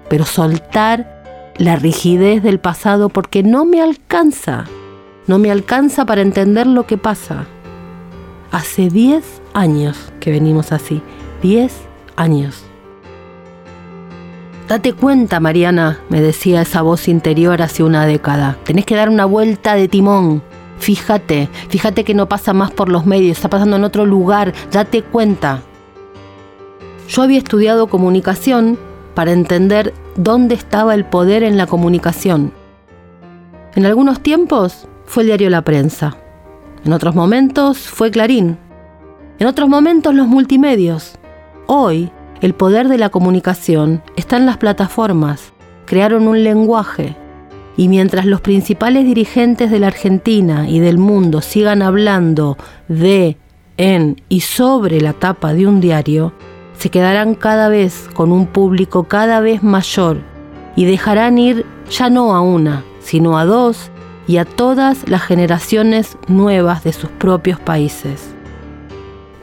[0.08, 4.64] pero soltar la rigidez del pasado porque no me alcanza,
[5.26, 7.46] no me alcanza para entender lo que pasa.
[8.50, 11.02] Hace 10 años que venimos así,
[11.42, 11.72] 10
[12.16, 12.64] años.
[14.68, 18.56] Date cuenta, Mariana, me decía esa voz interior hace una década.
[18.64, 20.42] Tenés que dar una vuelta de timón.
[20.78, 25.02] Fíjate, fíjate que no pasa más por los medios, está pasando en otro lugar, date
[25.02, 25.62] cuenta.
[27.08, 28.78] Yo había estudiado comunicación
[29.14, 32.50] para entender dónde estaba el poder en la comunicación.
[33.74, 36.16] En algunos tiempos fue el diario La Prensa.
[36.86, 38.56] En otros momentos fue Clarín.
[39.38, 41.18] En otros momentos los multimedios.
[41.66, 42.10] Hoy
[42.44, 45.54] el poder de la comunicación está en las plataformas.
[45.86, 47.16] Crearon un lenguaje.
[47.74, 53.38] Y mientras los principales dirigentes de la Argentina y del mundo sigan hablando de,
[53.78, 56.34] en y sobre la tapa de un diario,
[56.76, 60.18] se quedarán cada vez con un público cada vez mayor
[60.76, 63.90] y dejarán ir ya no a una, sino a dos
[64.26, 68.33] y a todas las generaciones nuevas de sus propios países.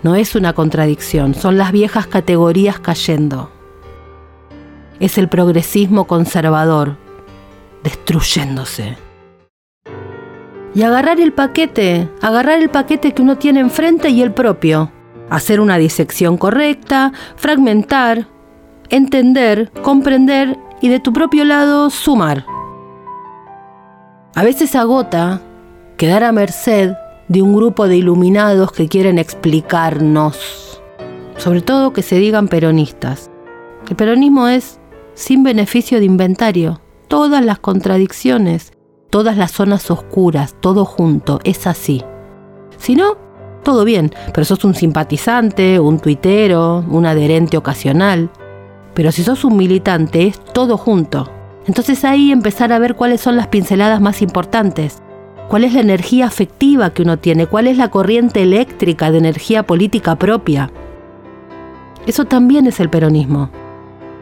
[0.03, 3.51] No es una contradicción, son las viejas categorías cayendo.
[4.99, 6.97] Es el progresismo conservador
[7.83, 8.97] destruyéndose.
[10.73, 14.91] Y agarrar el paquete, agarrar el paquete que uno tiene enfrente y el propio.
[15.29, 18.27] Hacer una disección correcta, fragmentar,
[18.89, 22.45] entender, comprender y de tu propio lado sumar.
[24.33, 25.41] A veces agota
[25.97, 26.93] quedar a merced
[27.31, 30.81] de un grupo de iluminados que quieren explicarnos,
[31.37, 33.31] sobre todo que se digan peronistas.
[33.89, 34.81] El peronismo es
[35.13, 38.73] sin beneficio de inventario, todas las contradicciones,
[39.09, 42.03] todas las zonas oscuras, todo junto, es así.
[42.75, 43.15] Si no,
[43.63, 48.29] todo bien, pero sos un simpatizante, un tuitero, un adherente ocasional.
[48.93, 51.31] Pero si sos un militante, es todo junto.
[51.65, 55.01] Entonces ahí empezar a ver cuáles son las pinceladas más importantes,
[55.47, 59.63] cuál es la energía afectiva que uno tiene, cuál es la corriente eléctrica de energía
[59.63, 60.71] política propia.
[62.07, 63.49] Eso también es el peronismo.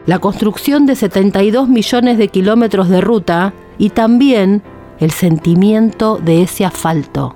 [0.05, 4.63] La construcción de 72 millones de kilómetros de ruta y también
[4.99, 7.35] el sentimiento de ese asfalto.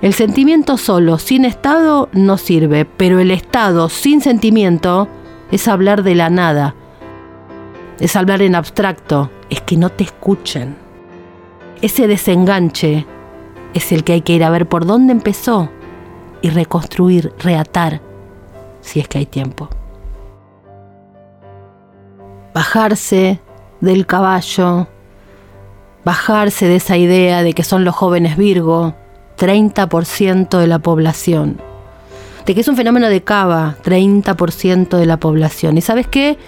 [0.00, 5.08] El sentimiento solo, sin Estado, no sirve, pero el Estado sin sentimiento
[5.50, 6.74] es hablar de la nada,
[7.98, 10.87] es hablar en abstracto, es que no te escuchen.
[11.80, 13.06] Ese desenganche
[13.74, 15.68] es el que hay que ir a ver por dónde empezó
[16.42, 18.00] y reconstruir, reatar,
[18.80, 19.68] si es que hay tiempo.
[22.54, 23.40] Bajarse
[23.80, 24.88] del caballo,
[26.04, 28.94] bajarse de esa idea de que son los jóvenes Virgo,
[29.36, 31.60] 30% de la población,
[32.44, 35.78] de que es un fenómeno de cava, 30% de la población.
[35.78, 36.38] ¿Y sabes qué?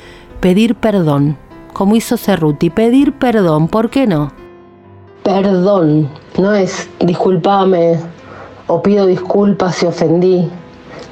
[0.41, 1.37] pedir perdón,
[1.73, 4.33] como hizo Cerruti, pedir perdón, ¿por qué no?
[5.23, 8.01] Perdón, no es disculpame
[8.67, 10.49] o pido disculpas si ofendí.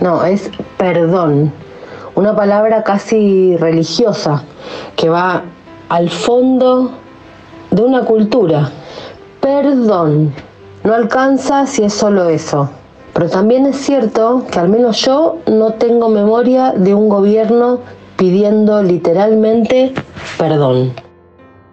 [0.00, 1.52] No, es perdón.
[2.14, 4.42] Una palabra casi religiosa
[4.96, 5.42] que va
[5.88, 6.92] al fondo
[7.70, 8.70] de una cultura.
[9.40, 10.32] Perdón.
[10.84, 12.70] No alcanza si es solo eso.
[13.12, 17.80] Pero también es cierto que al menos yo no tengo memoria de un gobierno
[18.16, 19.92] pidiendo literalmente
[20.38, 20.92] perdón.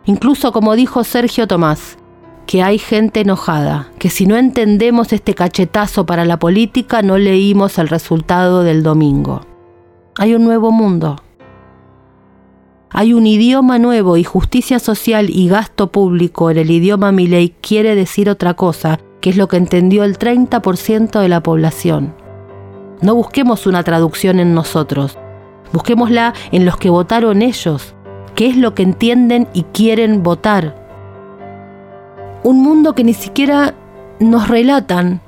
[0.05, 1.97] Incluso como dijo Sergio Tomás,
[2.45, 7.77] que hay gente enojada, que si no entendemos este cachetazo para la política no leímos
[7.79, 9.41] el resultado del domingo.
[10.17, 11.17] Hay un nuevo mundo.
[12.89, 17.95] Hay un idioma nuevo y justicia social y gasto público en el idioma Milei quiere
[17.95, 22.13] decir otra cosa, que es lo que entendió el 30% de la población.
[23.01, 25.17] No busquemos una traducción en nosotros,
[25.73, 27.95] busquémosla en los que votaron ellos,
[28.35, 30.84] qué es lo que entienden y quieren votar
[32.45, 33.73] un mundo que ni siquiera
[34.19, 35.19] nos relatan.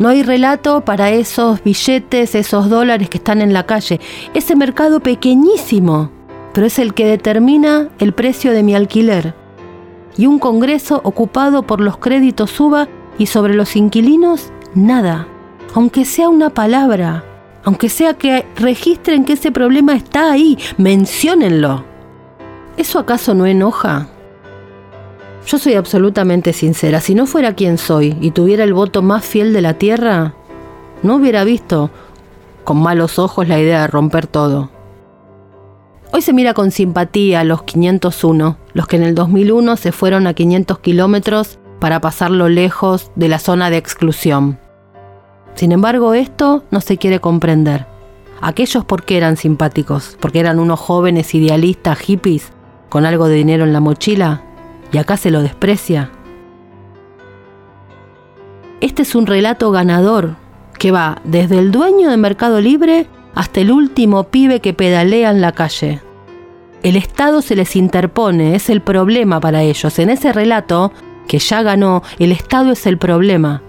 [0.00, 4.00] No hay relato para esos billetes, esos dólares que están en la calle.
[4.34, 6.10] Ese mercado pequeñísimo,
[6.52, 9.32] pero es el que determina el precio de mi alquiler.
[10.16, 15.28] Y un Congreso ocupado por los créditos suba y sobre los inquilinos nada.
[15.72, 17.24] Aunque sea una palabra,
[17.62, 21.84] aunque sea que registren que ese problema está ahí, menciónenlo.
[22.76, 24.08] ¿Eso acaso no enoja?
[25.46, 29.52] Yo soy absolutamente sincera, si no fuera quien soy y tuviera el voto más fiel
[29.52, 30.34] de la tierra,
[31.02, 31.90] no hubiera visto
[32.64, 34.70] con malos ojos la idea de romper todo.
[36.12, 40.26] Hoy se mira con simpatía a los 501, los que en el 2001 se fueron
[40.26, 44.58] a 500 kilómetros para pasarlo lejos de la zona de exclusión.
[45.54, 47.86] Sin embargo, esto no se quiere comprender.
[48.40, 52.50] Aquellos porque eran simpáticos, porque eran unos jóvenes idealistas hippies
[52.88, 54.42] con algo de dinero en la mochila,
[54.94, 56.12] y acá se lo desprecia.
[58.80, 60.36] Este es un relato ganador
[60.78, 65.40] que va desde el dueño de Mercado Libre hasta el último pibe que pedalea en
[65.40, 66.00] la calle.
[66.84, 69.98] El Estado se les interpone, es el problema para ellos.
[69.98, 70.92] En ese relato,
[71.26, 73.62] que ya ganó, el Estado es el problema.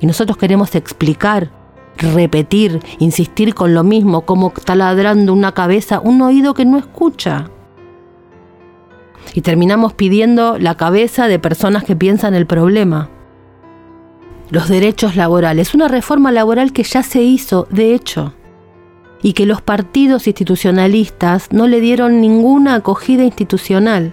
[0.00, 1.50] Y nosotros queremos explicar,
[1.98, 7.50] repetir, insistir con lo mismo, como taladrando una cabeza, un oído que no escucha
[9.34, 13.08] y terminamos pidiendo la cabeza de personas que piensan el problema.
[14.50, 18.34] Los derechos laborales, una reforma laboral que ya se hizo, de hecho,
[19.22, 24.12] y que los partidos institucionalistas no le dieron ninguna acogida institucional.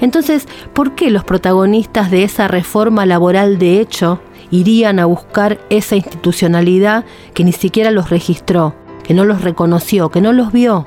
[0.00, 4.20] Entonces, ¿por qué los protagonistas de esa reforma laboral de hecho
[4.50, 10.20] irían a buscar esa institucionalidad que ni siquiera los registró, que no los reconoció, que
[10.20, 10.86] no los vio?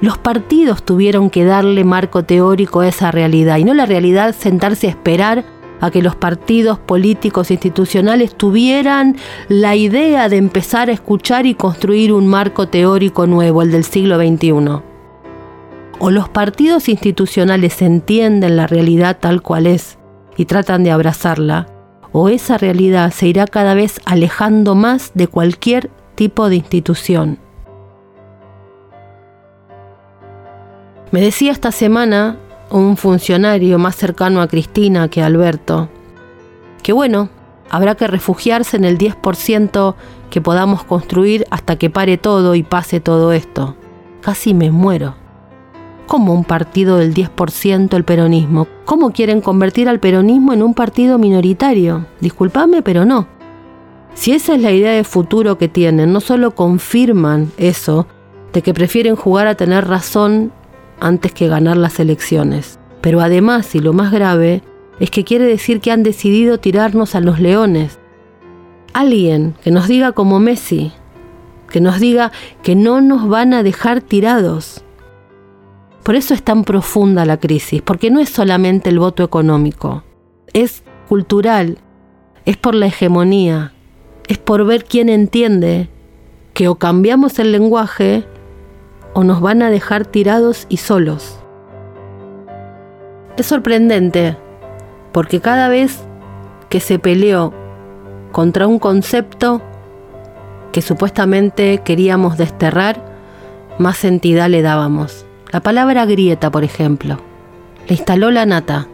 [0.00, 4.86] Los partidos tuvieron que darle marco teórico a esa realidad y no la realidad sentarse
[4.86, 5.44] a esperar
[5.80, 9.16] a que los partidos políticos e institucionales tuvieran
[9.48, 14.18] la idea de empezar a escuchar y construir un marco teórico nuevo, el del siglo
[14.18, 14.82] XXI.
[16.00, 19.98] O los partidos institucionales entienden la realidad tal cual es
[20.36, 21.66] y tratan de abrazarla,
[22.12, 27.38] o esa realidad se irá cada vez alejando más de cualquier tipo de institución.
[31.10, 32.36] Me decía esta semana
[32.70, 35.88] un funcionario más cercano a Cristina que Alberto,
[36.82, 37.30] que bueno,
[37.70, 39.94] habrá que refugiarse en el 10%
[40.28, 43.74] que podamos construir hasta que pare todo y pase todo esto.
[44.20, 45.14] Casi me muero.
[46.06, 48.66] ¿Cómo un partido del 10% el peronismo?
[48.84, 52.06] ¿Cómo quieren convertir al peronismo en un partido minoritario?
[52.20, 53.26] Disculpame, pero no.
[54.12, 58.06] Si esa es la idea de futuro que tienen, no solo confirman eso,
[58.52, 60.52] de que prefieren jugar a tener razón
[61.00, 62.78] antes que ganar las elecciones.
[63.00, 64.62] Pero además, y lo más grave,
[65.00, 67.98] es que quiere decir que han decidido tirarnos a los leones.
[68.92, 70.92] Alguien que nos diga como Messi,
[71.70, 74.82] que nos diga que no nos van a dejar tirados.
[76.02, 80.04] Por eso es tan profunda la crisis, porque no es solamente el voto económico,
[80.54, 81.78] es cultural,
[82.46, 83.72] es por la hegemonía,
[84.26, 85.90] es por ver quién entiende
[86.54, 88.24] que o cambiamos el lenguaje
[89.14, 91.38] o nos van a dejar tirados y solos.
[93.36, 94.36] Es sorprendente,
[95.12, 96.00] porque cada vez
[96.68, 97.52] que se peleó
[98.32, 99.62] contra un concepto
[100.72, 103.02] que supuestamente queríamos desterrar,
[103.78, 105.24] más entidad le dábamos.
[105.50, 107.18] La palabra grieta, por ejemplo,
[107.88, 108.86] le instaló la nata.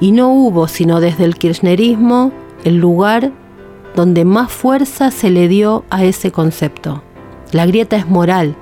[0.00, 2.32] Y no hubo sino desde el kirchnerismo
[2.64, 3.32] el lugar
[3.94, 7.02] donde más fuerza se le dio a ese concepto.
[7.52, 8.56] La grieta es moral,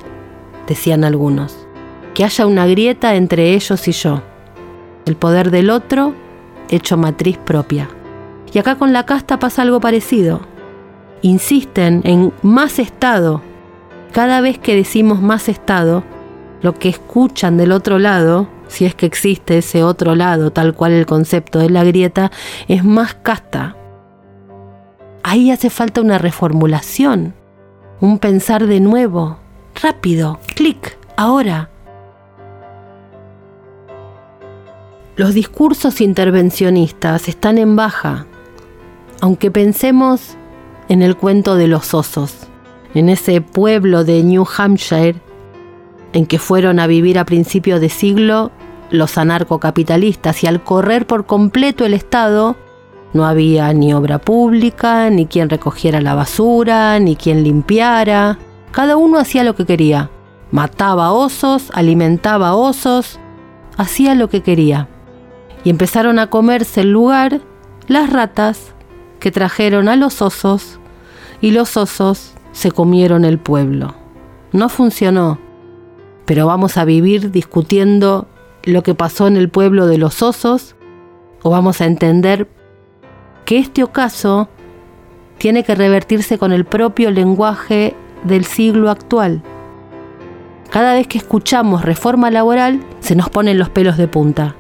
[0.66, 1.66] decían algunos.
[2.14, 4.20] que haya una grieta entre ellos y yo.
[5.06, 6.14] El poder del otro
[6.68, 7.89] hecho matriz propia.
[8.52, 10.40] Y acá con la casta pasa algo parecido.
[11.22, 13.40] Insisten en más Estado.
[14.12, 16.05] Cada vez que decimos más Estado,
[16.60, 20.93] lo que escuchan del otro lado, si es que existe ese otro lado, tal cual
[20.93, 22.30] el concepto de la grieta,
[22.68, 23.76] es más casta.
[25.22, 27.34] Ahí hace falta una reformulación,
[28.01, 29.39] un pensar de nuevo,
[29.82, 31.68] rápido, clic, ahora.
[35.16, 38.26] Los discursos intervencionistas están en baja,
[39.20, 40.36] aunque pensemos
[40.88, 42.46] en el cuento de los osos,
[42.94, 45.20] en ese pueblo de New Hampshire
[46.12, 48.50] en que fueron a vivir a principios de siglo
[48.90, 52.56] los anarcocapitalistas y al correr por completo el Estado,
[53.14, 58.38] no había ni obra pública, ni quien recogiera la basura, ni quien limpiara.
[58.73, 60.11] Cada uno hacía lo que quería.
[60.51, 63.20] Mataba osos, alimentaba osos,
[63.77, 64.89] hacía lo que quería.
[65.62, 67.40] Y empezaron a comerse el lugar
[67.86, 68.74] las ratas
[69.20, 70.81] que trajeron a los osos
[71.40, 73.94] y los osos se comieron el pueblo.
[74.53, 75.39] No funcionó,
[76.24, 78.27] pero vamos a vivir discutiendo
[78.65, 80.77] lo que pasó en el pueblo de los osos
[81.43, 82.49] o vamos a entender
[83.44, 84.49] que este ocaso
[85.39, 89.43] tiene que revertirse con el propio lenguaje del siglo actual.
[90.70, 94.57] Cada vez que escuchamos reforma laboral, se nos ponen los pelos de punta.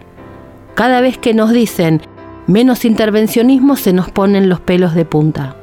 [0.74, 2.02] Cada vez que nos dicen
[2.46, 5.56] menos intervencionismo, se nos ponen los pelos de punta.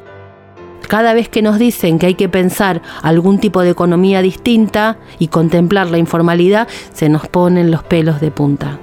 [0.88, 5.28] Cada vez que nos dicen que hay que pensar algún tipo de economía distinta y
[5.28, 8.80] contemplar la informalidad, se nos ponen los pelos de punta.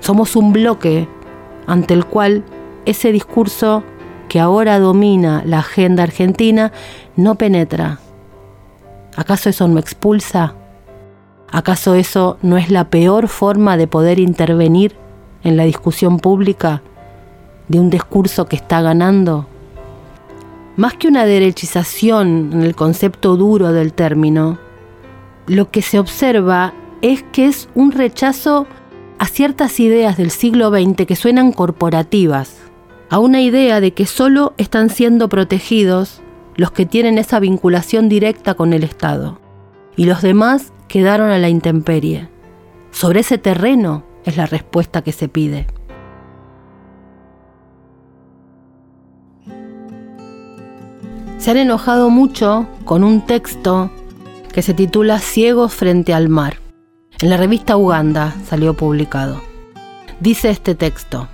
[0.00, 1.08] Somos un bloque
[1.66, 2.44] ante el cual
[2.84, 3.84] ese discurso
[4.36, 6.70] que ahora domina la agenda argentina
[7.16, 8.00] no penetra.
[9.16, 10.52] ¿Acaso eso no expulsa?
[11.50, 14.94] ¿Acaso eso no es la peor forma de poder intervenir
[15.42, 16.82] en la discusión pública
[17.68, 19.46] de un discurso que está ganando?
[20.76, 24.58] Más que una derechización en el concepto duro del término,
[25.46, 28.66] lo que se observa es que es un rechazo
[29.18, 32.65] a ciertas ideas del siglo XX que suenan corporativas,
[33.08, 36.22] a una idea de que solo están siendo protegidos
[36.56, 39.40] los que tienen esa vinculación directa con el Estado,
[39.96, 42.28] y los demás quedaron a la intemperie.
[42.90, 45.66] Sobre ese terreno es la respuesta que se pide.
[51.46, 53.88] se han enojado mucho con un texto
[54.52, 56.56] que se titula Ciegos frente al mar.
[57.20, 59.40] En la revista Uganda salió publicado.
[60.20, 61.28] Dice este texto,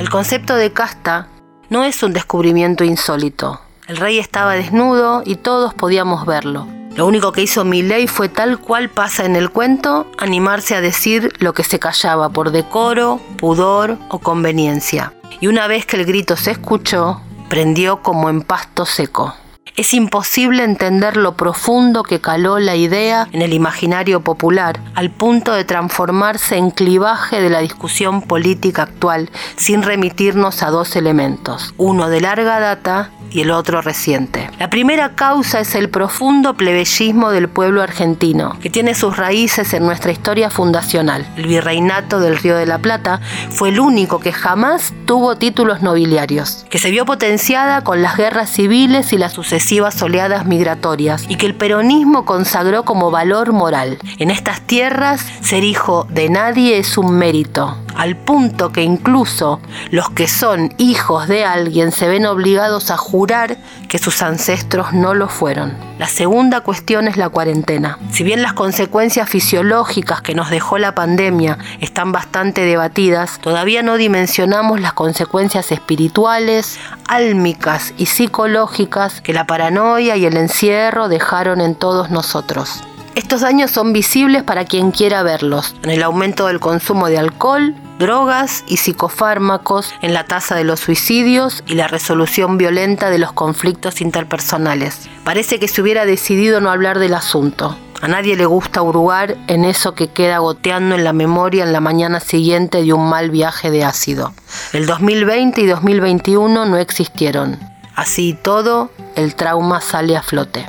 [0.00, 1.28] el concepto de casta
[1.70, 3.60] no es un descubrimiento insólito.
[3.86, 6.66] El rey estaba desnudo y todos podíamos verlo.
[6.96, 11.32] Lo único que hizo Milley fue tal cual pasa en el cuento, animarse a decir
[11.38, 15.12] lo que se callaba por decoro, pudor o conveniencia.
[15.40, 19.32] Y una vez que el grito se escuchó, prendió como en pasto seco.
[19.76, 25.52] Es imposible entender lo profundo que caló la idea en el imaginario popular, al punto
[25.52, 32.08] de transformarse en clivaje de la discusión política actual, sin remitirnos a dos elementos, uno
[32.08, 34.50] de larga data y el otro reciente.
[34.58, 39.84] La primera causa es el profundo plebeyismo del pueblo argentino, que tiene sus raíces en
[39.84, 41.26] nuestra historia fundacional.
[41.36, 43.20] El virreinato del Río de la Plata
[43.50, 48.50] fue el único que jamás tuvo títulos nobiliarios, que se vio potenciada con las guerras
[48.50, 53.98] civiles y las sucesivas oleadas migratorias, y que el peronismo consagró como valor moral.
[54.18, 59.60] En estas tierras, ser hijo de nadie es un mérito, al punto que incluso
[59.90, 63.58] los que son hijos de alguien se ven obligados a jurar
[63.88, 65.76] que sus ancestros no lo fueron.
[65.98, 67.98] La segunda cuestión es la cuarentena.
[68.12, 73.96] Si bien las consecuencias fisiológicas que nos dejó la pandemia están bastante debatidas, todavía no
[73.96, 76.78] dimensionamos las consecuencias espirituales,
[77.08, 82.84] álmicas y psicológicas que la paranoia y el encierro dejaron en todos nosotros.
[83.16, 87.74] Estos daños son visibles para quien quiera verlos, en el aumento del consumo de alcohol,
[87.98, 93.32] drogas y psicofármacos, en la tasa de los suicidios y la resolución violenta de los
[93.32, 95.08] conflictos interpersonales.
[95.24, 97.76] Parece que se hubiera decidido no hablar del asunto.
[98.00, 101.80] A nadie le gusta hurgar en eso que queda goteando en la memoria en la
[101.80, 104.32] mañana siguiente de un mal viaje de ácido.
[104.72, 107.77] El 2020 y 2021 no existieron.
[107.98, 110.64] Así todo, el trauma sale a flote.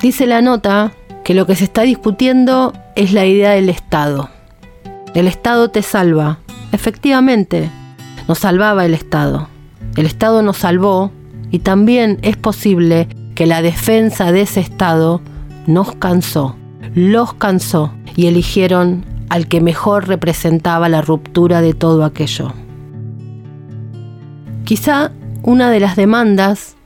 [0.00, 0.90] Dice la nota
[1.22, 4.30] que lo que se está discutiendo es la idea del Estado.
[5.12, 6.38] El Estado te salva.
[6.72, 7.70] Efectivamente,
[8.26, 9.48] nos salvaba el Estado.
[9.96, 11.12] El Estado nos salvó
[11.50, 15.20] y también es posible que la defensa de ese Estado
[15.66, 16.56] nos cansó,
[16.94, 22.54] los cansó y eligieron al que mejor representaba la ruptura de todo aquello.
[24.64, 25.12] Quizá
[25.42, 26.76] una de las demandas,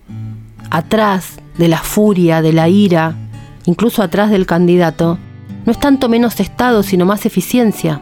[0.71, 3.15] atrás de la furia, de la ira,
[3.65, 5.19] incluso atrás del candidato,
[5.65, 8.01] no es tanto menos Estado, sino más eficiencia.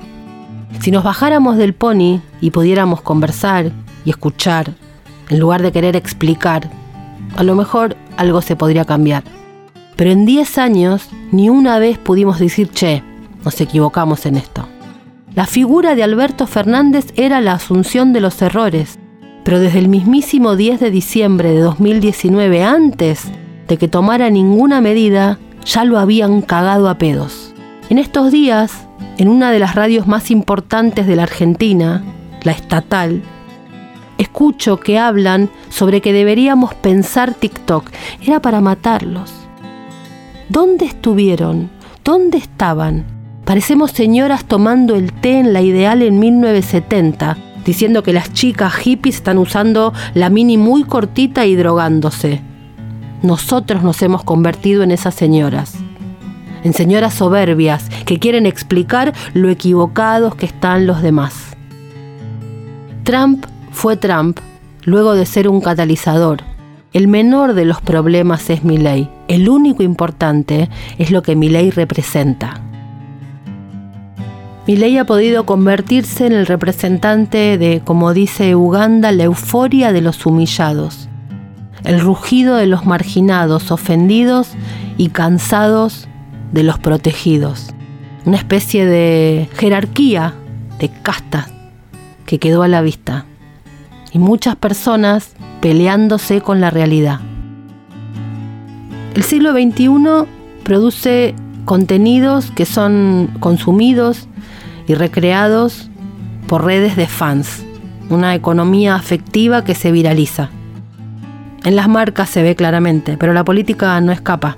[0.81, 3.73] Si nos bajáramos del pony y pudiéramos conversar
[4.05, 4.75] y escuchar,
[5.29, 6.69] en lugar de querer explicar,
[7.37, 9.23] a lo mejor algo se podría cambiar.
[9.97, 13.03] Pero en 10 años ni una vez pudimos decir, che,
[13.45, 14.67] nos equivocamos en esto.
[15.35, 18.99] La figura de Alberto Fernández era la asunción de los errores,
[19.45, 23.31] pero desde el mismísimo 10 de diciembre de 2019, antes
[23.69, 27.55] de que tomara ninguna medida, ya lo habían cagado a pedos.
[27.91, 28.87] En estos días,
[29.19, 32.03] en una de las radios más importantes de la Argentina,
[32.43, 33.23] la estatal,
[34.19, 37.91] escucho que hablan sobre que deberíamos pensar TikTok.
[38.23, 39.33] Era para matarlos.
[40.49, 41.71] ¿Dónde estuvieron?
[42.05, 43.05] ¿Dónde estaban?
[43.45, 49.17] Parecemos señoras tomando el té en la ideal en 1970, diciendo que las chicas hippies
[49.17, 52.41] están usando la mini muy cortita y drogándose.
[53.23, 55.75] Nosotros nos hemos convertido en esas señoras,
[56.65, 61.57] en señoras soberbias que quieren explicar lo equivocados que están los demás.
[63.05, 64.39] Trump fue Trump
[64.85, 66.43] luego de ser un catalizador.
[66.93, 69.09] El menor de los problemas es mi ley.
[69.29, 70.69] El único importante
[70.99, 72.61] es lo que mi ley representa.
[74.65, 80.25] Milei ha podido convertirse en el representante de, como dice Uganda, la euforia de los
[80.25, 81.09] humillados,
[81.83, 84.53] el rugido de los marginados, ofendidos
[84.97, 86.07] y cansados
[86.53, 87.71] de los protegidos.
[88.25, 90.35] Una especie de jerarquía,
[90.79, 91.53] de castas,
[92.25, 93.27] que quedó a la vista.
[94.13, 97.19] Y muchas personas peleándose con la realidad.
[99.15, 100.29] El siglo XXI
[100.63, 101.35] produce
[101.65, 104.29] contenidos que son consumidos
[104.87, 105.91] y recreados
[106.47, 107.65] por redes de fans,
[108.11, 110.51] una economía afectiva que se viraliza.
[111.65, 114.57] En las marcas se ve claramente, pero la política no escapa.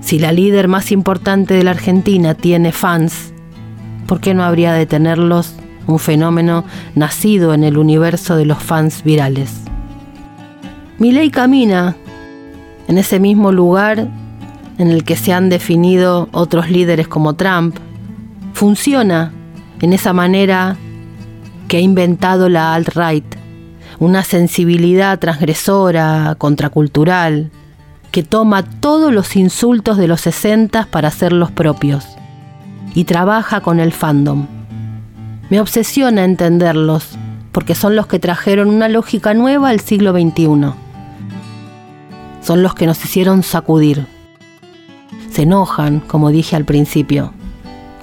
[0.00, 3.32] Si la líder más importante de la Argentina tiene fans,
[4.06, 5.54] ¿por qué no habría de tenerlos
[5.86, 6.64] un fenómeno
[6.94, 9.62] nacido en el universo de los fans virales?
[10.98, 11.96] ley camina
[12.88, 14.08] en ese mismo lugar
[14.78, 17.76] en el que se han definido otros líderes como Trump,
[18.56, 19.32] funciona
[19.82, 20.78] en esa manera
[21.68, 23.36] que ha inventado la alt-right,
[23.98, 27.50] una sensibilidad transgresora, contracultural,
[28.10, 32.06] que toma todos los insultos de los 60 para hacerlos propios
[32.94, 34.46] y trabaja con el fandom.
[35.50, 37.10] Me obsesiona entenderlos
[37.52, 40.72] porque son los que trajeron una lógica nueva al siglo XXI.
[42.40, 44.06] Son los que nos hicieron sacudir.
[45.30, 47.34] Se enojan, como dije al principio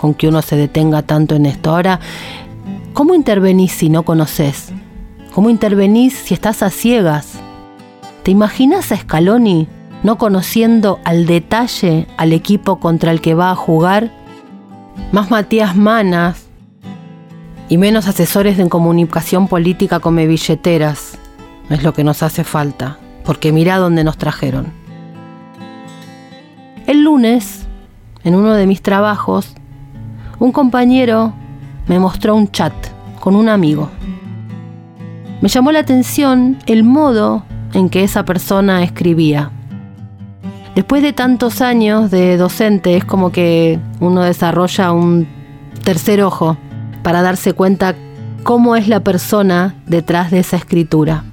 [0.04, 1.70] con que uno se detenga tanto en esto.
[1.70, 2.02] Ahora,
[2.92, 4.74] ¿cómo intervenís si no conoces?
[5.34, 7.40] ¿Cómo intervenís si estás a ciegas?
[8.24, 9.70] ¿Te imaginas a Scaloni
[10.04, 14.12] no conociendo al detalle al equipo contra el que va a jugar?
[15.14, 16.48] Más Matías Manas
[17.70, 21.18] y menos asesores de comunicación política come billeteras.
[21.70, 24.74] Es lo que nos hace falta, porque mira dónde nos trajeron.
[26.88, 27.68] El lunes,
[28.26, 29.56] en uno de mis trabajos,
[30.40, 31.34] un compañero
[31.88, 32.74] me mostró un chat
[33.20, 33.90] con un amigo.
[35.42, 37.44] Me llamó la atención el modo
[37.74, 39.52] en que esa persona escribía.
[40.76, 45.28] Después de tantos años de docente es como que uno desarrolla un
[45.84, 46.58] tercer ojo
[47.04, 47.96] para darse cuenta
[48.44, 51.26] cómo es la persona detrás de esa escritura.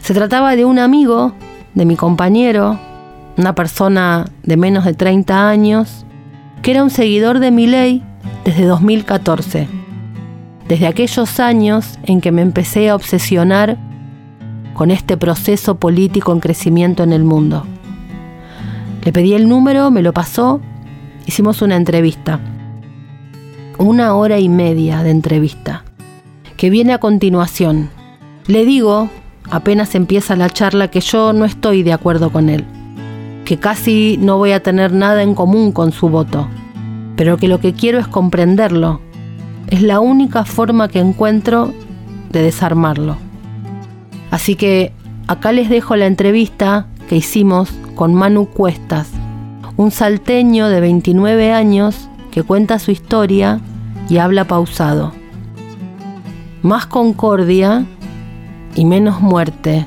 [0.00, 1.32] Se trataba de un amigo,
[1.74, 2.78] de mi compañero,
[3.36, 6.04] una persona de menos de 30 años,
[6.62, 8.02] que era un seguidor de mi ley
[8.44, 9.68] desde 2014,
[10.66, 13.78] desde aquellos años en que me empecé a obsesionar
[14.74, 17.64] con este proceso político en crecimiento en el mundo.
[19.04, 20.60] Le pedí el número, me lo pasó,
[21.26, 22.40] hicimos una entrevista.
[23.78, 25.84] Una hora y media de entrevista,
[26.56, 27.90] que viene a continuación.
[28.46, 29.08] Le digo,
[29.50, 32.64] apenas empieza la charla, que yo no estoy de acuerdo con él,
[33.44, 36.48] que casi no voy a tener nada en común con su voto
[37.16, 39.00] pero que lo que quiero es comprenderlo.
[39.68, 41.72] Es la única forma que encuentro
[42.30, 43.16] de desarmarlo.
[44.30, 44.92] Así que
[45.26, 49.10] acá les dejo la entrevista que hicimos con Manu Cuestas,
[49.76, 53.60] un salteño de 29 años que cuenta su historia
[54.08, 55.12] y habla pausado.
[56.62, 57.84] Más concordia
[58.74, 59.86] y menos muerte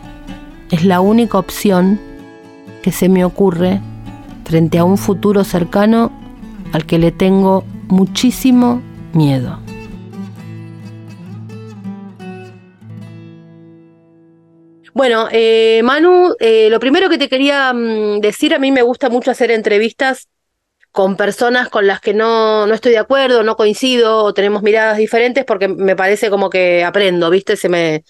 [0.71, 1.99] es la única opción
[2.81, 3.81] que se me ocurre
[4.45, 6.11] frente a un futuro cercano
[6.75, 8.81] al que le tengo muchísimo
[9.13, 9.61] miedo.
[14.93, 19.09] Bueno, eh, Manu, eh, lo primero que te quería mm, decir, a mí me gusta
[19.09, 20.27] mucho hacer entrevistas
[20.91, 24.97] con personas con las que no, no estoy de acuerdo, no coincido o tenemos miradas
[24.97, 27.55] diferentes porque me parece como que aprendo, ¿viste?
[27.55, 28.03] Se me,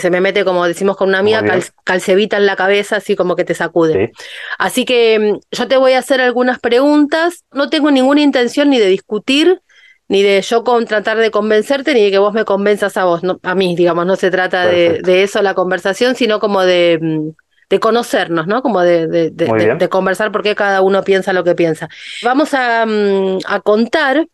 [0.00, 3.36] se me mete, como decimos con una amiga, cal, calcevita en la cabeza, así como
[3.36, 4.12] que te sacude.
[4.58, 7.44] Así que mm, yo te voy a hacer algunas preguntas.
[7.52, 9.60] No tengo ninguna intención ni de discutir,
[10.08, 13.22] ni de yo con, tratar de convencerte, ni de que vos me convenzas a vos,
[13.22, 16.98] no, a mí, digamos, no se trata de, de, eso la conversación, sino como de,
[17.00, 17.30] mm,
[17.70, 18.62] de conocernos, ¿no?
[18.62, 21.88] Como de, de, de, conversar porque cada uno piensa lo que piensa.
[22.22, 24.26] Vamos a, mm, a contar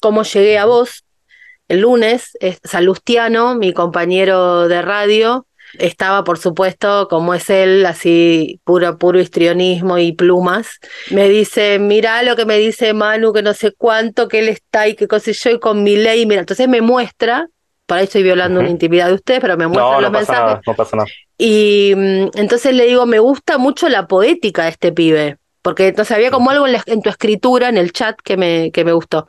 [0.00, 1.03] cómo llegué a vos.
[1.68, 5.46] El lunes, Salustiano, mi compañero de radio,
[5.78, 10.78] estaba, por supuesto, como es él, así puro, puro histrionismo y plumas.
[11.10, 14.88] Me dice, mira lo que me dice Manu, que no sé cuánto, que él está
[14.88, 17.48] y qué cosa yo, y con mi ley, mira, entonces me muestra,
[17.86, 20.32] por ahí estoy violando una intimidad de ustedes, pero me muestra no, los no pasa
[20.32, 20.46] mensajes.
[20.46, 21.08] Nada, no pasa nada.
[21.36, 25.38] Y mm, entonces le digo, me gusta mucho la poética de este pibe.
[25.64, 28.70] Porque entonces había como algo en, la, en, tu escritura, en el chat, que me,
[28.70, 29.24] que me gustó.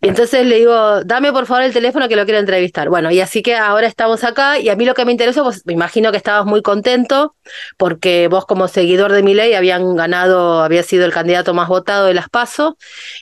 [0.00, 2.88] Y entonces le digo, dame por favor el teléfono que lo quiero entrevistar.
[2.88, 5.60] Bueno, y así que ahora estamos acá, y a mí lo que me interesó, pues
[5.66, 7.34] me imagino que estabas muy contento,
[7.76, 12.06] porque vos como seguidor de mi ley habían ganado, había sido el candidato más votado
[12.06, 12.78] de las PASO.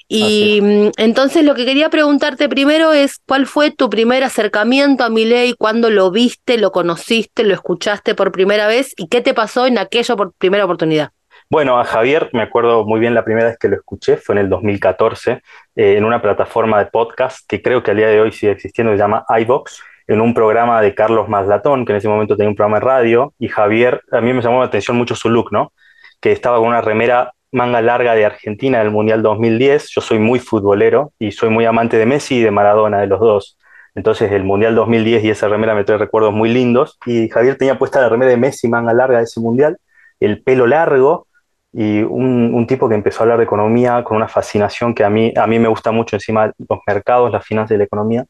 [0.07, 5.11] Y mm, entonces lo que quería preguntarte primero es, ¿cuál fue tu primer acercamiento a
[5.11, 5.55] mi ley?
[5.59, 8.95] ¿Cuándo lo viste, lo conociste, lo escuchaste por primera vez?
[8.97, 11.11] ¿Y qué te pasó en aquella por primera oportunidad?
[11.53, 14.39] Bueno, a Javier me acuerdo muy bien la primera vez que lo escuché, fue en
[14.39, 15.43] el 2014,
[15.77, 18.91] eh, en una plataforma de podcast que creo que al día de hoy sigue existiendo,
[18.95, 22.57] se llama iVox, en un programa de Carlos Maslatón, que en ese momento tenía un
[22.57, 25.75] programa de radio, y Javier, a mí me llamó la atención mucho su look, ¿no?
[26.23, 30.39] Que estaba con una remera manga larga de Argentina del Mundial 2010, yo soy muy
[30.39, 33.59] futbolero y soy muy amante de Messi y de Maradona, de los dos.
[33.95, 37.79] Entonces el Mundial 2010 y esa remera me trae recuerdos muy lindos, y Javier tenía
[37.79, 39.77] puesta la remera de Messi manga larga de ese Mundial,
[40.19, 41.27] el pelo largo,
[41.73, 45.11] y un, un, tipo que empezó a hablar de economía con una fascinación que a
[45.11, 48.27] mí, a mí me gusta mucho encima los mercados, las finanzas y la economía.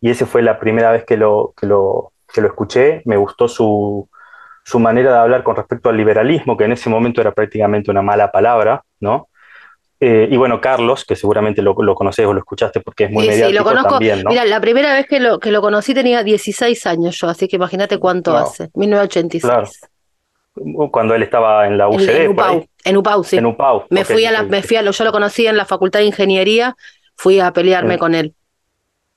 [0.00, 3.02] Y esa fue la primera vez que lo, que lo, que lo escuché.
[3.04, 4.08] Me gustó su,
[4.64, 8.02] su manera de hablar con respecto al liberalismo, que en ese momento era prácticamente una
[8.02, 9.28] mala palabra, ¿no?
[9.98, 13.22] Eh, y bueno, Carlos, que seguramente lo, lo conoces o lo escuchaste porque es muy
[13.24, 13.90] sí, mediático sí, lo conozco.
[13.92, 14.30] también, ¿no?
[14.30, 17.56] Mira, la primera vez que lo, que lo conocí tenía 16 años yo, así que
[17.56, 18.40] imagínate cuánto Wow.
[18.42, 19.42] hace, 1986.
[19.42, 20.90] Claro.
[20.90, 22.24] Cuando él estaba en la En, UCD.
[22.24, 22.68] en por ahí.
[22.86, 23.36] En UPAU, sí.
[23.36, 23.84] En UPAU.
[23.90, 26.06] Me fui a la, me fui a lo, yo lo conocí en la Facultad de
[26.06, 26.74] Ingeniería,
[27.16, 27.98] fui a pelearme Sí.
[28.00, 28.34] con él.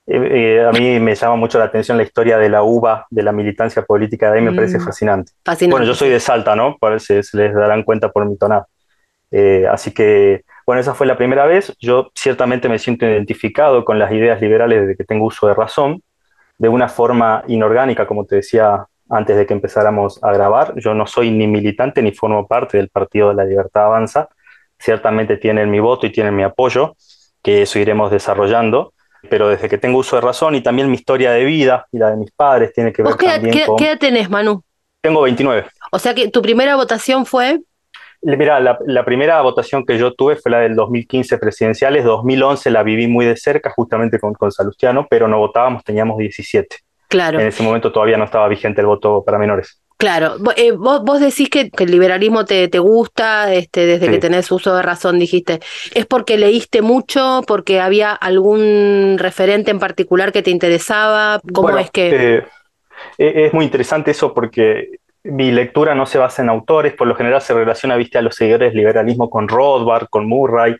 [0.06, 3.22] Eh, eh, a mí me llama mucho la atención la historia de la UBA, de
[3.22, 4.84] la militancia política de ahí, me parece Mm.
[4.84, 5.32] fascinante.
[5.44, 5.70] Fascinante.
[5.72, 6.76] Bueno, yo soy de Salta, ¿no?
[6.98, 8.66] Se, se les darán cuenta por mi tonada.
[9.30, 11.72] Eh, así que, bueno, esa fue la primera vez.
[11.78, 16.02] Yo ciertamente me siento identificado con las ideas liberales desde que tengo uso de razón,
[16.58, 20.74] de una forma inorgánica, como te decía antes de que empezáramos a grabar.
[20.76, 24.28] Yo no soy ni militante ni formo parte del Partido de la Libertad Avanza.
[24.78, 26.96] Ciertamente tienen mi voto y tienen mi apoyo,
[27.42, 28.92] que eso iremos desarrollando.
[29.28, 32.10] Pero desde que tengo uso de razón y también mi historia de vida y la
[32.10, 33.76] de mis padres tiene que ver ¿Vos qué, también qué- con...
[33.76, 34.62] qué edad tenés, Manu?
[35.02, 35.66] Tengo 29.
[35.92, 37.60] O sea que tu primera votación fue.
[38.22, 42.82] Mira, la, la primera votación que yo tuve fue la del 2015 presidenciales, 2011 la
[42.82, 46.76] viví muy de cerca justamente con, con Salustiano, pero no votábamos, teníamos 17.
[47.10, 47.38] Claro.
[47.40, 49.82] En ese momento todavía no estaba vigente el voto para menores.
[49.98, 54.12] Claro, eh, vos, vos decís que, que el liberalismo te, te gusta este, desde Sí.
[54.12, 55.60] que tenés uso de razón, dijiste.
[55.94, 61.40] ¿Es porque leíste mucho, porque había algún referente en particular que te interesaba?
[61.52, 62.36] ¿Cómo Bueno, es que...?
[62.38, 62.44] eh,
[63.18, 64.88] e- es muy interesante eso porque
[65.24, 68.34] mi lectura no se basa en autores, por lo general se relaciona, viste, a los
[68.34, 70.76] seguidores del liberalismo con Rothbard, con Murray,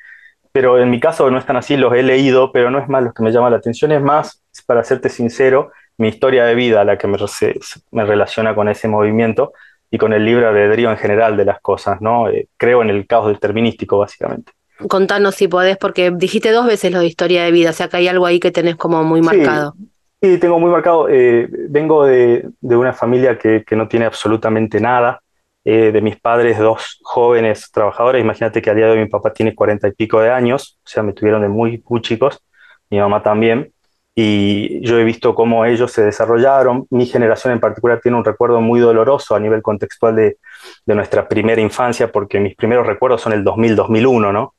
[0.53, 3.13] pero en mi caso no están así, los he leído, pero no es más lo
[3.13, 6.99] que me llama la atención, es más, para serte sincero, mi historia de vida la
[6.99, 7.59] que me, se-
[7.93, 9.53] me relaciona con ese movimiento
[9.91, 12.29] y con el libre albedrío en general de las cosas, ¿no?
[12.29, 14.53] Eh, creo en el caos determinístico, básicamente.
[14.89, 17.99] Contanos si podés, porque dijiste dos veces lo de historia de vida, o sea que
[17.99, 19.75] hay algo ahí que tenés como muy marcado.
[20.23, 21.09] Sí, tengo muy marcado.
[21.09, 25.21] eh, vengo de, de una familia que, que no tiene absolutamente nada.
[25.65, 28.23] eh, de mis padres, dos jóvenes trabajadores.
[28.23, 30.89] Imagínate que al día de hoy mi papá tiene cuarenta y pico de años, o
[30.89, 32.43] sea, me tuvieron de muy, muy chicos,
[32.89, 33.71] mi mamá también.
[34.15, 36.87] Y yo he visto cómo ellos se desarrollaron.
[36.91, 40.39] Mi generación en particular tiene un recuerdo muy doloroso a nivel contextual de,
[40.85, 44.55] de nuestra primera infancia, porque mis primeros recuerdos son el 2000-2001, ¿no?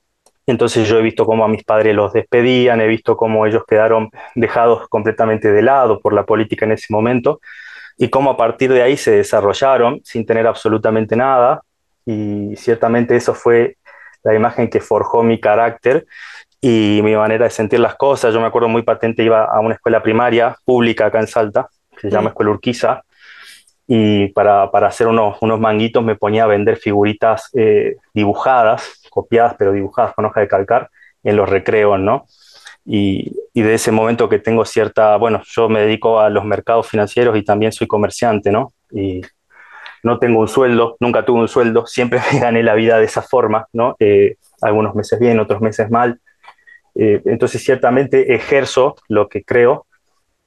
[0.48, 4.10] Entonces yo he visto cómo a mis padres los despedían, he visto cómo ellos quedaron
[4.36, 7.40] dejados completamente de lado por la política en ese momento
[7.98, 11.61] y cómo a partir de ahí se desarrollaron sin tener absolutamente nada
[12.06, 13.78] y ciertamente eso fue
[14.23, 16.06] la imagen que forjó mi carácter
[16.62, 18.34] y mi manera de sentir las cosas.
[18.34, 22.02] Yo me acuerdo muy patente, iba a una escuela primaria pública acá en Salta, que
[22.02, 23.02] se llama Escuela Urquiza,
[23.88, 29.56] y para, para hacer unos, unos, manguitos me ponía a vender figuritas eh, dibujadas, copiadas,
[29.58, 30.90] pero dibujadas con hoja de calcar,
[31.24, 32.26] en los recreos, ¿no?
[32.86, 36.88] Y, y, de ese momento que tengo cierta, bueno, yo me dedico a los mercados
[36.88, 38.74] financieros y también soy comerciante, ¿no?
[38.92, 39.22] Y
[40.04, 43.22] no tengo un sueldo, nunca tuve un sueldo, siempre me gané la vida de esa
[43.22, 43.96] forma, ¿no?
[44.00, 46.20] Eh, algunos meses bien, otros meses mal.
[46.95, 49.85] Eh, entonces, ciertamente ejerzo lo que creo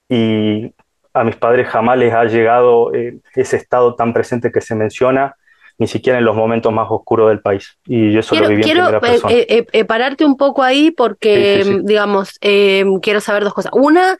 [0.09, 0.73] y
[1.13, 5.35] a mis padres jamás les ha llegado eh, ese estado tan presente que se menciona,
[5.79, 7.79] ni siquiera en los momentos más oscuros del país.
[7.87, 9.35] Y yo eso quiero, lo viví quiero, en primera persona.
[9.35, 11.81] eh, eh, pararte un poco ahí porque, Sí, sí, sí.
[11.85, 13.73] digamos, eh, quiero saber dos cosas.
[13.75, 14.17] Una,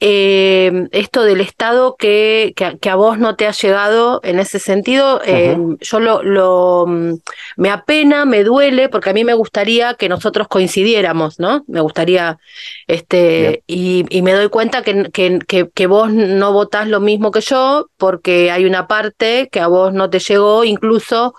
[0.00, 4.38] eh, esto del Estado que, que, a- que a vos no te ha llegado en
[4.38, 7.14] ese sentido, eh, yo lo, lo, mm,
[7.56, 11.64] me apena, me duele, porque a mí me gustaría que nosotros coincidiéramos, ¿no?
[11.66, 12.38] Me gustaría,
[12.86, 15.40] este, y, y me doy cuenta que, que,
[15.74, 19.92] que, vos no votás lo mismo que yo, porque hay una parte que a vos
[19.94, 21.34] no te llegó, incluso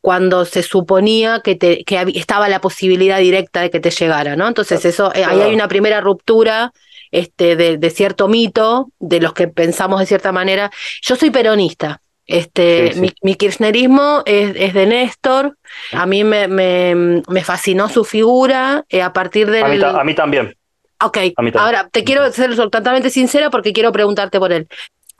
[0.00, 4.48] cuando se suponía que, te, que estaba la posibilidad directa de que te llegara, ¿no?
[4.48, 6.72] Entonces eso, eh, ahí hay una primera ruptura
[7.12, 10.70] este, de, de cierto mito, de los que pensamos de cierta manera.
[11.02, 12.02] Yo soy peronista.
[12.26, 13.00] Este, Sí, sí.
[13.00, 15.56] Mi, mi kirchnerismo es, es de Néstor.
[15.92, 19.84] A mí me, me, me fascinó su figura eh, a partir del.
[19.84, 20.56] A a mí también.
[21.04, 21.18] Ok,
[21.56, 24.68] ahora te quiero ser totalmente sincera porque quiero preguntarte por él.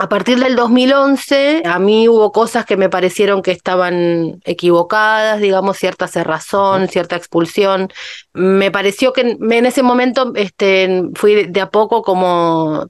[0.02, 5.76] A partir del 2011, a mí hubo cosas que me parecieron que estaban equivocadas, digamos,
[5.76, 7.88] cierta cerrazón, cierta expulsión.
[8.32, 12.88] Me pareció que en ese momento este, fui de a poco como,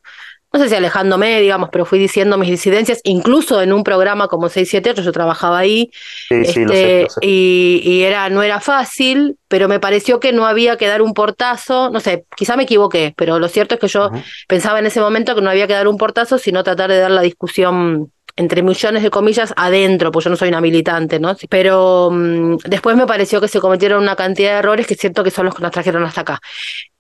[0.52, 4.48] no sé si alejándome, digamos, pero fui diciendo mis disidencias, incluso en un programa como
[4.48, 5.90] 678, yo trabajaba ahí,
[6.28, 7.20] Sí, sí, lo este, sé, lo sé.
[7.22, 11.14] y, y era, no era fácil, pero me pareció que no había que dar un
[11.14, 14.10] portazo, no sé, quizá me equivoqué, pero lo cierto es que yo
[14.48, 17.10] pensaba en ese momento que no había que dar un portazo, sino tratar de dar
[17.10, 21.36] la discusión entre millones de comillas adentro, pues yo no soy una militante, ¿no?
[21.48, 25.30] Pero mm, después me pareció que se cometieron una cantidad de errores que siento que
[25.30, 26.40] son los que nos trajeron hasta acá.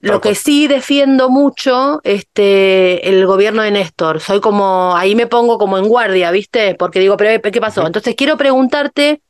[0.00, 5.58] Lo que sí defiendo mucho, este, el gobierno de Néstor, soy como, ahí me pongo
[5.58, 6.74] como en guardia, ¿viste?
[6.74, 7.86] Porque digo, pero ¿qué pasó?
[7.86, 9.22] Entonces quiero preguntarte,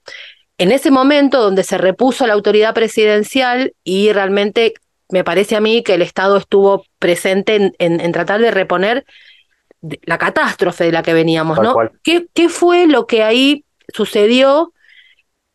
[0.58, 4.74] en ese momento donde se repuso la autoridad presidencial y realmente
[5.10, 9.04] me parece a mí que el Estado estuvo presente en, en- en tratar de reponer
[9.82, 11.74] de- la catástrofe de la que veníamos, Tal ¿no?
[12.02, 14.72] ¿Qué, qué fue lo que ahí sucedió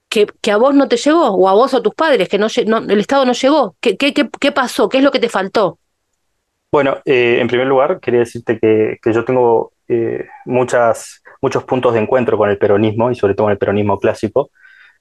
[0.10, 2.38] que, que a vos no te llegó, o a vos o a tus padres, que
[2.38, 3.76] no, el Estado no llegó?
[3.82, 4.88] ¿Qué, qué, qué, qué pasó?
[4.88, 5.80] ¿Qué es lo que te faltó?
[6.72, 11.94] Bueno, eh, en primer lugar, quería decirte que, que yo tengo eh, muchas, muchos puntos
[11.94, 14.52] de encuentro con el peronismo y sobre todo con el peronismo clásico.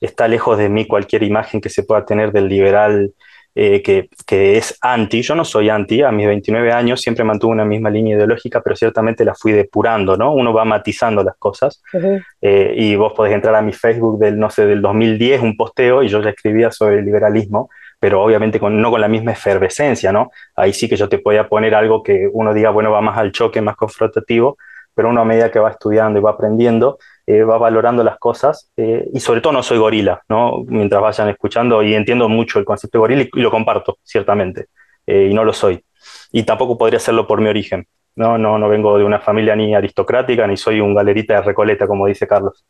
[0.01, 3.13] Está lejos de mí cualquier imagen que se pueda tener del liberal
[3.59, 5.23] eh, que, que es anti.
[5.23, 8.77] Yo no soy anti, a mis 29 años siempre mantuve una misma línea ideológica, pero
[8.77, 10.35] ciertamente la fui depurando, ¿no?
[10.35, 11.83] Uno va matizando las cosas.
[12.43, 16.03] Eh, y vos podés entrar a mi Facebook del, no sé, del 2010, un posteo,
[16.03, 20.13] y yo ya escribía sobre el liberalismo, pero obviamente con, no con la misma efervescencia,
[20.13, 20.31] ¿no?
[20.55, 23.33] Ahí sí que yo te podía poner algo que uno diga, bueno, va más al
[23.33, 24.59] choque, más confrontativo,
[24.95, 28.71] pero uno a medida que va estudiando y va aprendiendo, eh, va valorando las cosas,
[28.77, 30.63] eh, y sobre todo no soy gorila, ¿no?
[30.67, 34.67] Mientras vayan escuchando, y entiendo mucho el concepto de gorila y, lo comparto, ciertamente,
[35.07, 35.85] eh, y no lo soy.
[36.33, 38.39] Y tampoco podría hacerlo por mi origen, ¿no?
[38.39, 42.07] No, no vengo de una familia ni aristocrática, ni soy un galerita de Recoleta, como
[42.07, 42.65] dice Carlos.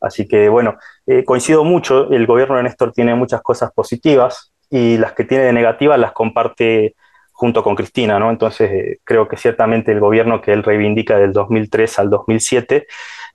[0.00, 4.96] Así que bueno, eh, coincido mucho, el gobierno de Néstor tiene muchas cosas positivas y
[4.98, 6.94] las que tiene de negativas las comparte
[7.32, 8.30] junto con Cristina, ¿no?
[8.30, 12.86] Entonces eh, creo que ciertamente el gobierno que él reivindica del 2003 al 2007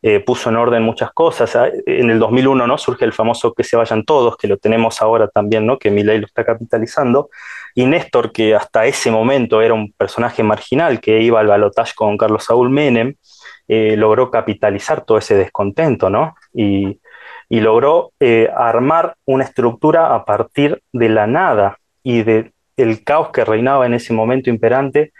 [0.05, 1.55] eh, puso en orden muchas cosas.
[1.55, 2.77] Ah, En el 2001 ¿no?
[2.77, 5.79] surge el famoso que se vayan todos, que lo tenemos ahora también, ¿no?
[5.79, 7.29] que Milei lo está capitalizando,
[7.73, 12.17] y Néstor, que hasta ese momento era un personaje marginal que iba al balotaje con
[12.17, 13.15] Carlos Saúl Menem,
[13.69, 16.35] eh, logró capitalizar todo ese descontento, ¿no?
[16.53, 16.99] Y,
[17.47, 22.51] y logró eh, armar una estructura a partir de la nada y del
[23.05, 25.13] caos que reinaba en ese momento imperante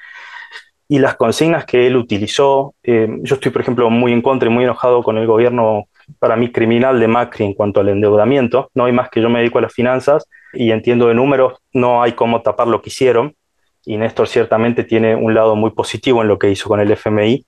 [0.93, 2.75] y las consignas que él utilizó.
[2.83, 5.85] Eh, yo estoy, por ejemplo, muy en contra y muy enojado con el gobierno,
[6.19, 8.69] para mí, criminal de Macri en cuanto al endeudamiento.
[8.75, 12.03] No hay más que yo me dedico a las finanzas y entiendo de números, no
[12.03, 13.33] hay cómo tapar lo que hicieron.
[13.83, 17.43] Y Néstor ciertamente tiene un lado muy positivo en lo que hizo con el FMI.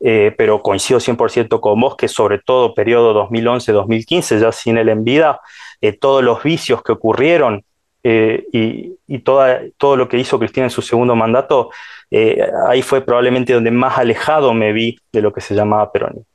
[0.00, 5.02] Eh, pero coincido 100% con vos que sobre todo periodo 2011-2015, ya sin él en
[5.02, 5.40] vida,
[5.80, 7.64] eh, todos los vicios que ocurrieron
[8.02, 11.70] eh, y, y toda, todo lo que hizo Cristina en su segundo mandato,
[12.10, 16.26] eh, ahí fue probablemente donde más alejado me vi de lo que se llamaba peronismo.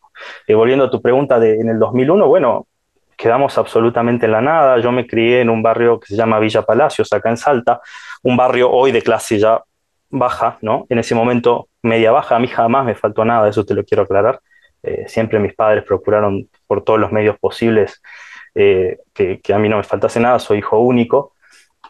[0.48, 2.68] Eh, volviendo a tu pregunta de en el 2001, bueno,
[3.18, 4.80] quedamos absolutamente en la nada.
[4.80, 7.82] Yo me crié en un barrio que se llama Villa Palacios, acá en Salta,
[8.24, 9.62] un barrio hoy de clase ya
[10.10, 10.86] baja, ¿no?
[10.90, 14.04] En ese momento media baja, a mí jamás me faltó nada, eso te lo quiero
[14.04, 14.42] aclarar.
[14.84, 18.02] Eh, siempre mis padres procuraron por todos los medios posibles
[18.56, 21.34] eh, que, que, a mí no me faltase nada, soy hijo único.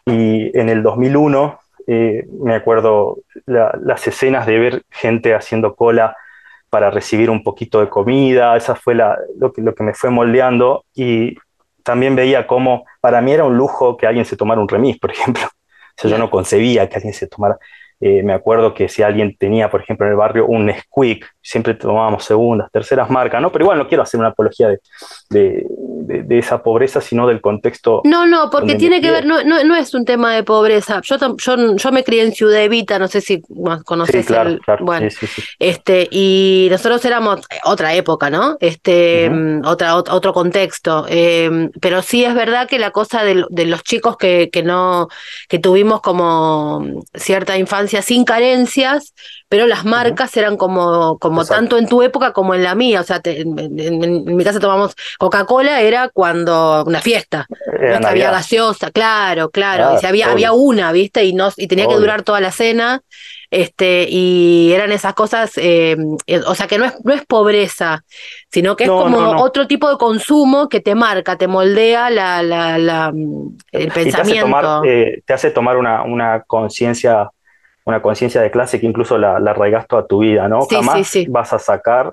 [0.04, 6.16] Y en el 2001 eh, me acuerdo las escenas de ver gente haciendo cola
[6.70, 10.10] para recibir un poquito de comida, esa fue la, lo, que, lo que me fue
[10.10, 11.36] moldeando y
[11.82, 15.10] también veía cómo para mí era un lujo que alguien se tomara un remis, por
[15.10, 15.42] ejemplo.
[15.94, 17.58] O sea, yo no concebía que alguien se tomara
[18.04, 21.74] eh, me acuerdo que si alguien tenía, por ejemplo, en el barrio un Squeak, siempre
[21.74, 23.52] tomábamos segundas, terceras marcas, ¿no?
[23.52, 24.80] Pero igual no quiero hacer una apología de,
[25.30, 25.64] de,
[26.06, 28.02] de, esa pobreza, sino del contexto.
[28.04, 31.00] No, no, porque tiene que ver, no, no, no, es un tema de pobreza.
[31.02, 33.42] Yo, yo, yo me crié en Ciudad Evita, no sé si
[33.84, 34.60] conoces sí, claro, el.
[34.60, 38.56] Claro, bueno, sí, sí, este, y nosotros éramos otra época, ¿no?
[38.60, 39.66] Este, uh -huh.
[39.66, 41.06] otra, otro contexto.
[41.08, 45.08] Eh, pero sí es verdad que la cosa de, de los chicos que, que no,
[45.48, 49.14] que tuvimos como cierta infancia sin carencias,
[49.52, 53.02] pero las marcas eran como, como tanto en tu época como en la mía.
[53.02, 57.46] O sea, te, en, en, en, mi casa tomamos Coca-Cola, era cuando una fiesta.
[57.78, 59.88] Era no había gaseosa, claro, claro.
[59.88, 61.26] Ah, y si había, había una, ¿viste?
[61.26, 61.98] Y, no, y tenía obvio.
[61.98, 63.02] que durar toda la cena.
[63.50, 65.98] Este, y eran esas cosas, eh,
[66.46, 68.02] o sea que no es, no es pobreza,
[68.50, 72.08] sino que es no, como no, otro tipo de consumo que te marca, te moldea
[72.08, 73.12] la, la, la
[73.72, 74.12] el pensamiento.
[74.14, 77.28] Te hace tomar, eh, te hace tomar una, una conciencia
[77.84, 80.62] una conciencia de clase que incluso la, la arraigas toda tu vida, ¿no?
[80.62, 81.26] Sí, Jamás sí, sí.
[81.28, 82.12] vas a sacar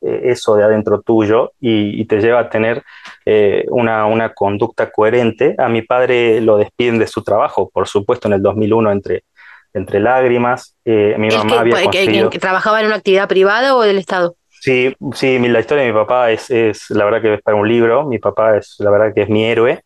[0.00, 2.82] eh, eso de adentro tuyo y, y, te lleva a tener
[3.24, 5.54] eh, una, una, conducta coherente.
[5.56, 9.24] A mi padre lo despiden de su trabajo, por supuesto, en el 2001 entre,
[9.72, 10.76] entre lágrimas.
[10.84, 12.30] Eh, mi mamá que, había que, conseguido...
[12.30, 14.36] que, ¿Trabajaba en una actividad privada o del Estado?
[14.48, 17.68] Sí, sí, la historia de mi papá es, es la verdad que es para un
[17.68, 18.06] libro.
[18.06, 19.82] Mi papá es la verdad que es mi héroe.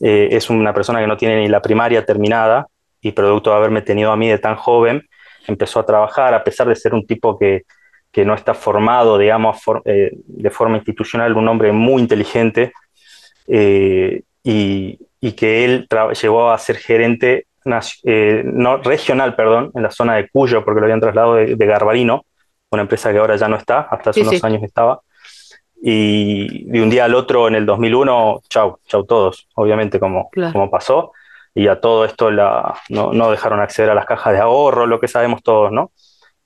[0.00, 2.66] Eh, es una persona que no tiene ni la primaria terminada,
[3.08, 5.08] y producto de haberme tenido a mí de tan joven,
[5.46, 7.64] empezó a trabajar, a pesar de ser un tipo que,
[8.12, 12.72] que no está formado, digamos, for, eh, de forma institucional, un hombre muy inteligente,
[13.46, 15.88] eh, y, y, que él
[16.20, 17.46] llegó a ser gerente
[18.04, 21.66] eh, no, regional, perdón, en la zona de Cuyo, porque lo habían trasladado de, de
[21.66, 22.24] Garbarino,
[22.70, 24.46] una empresa que ahora ya no está, hasta hace sí, unos sí.
[24.46, 25.00] años estaba.
[25.80, 30.52] Y de un día al otro, en el 2001, chau, chau todos, obviamente, como, claro.
[30.52, 31.12] como pasó
[31.58, 35.00] y a todo esto la, no, no, dejaron acceder a las cajas de ahorro, lo
[35.00, 35.90] que sabemos todos, ¿no?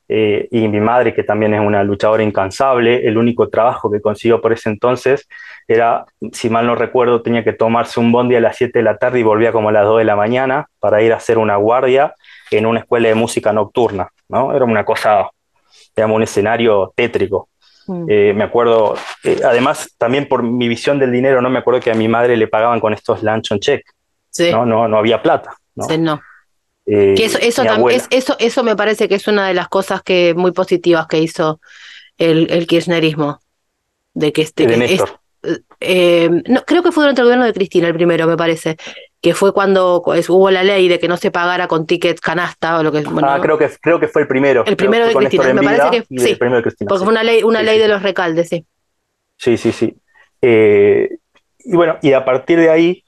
[0.08, 4.40] Eh, y mi madre, que también es una luchadora incansable, el único trabajo que consiguió
[4.40, 5.28] por ese entonces
[5.68, 8.96] era, si mal no recuerdo, tenía que tomarse un bondi a las 7 de la
[8.96, 11.56] tarde y volvía como a las 2 de la mañana para ir a hacer una
[11.56, 12.14] guardia
[12.50, 14.54] en una escuela de música nocturna, ¿no?
[14.54, 15.28] Era una cosa,
[15.94, 17.50] digamos, un escenario tétrico.
[17.86, 18.06] Mm.
[18.08, 18.94] Eh, me acuerdo,
[19.24, 22.36] eh, además, también por mi visión del dinero, no me acuerdo que a mi madre
[22.38, 23.84] le pagaban con estos lunch on check,
[24.32, 24.50] Sí.
[24.50, 24.66] ¿no?
[24.66, 25.54] No, no había plata.
[25.76, 25.84] ¿no?
[25.84, 26.20] Sí, no.
[26.86, 30.02] Eh, que eso, eso, es, eso, eso me parece que es una de las cosas
[30.02, 31.60] que muy positivas que hizo
[32.18, 33.40] el, el kirchnerismo.
[34.14, 34.66] De que este.
[34.66, 35.04] De que es,
[35.80, 38.76] eh, no, creo que fue durante el gobierno de Cristina el primero, me parece.
[39.20, 42.78] Que fue cuando es, hubo la ley de que no se pagara con tickets canasta
[42.78, 43.02] o lo que.
[43.02, 44.64] Bueno, ah, creo que, creo que fue el primero.
[44.66, 46.34] El primero de Cristina, me parece que sí.
[46.34, 47.04] primero de Cristina, porque sí.
[47.04, 47.82] fue una ley, una sí, ley sí.
[47.82, 48.66] de los recaldes, sí.
[49.36, 49.96] Sí, sí, sí.
[50.40, 51.16] Eh,
[51.60, 53.01] y bueno, y a partir de ahí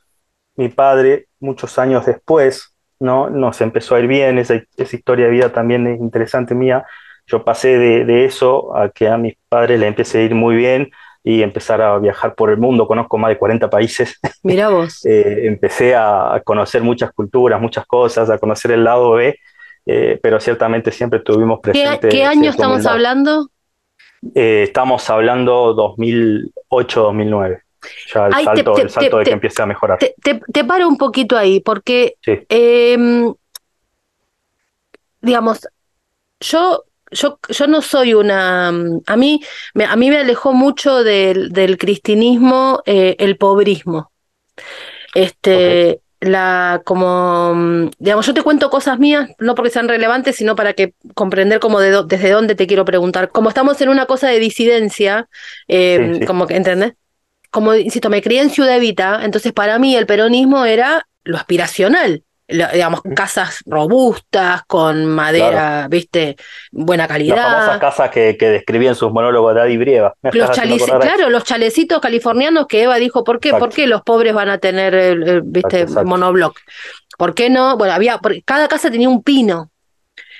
[0.57, 3.29] mi padre, muchos años después, ¿no?
[3.31, 6.85] nos empezó a ir bien, esa, esa historia de vida también es interesante mía.
[7.27, 10.57] Yo pasé de, de, eso a que a mis padres le empecé a ir muy
[10.57, 10.91] bien
[11.23, 12.87] y empezar a viajar por el mundo.
[12.87, 14.21] Conozco más de 40 países.
[14.43, 15.05] Mira vos.
[15.07, 19.39] eh, empecé a conocer muchas culturas, muchas cosas, a conocer el lado B,
[19.87, 22.09] eh, pero ciertamente siempre tuvimos presente.
[22.09, 22.93] ¿Qué, qué año estamos humildad.
[22.93, 23.49] hablando?
[24.35, 27.61] Eh, estamos hablando 2008-2009
[28.13, 29.99] ya el Ay, salto, te, el salto te, de que empiece a mejorar.
[29.99, 32.33] Te, te, paro un poquito ahí, porque, sí.
[32.49, 32.97] eh,
[35.21, 35.69] digamos,
[36.41, 38.69] yo, yo, yo no soy una...
[38.69, 39.43] A mí
[39.75, 44.13] me, a mí me alejó mucho del, del cristinismo eh, el pobrismo.
[45.15, 45.55] Este...
[45.55, 46.01] Okay.
[46.21, 50.95] La, como, digamos, yo te cuento cosas mías, no porque sean relevantes, sino para que
[51.13, 53.29] comprender como de do, desde dónde te quiero preguntar.
[53.29, 55.29] Como estamos en una cosa de disidencia,
[55.69, 56.25] eh, sí, sí.
[56.25, 56.95] como que, ¿entendés?
[57.55, 62.25] Como insisto, me crié en Ciudad Evita, entonces para mí el peronismo era lo aspiracional.
[62.49, 65.89] Lo, digamos, casas robustas, con madera, claro.
[65.89, 66.37] viste,
[66.73, 67.37] buena calidad.
[67.37, 70.15] Las famosas casas que, que describían sus monólogos de Adi Brieva.
[70.33, 73.51] Los chalice, claro, los chalecitos californianos que Eva dijo, ¿por qué?
[73.51, 73.67] Exacto.
[73.67, 76.09] ¿Por qué los pobres van a tener, viste, exacto, exacto.
[76.09, 76.59] monobloc?
[77.17, 77.79] ¿Por qué no?
[77.79, 79.71] Bueno, había, cada casa tenía un pino.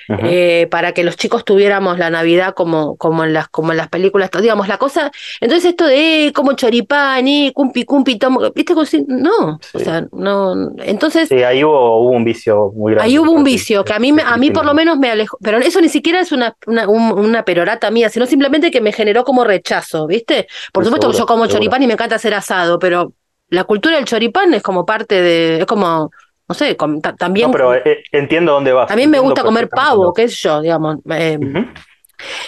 [0.07, 3.87] Eh, para que los chicos tuviéramos la Navidad como, como, en las, como en las
[3.87, 5.11] películas, digamos, la cosa,
[5.41, 8.73] entonces esto de eh, como choripán, eh, cumpi, cumpi, tomo, ¿viste?
[9.07, 11.29] No, o sea, no, entonces...
[11.29, 13.09] Sí, ahí hubo, hubo, un vicio muy grande.
[13.09, 15.57] Ahí hubo un vicio, que a mí, a mí por lo menos me alejó, pero
[15.57, 19.43] eso ni siquiera es una, una, una perorata mía, sino simplemente que me generó como
[19.43, 20.47] rechazo, ¿viste?
[20.71, 23.13] Por supuesto que yo como choripán y me encanta hacer asado, pero
[23.49, 26.11] la cultura del choripán es como parte de, es como
[26.47, 26.77] no sé,
[27.17, 27.47] también...
[27.47, 28.95] No, pero eh, entiendo dónde vas.
[28.95, 30.97] Mí me gusta comer pavo, qué sé yo, digamos.
[31.09, 31.71] Em,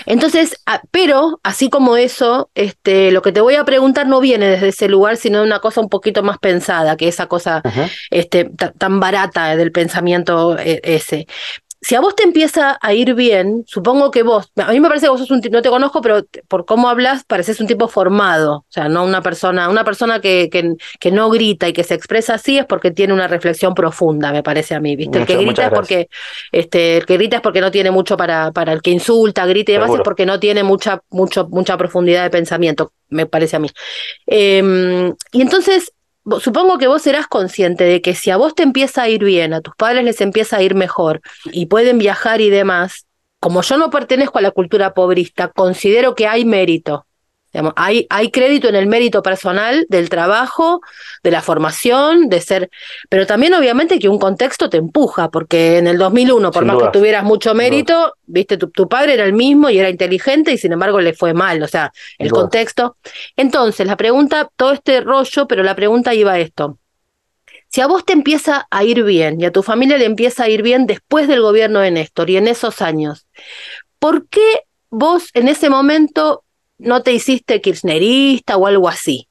[0.05, 0.61] entonces,
[0.91, 4.87] pero así como eso, este, lo que te voy a preguntar no viene desde ese
[4.87, 7.61] lugar, sino de una cosa un poquito más pensada, que esa cosa
[8.09, 11.27] este, tan barata del pensamiento eh, ese
[11.79, 15.05] si a vos te empieza a ir bien, supongo que vos, a mí me parece
[15.05, 17.87] que vos sos un tipo, no te conozco, pero por cómo hablas, pareces un tipo
[17.87, 21.83] formado, o sea, no una persona, una persona que, que, que, no grita y que
[21.83, 25.19] se expresa así es porque tiene una reflexión profunda, me parece a mí, ¿viste?
[25.19, 26.09] el que grita es porque,
[26.51, 29.71] este, el que grita es porque no tiene mucho para, para el que insulta, grita
[29.71, 33.59] y demás es porque no tiene mucha, mucho, mucha profundidad de pensamiento, me parece a
[33.59, 33.69] mí.
[34.25, 35.93] Em, y entonces,
[36.39, 39.53] supongo que vos serás consciente de que si a vos te empieza a ir bien,
[39.53, 43.07] a tus padres les empieza a ir mejor y pueden viajar y demás,
[43.39, 47.06] como yo no pertenezco a la cultura pobrista, considero que hay mérito
[47.75, 50.81] hay, hay crédito en el mérito personal del trabajo,
[51.23, 52.69] de la formación, de ser,
[53.09, 56.89] pero también obviamente que un contexto te empuja, porque en el 2001, por más que
[56.91, 60.73] tuvieras mucho mérito, viste, tu, tu, padre era el mismo y era inteligente y sin
[60.73, 62.97] embargo le fue mal, o sea, el contexto.
[63.35, 66.77] Entonces, la pregunta, todo este rollo, pero la pregunta iba a esto.
[67.69, 70.49] Si a vos te empieza a ir bien y a tu familia le empieza a
[70.49, 73.27] ir bien después del gobierno de Néstor y en esos años,
[73.99, 76.43] ¿por qué vos en ese momento
[76.79, 79.27] no te hiciste kirchnerista o algo así.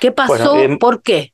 [0.00, 0.56] ¿Qué pasó?
[0.56, 1.32] Em, ¿Por qué?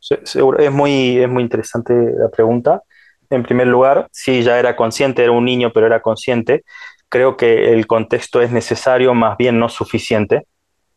[0.00, 2.82] Seguro, es muy, es muy interesante la pregunta.
[3.30, 6.64] En primer lugar, sí, ya era consciente, era un niño, pero era consciente.
[7.08, 10.46] Creo que el contexto es necesario, más bien no suficiente.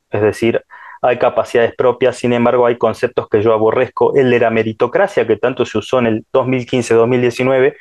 [0.10, 0.62] Es decir,
[1.02, 4.16] hay capacidades propias, sin embargo, hay conceptos que yo aborrezco.
[4.16, 7.76] El de la meritocracia, que tanto se usó en el 2015-2019,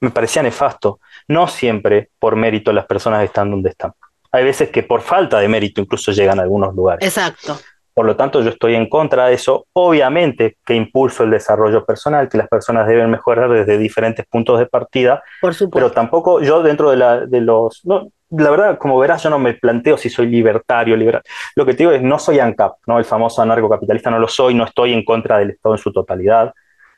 [0.00, 1.00] me parecía nefasto.
[1.26, 3.92] No siempre por mérito las personas están donde están
[4.36, 7.06] hay veces que por falta de mérito incluso llegan a algunos lugares.
[7.06, 7.58] Exacto.
[7.96, 9.66] Por lo tanto, yo estoy en contra de eso.
[9.72, 14.66] Obviamente que impulso el desarrollo personal, que las personas deben mejorar desde diferentes puntos de
[14.66, 15.22] partida.
[15.40, 15.76] Por supuesto.
[15.76, 17.80] Pero tampoco yo dentro de, la, de los...
[17.86, 21.22] No, la verdad, como verás, yo no me planteo si soy libertario, liberal.
[21.54, 22.98] Lo que te digo es, no soy ANCAP, ¿no?
[22.98, 26.52] el famoso anarcocapitalista, no lo soy, no estoy en contra del Estado en su totalidad.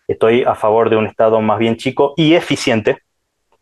[0.08, 2.98] Estoy a favor de un Estado más bien chico y eficiente.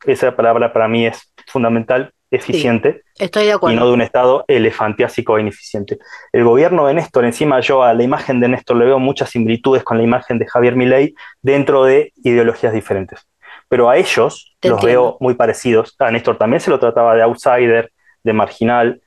[0.07, 3.77] Esa palabra para mí es fundamental eficiente estoy de acuerdo.
[3.77, 5.99] y no de un Estado elefantiásico e ineficiente.
[6.33, 9.83] El gobierno de Néstor, encima yo a la imagen de Néstor le veo muchas similitudes
[9.85, 13.27] con la imagen de Javier Milei dentro de ideologías diferentes.
[13.69, 15.95] Pero a ellos los veo muy parecidos.
[15.99, 17.93] A Néstor también se lo trataba de outsider,
[18.23, 19.03] de marginal.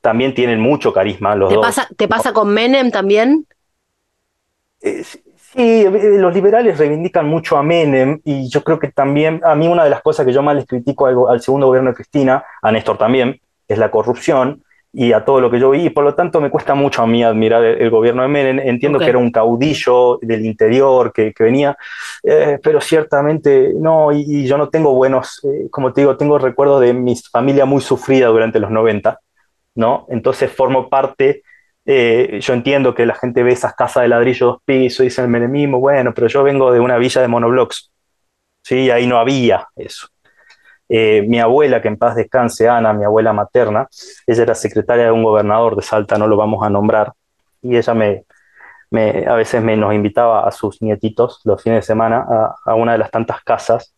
[0.00, 1.64] También tienen mucho carisma los ¿Te dos.
[1.64, 3.46] Pasa, ¿Te pasa con Menem también?
[5.54, 9.68] Sí, eh, los liberales reivindican mucho a Menem y yo creo que también, a mí
[9.68, 12.44] una de las cosas que yo más les critico al, al, segundo gobierno de Cristina,
[12.60, 16.02] a Néstor también, es la corrupción y a todo lo que yo vi y por
[16.02, 18.58] lo tanto me cuesta mucho a mí admirar el, gobierno de Menem.
[18.60, 19.06] Entiendo okay.
[19.06, 21.76] que era un caudillo del interior que, que venía,
[22.24, 26.36] eh, pero ciertamente no, y, y, yo no tengo buenos, eh, como te digo, tengo
[26.36, 29.20] recuerdos de mi familia muy sufrida durante los 90,
[29.76, 30.06] ¿no?
[30.08, 31.42] Entonces formo parte
[31.86, 35.22] eh, yo entiendo que la gente ve esas casas de ladrillo dos pisos y dice
[35.22, 37.92] el menemismo, bueno, pero yo vengo de una villa de monoblocks,
[38.62, 38.90] ¿sí?
[38.90, 40.08] ahí no había eso.
[40.88, 43.88] Eh, mi abuela, que en paz descanse, Ana, mi abuela materna,
[44.26, 47.12] ella era secretaria de un gobernador de Salta, no lo vamos a nombrar,
[47.62, 48.24] y ella me,
[49.26, 52.92] a veces me, nos invitaba a sus nietitos los fines de semana a, a una
[52.92, 53.94] de las tantas casas,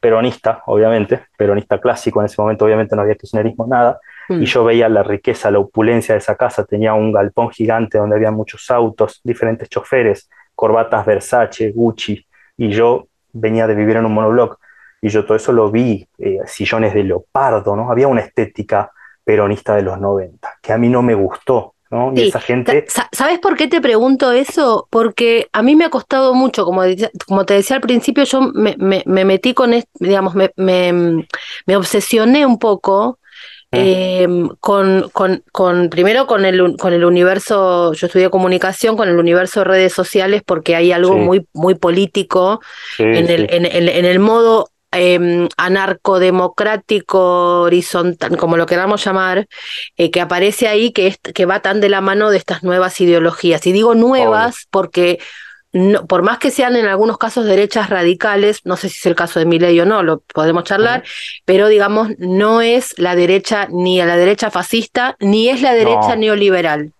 [0.00, 4.00] peronista, obviamente, peronista clásico, en ese momento obviamente no había kirchnerismo, nada,
[4.38, 6.64] y yo veía la riqueza, la opulencia de esa casa.
[6.64, 12.26] Tenía un galpón gigante donde había muchos autos, diferentes choferes, corbatas Versace, Gucci,
[12.56, 14.58] y yo venía de vivir en un monobloc
[15.02, 17.90] y yo todo eso lo vi, eh, sillones de leopardo, ¿no?
[17.90, 18.90] Había una estética
[19.24, 21.74] peronista de los 90 que a mí no me gustó.
[21.90, 22.12] ¿no?
[22.14, 22.84] Y esa gente...
[22.88, 24.86] Sa- ¿Sabes por qué te pregunto eso?
[24.90, 26.82] Porque a mí me ha costado mucho, como,
[27.26, 31.26] como te decía al principio, yo me, me- me metí con, digamos, me, me-
[31.66, 33.18] me obsesioné un poco
[33.72, 34.26] eh,
[34.60, 39.60] con, con, con, primero con el, con el universo, yo estudié comunicación, con el universo
[39.60, 41.20] de redes sociales, porque hay algo Sí.
[41.20, 42.60] muy, muy político
[42.96, 43.46] Sí, en, el, sí.
[43.56, 49.46] en, en- en el modo eh, anarcodemocrático horizontal, como lo queramos llamar,
[49.96, 53.00] eh, que aparece ahí, que, es, que va tan de la mano de estas nuevas
[53.00, 53.66] ideologías.
[53.66, 55.18] Y digo nuevas porque
[55.72, 59.14] no, por más que sean en algunos casos derechas radicales, no sé si es el
[59.14, 61.04] caso de Milei o no, lo podemos charlar,
[61.44, 66.10] pero digamos, no es la derecha ni a la derecha fascista, ni es la derecha
[66.10, 66.16] No.
[66.16, 66.92] neoliberal.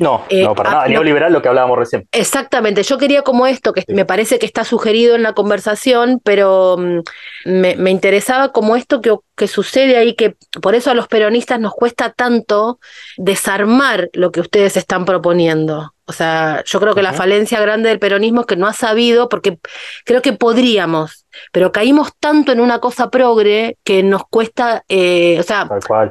[0.00, 0.88] No, Eh, no, para nada.
[0.88, 2.08] Neoliberal lo que hablábamos recién.
[2.10, 6.76] Exactamente, yo quería como esto, que me parece que está sugerido en la conversación, pero
[6.78, 7.00] mm,
[7.44, 11.58] me, me interesaba como esto que, que sucede ahí, que por eso a los peronistas
[11.60, 12.78] nos cuesta tanto
[13.16, 15.92] desarmar lo que ustedes están proponiendo.
[16.06, 19.30] O sea, yo creo que la falencia grande del peronismo es que no ha sabido,
[19.30, 19.58] porque
[20.04, 25.42] creo que podríamos, pero caímos tanto en una cosa progre que nos cuesta, eh, o
[25.42, 25.66] sea,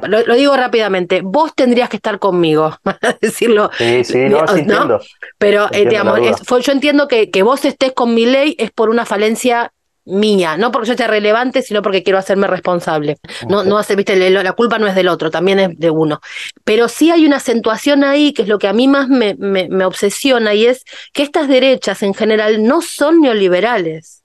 [0.08, 3.70] lo, lo digo rápidamente, vos tendrías que estar conmigo, para decirlo.
[3.78, 4.48] Sí, sí, no, ¿no?
[4.48, 5.00] sí entiendo.
[5.38, 8.72] Pero, eh, digamos, es- fue- yo entiendo que, que vos estés con mi ley es
[8.72, 9.70] por una falencia
[10.04, 13.16] mía, no porque yo sea relevante, sino porque quiero hacerme responsable.
[13.48, 16.20] No, no hace, viste, la culpa no es del otro, también es de uno.
[16.64, 19.68] Pero sí hay una acentuación ahí, que es lo que a mí más me, me,
[19.68, 24.22] me obsesiona, y es que estas derechas en general no son neoliberales.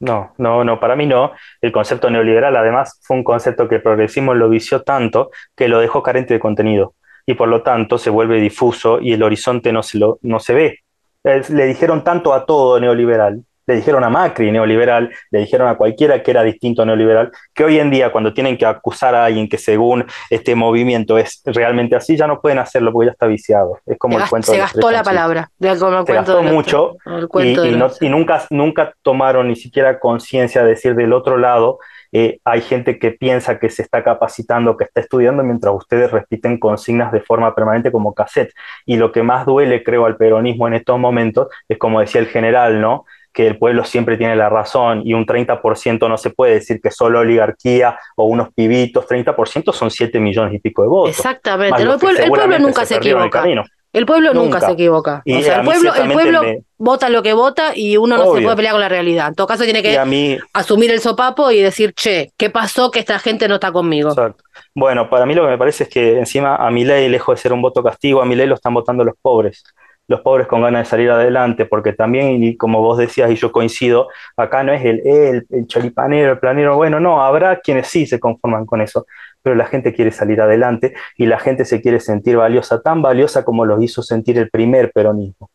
[0.00, 1.32] No, no, no, para mí no.
[1.60, 5.78] El concepto neoliberal, además, fue un concepto que el progresismo lo vició tanto que lo
[5.78, 6.94] dejó carente de contenido
[7.24, 10.54] y por lo tanto se vuelve difuso y el horizonte no se, lo, no se
[10.54, 10.78] ve.
[11.22, 16.22] Le dijeron tanto a todo neoliberal, le dijeron a Macri neoliberal, le dijeron a cualquiera
[16.22, 19.48] que era distinto a neoliberal, que hoy en día cuando tienen que acusar a alguien
[19.48, 23.78] que según este movimiento es realmente así, ya no pueden hacerlo porque ya está viciado.
[23.86, 25.50] Es como Se, el cuento se de gastó la palabra.
[25.58, 28.06] de- como el se cuento gastó de mucho el y, cuento de y los- no-
[28.06, 31.78] y nunca, nunca tomaron ni siquiera conciencia de decir del otro lado,
[32.14, 36.58] eh, hay gente que piensa que se está capacitando, que está estudiando, mientras ustedes repiten
[36.58, 38.52] consignas de forma permanente como cassette.
[38.84, 42.26] Y lo que más duele, creo, al peronismo en estos momentos es como decía el
[42.26, 43.06] general, ¿no?
[43.32, 46.90] Que el pueblo siempre tiene la razón y un 30% no se puede decir que
[46.90, 51.16] solo oligarquía o unos pibitos, 30% son 7 millones y pico de votos.
[51.16, 51.84] Exactamente.
[51.84, 53.44] No, el, pueblo, el pueblo nunca se, el equivoca.
[53.92, 54.66] El pueblo nunca, Nunca.
[54.66, 55.22] se equivoca.
[55.26, 58.34] Y o sea, el pueblo, el pueblo me- vota lo que vota y uno no
[58.34, 59.28] se puede pelear con la realidad.
[59.28, 62.90] En todo caso tiene que a mí, asumir el sopapo y decir, che, ¿qué pasó
[62.90, 64.08] que esta gente no está conmigo?
[64.10, 64.44] Exacto.
[64.74, 67.52] Bueno, para mí lo que me parece es que encima a Milei, lejos de ser
[67.52, 69.62] un voto castigo, a Milei lo están votando los pobres.
[70.08, 73.52] Los pobres con ganas de salir adelante, porque también, y como vos decías, y yo
[73.52, 78.20] coincido, acá no es el, el, el el planero, bueno, no, habrá quienes sí se
[78.20, 79.06] conforman con eso,
[79.42, 83.44] pero la gente quiere salir adelante y la gente se quiere sentir valiosa, tan valiosa
[83.44, 85.50] como los hizo sentir el primer peronismo.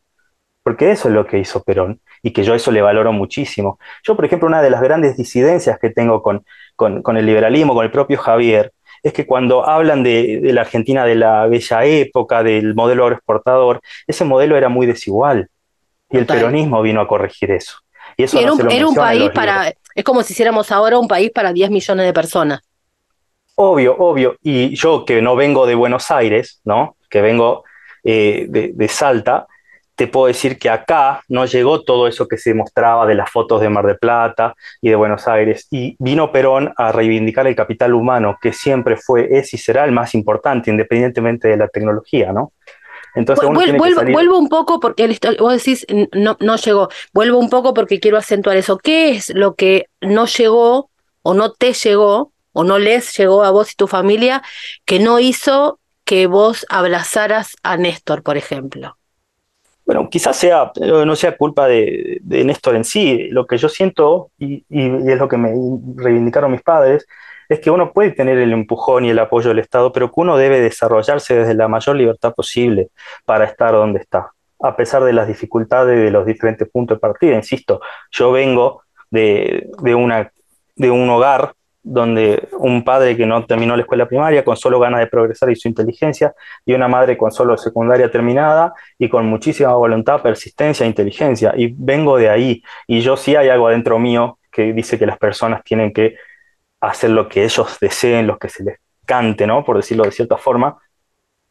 [0.62, 3.78] Porque eso es lo que hizo Perón y que yo eso le valoro muchísimo.
[4.02, 6.44] Yo, por ejemplo, una de las grandes disidencias que tengo con,
[6.76, 8.72] con, con el liberalismo, con el propio Javier,
[9.08, 13.80] es que cuando hablan de, de la Argentina de la bella época, del modelo agroexportador,
[14.06, 15.48] ese modelo era muy desigual
[16.10, 16.38] y el Total.
[16.38, 17.78] peronismo vino a corregir eso.
[18.16, 21.08] Y eso era no un, era un país para, es como si hiciéramos ahora un
[21.08, 22.60] país para 10 millones de personas.
[23.54, 24.36] Obvio, obvio.
[24.42, 26.96] Y yo que no vengo de Buenos Aires, ¿no?
[27.10, 27.64] Que vengo
[28.04, 29.46] eh, de, de Salta,
[29.98, 33.60] te puedo decir que acá no llegó todo eso que se mostraba de las fotos
[33.60, 35.66] de Mar del Plata y de Buenos Aires.
[35.72, 39.90] Y vino Perón a reivindicar el capital humano, que siempre fue, es y será el
[39.90, 42.52] más importante, independientemente de la tecnología, ¿no?
[43.16, 46.88] Entonces Vuel- que vuelvo, salir- vuelvo un poco porque vos decís no, no llegó.
[47.12, 48.78] Vuelvo un poco porque quiero acentuar eso.
[48.78, 50.90] ¿Qué es lo que no llegó
[51.22, 54.42] o no te llegó o no les llegó a vos y tu familia
[54.84, 58.97] que no hizo que vos abrazaras a Néstor, por ejemplo?
[59.88, 63.28] Bueno, quizás sea, no sea culpa de, de Néstor en sí.
[63.30, 65.50] Lo que yo siento, y es lo que me
[65.96, 67.06] reivindicaron mis padres,
[67.48, 70.36] es que uno puede tener el empujón y el apoyo del Estado, pero que uno
[70.36, 72.90] debe desarrollarse desde la mayor libertad posible
[73.24, 77.34] para estar donde está, a pesar de las dificultades de los diferentes puntos de partida.
[77.34, 80.30] Insisto, yo vengo de, de una,
[80.76, 81.54] de un hogar
[81.90, 85.56] donde un padre que no terminó la escuela primaria con solo ganas de progresar y
[85.56, 86.34] su inteligencia,
[86.66, 91.54] y una madre con solo secundaria terminada y con muchísima voluntad, persistencia e inteligencia.
[91.56, 92.62] Y vengo de ahí.
[92.86, 96.16] Y yo sí hay algo adentro mío que dice que las personas tienen que
[96.80, 99.64] hacer lo que ellos deseen, lo que se les cante, ¿no?
[99.64, 100.76] Por decirlo de cierta forma,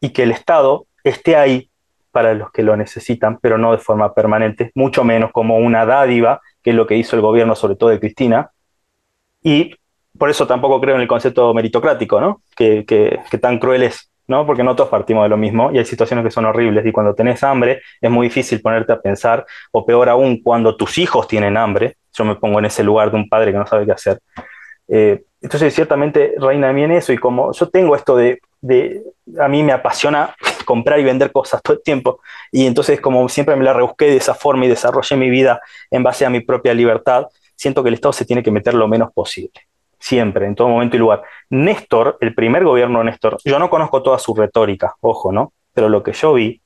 [0.00, 1.68] y que el Estado esté ahí
[2.12, 6.40] para los que lo necesitan, pero no de forma permanente, mucho menos como una dádiva,
[6.62, 8.50] que es lo que hizo el gobierno, sobre todo de Cristina.
[9.42, 9.74] Y
[10.16, 12.42] por eso tampoco creo en el concepto meritocrático, ¿no?
[12.56, 14.46] Que, que, tan cruel es, ¿no?
[14.46, 17.14] Porque no todos partimos de lo mismo y hay situaciones que son horribles y cuando
[17.14, 21.56] tenés hambre es muy difícil ponerte a pensar, o peor aún, cuando tus hijos tienen
[21.56, 24.20] hambre, yo me pongo en ese lugar de un padre que no sabe qué hacer.
[24.88, 29.02] Eh, entonces, ciertamente reina bien eso y como yo tengo esto de, de,
[29.38, 32.20] a mí me apasiona comprar y vender cosas todo el tiempo
[32.50, 35.60] y entonces como siempre me la rebusqué de esa forma y desarrollé mi vida
[35.90, 38.88] en base a mi propia libertad, siento que el Estado se tiene que meter lo
[38.88, 39.67] menos posible
[39.98, 41.22] siempre, en todo momento y lugar.
[41.50, 45.52] Néstor, el primer gobierno de Néstor, yo no conozco toda su retórica, ojo, ¿no?
[45.72, 46.60] Pero lo que yo vi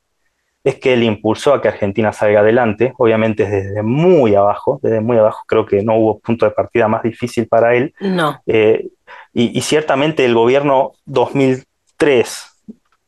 [0.63, 5.17] es que él impulsó a que Argentina salga adelante, obviamente desde muy abajo, desde muy
[5.17, 7.93] abajo, creo que no hubo punto de partida más difícil para él.
[7.99, 8.41] No.
[8.45, 8.87] Eh,
[9.33, 12.49] y, y, ciertamente el gobierno 2003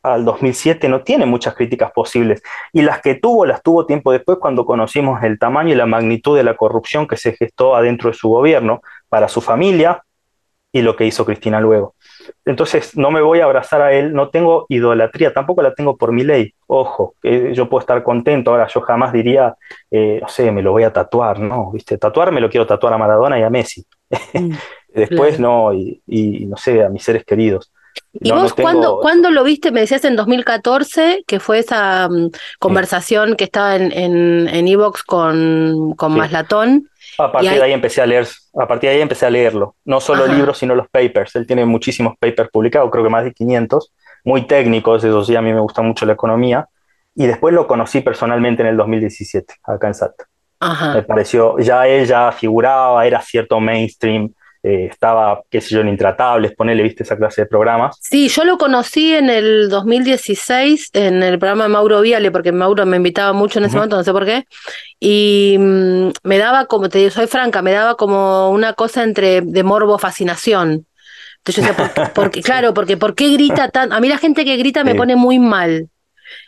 [0.02, 2.42] al 2007 no tiene muchas críticas posibles,
[2.72, 6.36] y las que tuvo las tuvo tiempo después cuando conocimos el tamaño y la magnitud
[6.36, 10.04] de la corrupción que se gestó adentro de su gobierno, para su familia
[10.76, 11.94] y lo que hizo Cristina luego.
[12.44, 16.12] Entonces no me voy a abrazar a él, no tengo idolatría, tampoco la tengo por
[16.12, 16.52] mi ley.
[16.66, 19.54] Ojo, yo puedo estar contento, ahora yo jamás diría,
[19.90, 22.92] eh, no sé, me lo voy a tatuar, no, viste, tatuar me lo quiero tatuar
[22.92, 23.86] a Maradona y a Messi.
[24.34, 24.52] Mm,
[24.94, 27.72] Después no, y, y, no sé, a mis seres queridos.
[28.12, 29.70] ¿Y No, vos no tengo- ¿cuándo, cuándo lo viste?
[29.70, 35.02] Me decías en 2014, que fue esa mm, conversación que estaba en en, en Evox
[35.02, 36.18] con, con Sí.
[36.18, 36.90] Maslatón.
[37.18, 38.26] A partir de ahí empecé a leer,
[38.58, 39.76] a partir de ahí empecé a leerlo.
[39.84, 40.34] No solo Ajá.
[40.34, 41.34] libros, sino los papers.
[41.36, 43.92] Él tiene muchísimos papers publicados, creo que más de 500,
[44.24, 46.68] muy técnicos, eso sí, a mí me gusta mucho la economía.
[47.14, 50.24] Y después lo conocí personalmente en el 2017, acá en Salta.
[50.94, 54.32] Me pareció, ya él ya figuraba, era cierto mainstream,
[54.66, 57.96] eh, estaba, qué sé yo, en Intratables, ponele, viste, esa clase de programas.
[58.00, 62.84] Sí, yo lo conocí en el 2016 en el programa de Mauro Viale, porque Mauro
[62.84, 64.44] me invitaba mucho en ese momento, no sé por qué,
[64.98, 69.40] y mm, me daba como, te digo, soy franca, me daba como una cosa entre
[69.40, 70.86] de morbo fascinación.
[71.38, 73.92] Entonces yo decía, ¿por qué- por qué- claro, porque ¿por qué grita tan?
[73.92, 75.88] A mí la gente que grita me pone muy mal.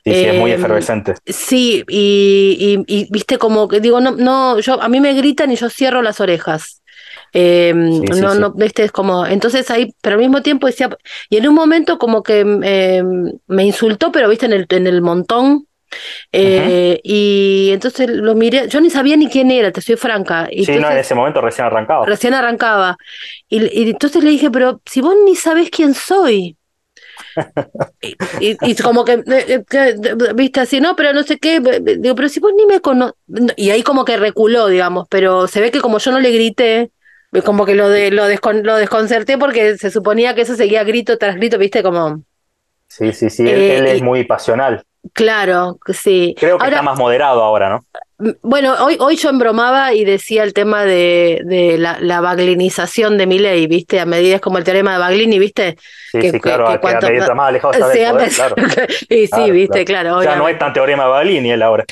[0.05, 1.15] Sí, sí, es muy Eh, efervescente.
[1.25, 5.53] Sí, y, y, y, viste como que digo, no, no, yo, a mí me gritan
[5.53, 6.78] y yo cierro las orejas.
[7.33, 8.43] Eh, Sí, sí, no, sí.
[8.43, 10.89] no, viste, es como, entonces ahí, pero al mismo tiempo decía,
[11.31, 13.03] y en un momento como que eh,
[13.47, 15.67] me insultó, pero viste, en el, en el montón.
[16.33, 20.49] eh, Y entonces lo miré, yo ni sabía ni quién era, te soy franca.
[20.51, 22.07] Y Sí, no, en ese momento recién arrancaba.
[22.07, 22.97] Recién arrancaba.
[23.49, 26.57] Y, y entonces le dije, pero si vos ni sabés quién soy.
[28.01, 29.97] Y, y- y como que, eh, eh, que,
[30.35, 31.61] viste así, no, pero no sé qué,
[31.99, 33.15] digo, pero si vos ni me conoces.
[33.57, 36.93] Y ahí como que reculó, digamos, pero se ve que como yo no le grité,
[37.45, 41.19] como que lo, de, lo, descon- lo desconcerté porque se suponía que eso seguía grito
[41.19, 42.25] tras grito, viste, como,
[42.89, 44.85] Sí, sí, sí, él, Eh, él es y- muy pasional.
[45.13, 46.35] claro, sí.
[46.39, 47.87] Creo que Ahora, está más moderado ahora, ¿no?
[48.43, 53.29] Bueno, hoy, hoy yo embromaba y decía el tema de, de la, la baglinización de
[53.29, 54.01] Milei, ¿viste?
[54.01, 55.77] A medida es como el teorema de Baglini, ¿viste?
[56.11, 58.33] Sí, Que- sí, claro, que- a que medida más- más alejado está Sí, del poder,
[58.33, 58.57] claro.
[59.09, 59.85] y sí, Claro, ¿viste?
[59.85, 60.09] claro.
[60.19, 61.85] Claro, Ya no es tan teorema Baglini él ahora.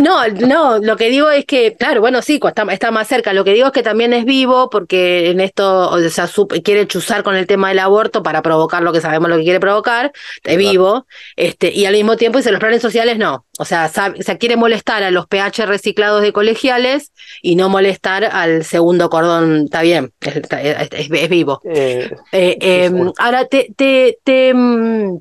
[0.00, 3.32] No, no, lo que digo es que, claro, bueno, sí, está, está más cerca.
[3.32, 6.88] Lo que digo es que también es vivo porque en esto, o sea, su- quiere
[6.88, 10.10] chuzar con el tema del aborto para provocar lo que sabemos lo que quiere provocar,
[10.42, 11.06] es vivo,
[11.36, 13.44] este, y al mismo tiempo dice los planes sociales no.
[13.58, 17.12] O sea, sabe- o sea, quiere molestar a los PH reciclados de colegiales
[17.42, 21.60] y no molestar al segundo cordón, está bien, es, vivo.
[21.64, 25.18] Eh, Eh, eh, ahora, te, te, te, mm,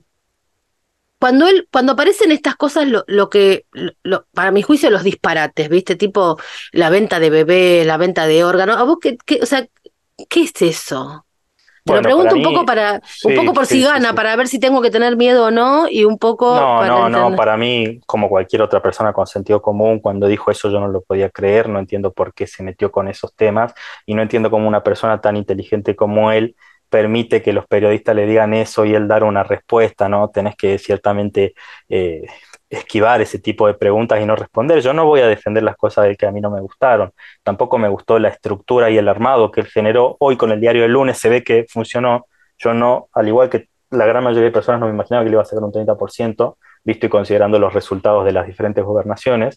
[1.19, 3.65] cuando él, cuando aparecen estas cosas, lo, lo que,
[4.03, 5.95] lo- para mi juicio, los disparates, ¿viste?
[5.95, 6.37] Tipo
[6.71, 8.77] la venta de bebés, la venta de órganos.
[8.77, 9.67] ¿A vos qué, qué- o sea,
[10.29, 11.25] qué es eso?
[11.87, 14.15] Te Bueno, lo pregunto un mí- poco para, un poco por sí, si gana, sí.
[14.15, 17.09] para ver si tengo que tener miedo o no, y un poco No, para no,
[17.09, 20.87] no, para mí, como cualquier otra persona con sentido común, cuando dijo eso yo no
[20.87, 23.73] lo podía creer, no entiendo por qué se metió con esos temas
[24.05, 26.55] y no entiendo cómo una persona tan inteligente como él
[26.89, 30.29] permite que los periodistas le digan eso y él dar una respuesta, ¿no?
[30.29, 31.53] Tenés que ciertamente
[31.89, 32.21] eh,
[32.69, 34.81] esquivar ese tipo de preguntas y no responder.
[34.81, 37.11] Yo no voy a defender las cosas de que a mí no me gustaron.
[37.43, 40.17] Tampoco me gustó la estructura y el armado que él generó.
[40.19, 42.27] Hoy con el diario del lunes se ve que funcionó.
[42.57, 45.35] Yo no, al igual que la gran mayoría de personas, no me imaginaba que le
[45.35, 49.55] iba a sacar un 30%, visto y considerando los resultados de las diferentes gobernaciones.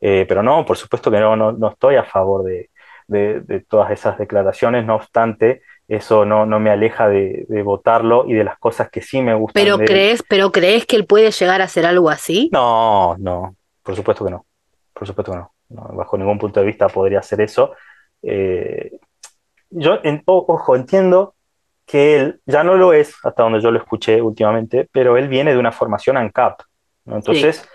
[0.00, 4.84] Eh, pero no, por supuesto que no, no, estoy a favor de todas esas declaraciones.
[4.84, 9.02] No obstante, eso no, no me aleja de, de votarlo y de las cosas que
[9.02, 9.62] sí me gustan.
[9.62, 9.90] Pero de él.
[9.90, 12.48] crees, pero crees que él puede llegar a hacer algo así?
[12.52, 14.46] No, no, por supuesto que no.
[14.92, 15.52] Por supuesto que no.
[15.70, 17.72] No, bajo ningún punto de vista podría hacer eso.
[18.22, 18.92] Eh,
[19.70, 21.34] yo, en- ojo, entiendo
[21.86, 25.52] que él ya no lo es, hasta donde yo lo escuché últimamente, pero él viene
[25.52, 26.60] de una formación ANCAP,
[27.06, 27.16] ¿no?
[27.16, 27.68] Entonces,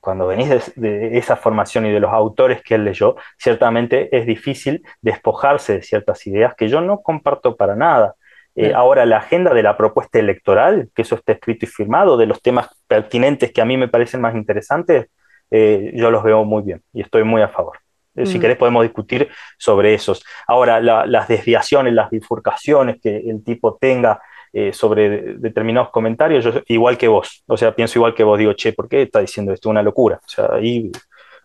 [0.00, 4.26] cuando venís de, de esa formación y de los autores que él leyó, ciertamente es
[4.26, 8.14] difícil despojarse de ciertas ideas que yo no comparto para nada.
[8.54, 12.26] Eh, ahora, la agenda de la propuesta electoral, que eso está escrito y firmado, de
[12.26, 15.06] los temas pertinentes que a mí me parecen más interesantes,
[15.50, 17.78] eh, yo los veo muy bien y estoy muy a favor.
[18.16, 18.40] Eh, Si Mm.
[18.40, 20.24] querés podemos discutir sobre esos.
[20.48, 24.20] Ahora, la- las desviaciones, las bifurcaciones que el tipo tenga
[24.52, 28.38] eh, sobre de- determinados comentarios, yo igual que vos, o sea, pienso igual que vos,
[28.38, 29.70] digo, che, ¿por qué está diciendo esto?
[29.70, 30.20] Una locura.
[30.24, 30.90] O sea, ahí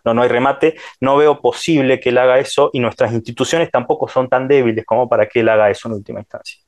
[0.04, 4.08] no, no hay remate, no veo posible que él haga eso y nuestras instituciones tampoco
[4.08, 6.58] son tan débiles como para que él haga eso en última instancia.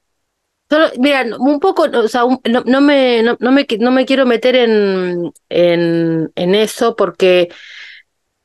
[0.98, 4.56] Mira, un poco, o sea, no, no me, no, no me, no me quiero meter
[4.56, 7.48] en, en, en eso porque,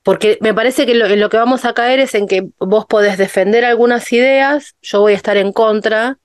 [0.03, 3.17] porque me parece que en lo que vamos a caer es en que vos podés
[3.17, 6.19] defender algunas ideas, yo voy a estar en contra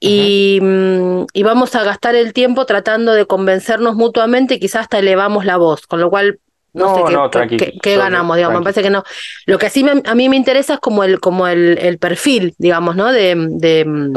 [0.00, 4.98] y, mm, y vamos a gastar el tiempo tratando de convencernos mutuamente y quizás hasta
[4.98, 6.40] elevamos la voz, con lo cual
[6.72, 8.90] no, No, sé qué, no, qué- tranqui, qué- qué yo- ganamos, digamos, me parece que
[8.90, 9.04] no.
[9.46, 12.54] Lo que sí me- a mí me interesa es como el, como el, el perfil,
[12.58, 13.12] digamos, ¿no?
[13.12, 14.12] De, de, mm,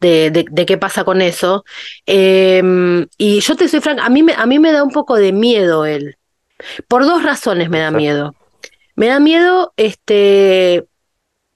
[0.00, 1.64] de, de- de qué pasa con eso.
[2.04, 5.14] Eh, y yo te soy franca, a mí, me, a mí me da un poco
[5.16, 6.16] de miedo él.
[6.88, 8.34] Por dos razones me da miedo.
[8.96, 10.84] Me da miedo, este,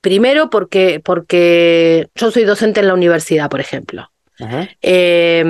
[0.00, 4.10] primero porque, porque yo soy docente en la universidad, por ejemplo.
[4.80, 5.44] Eh,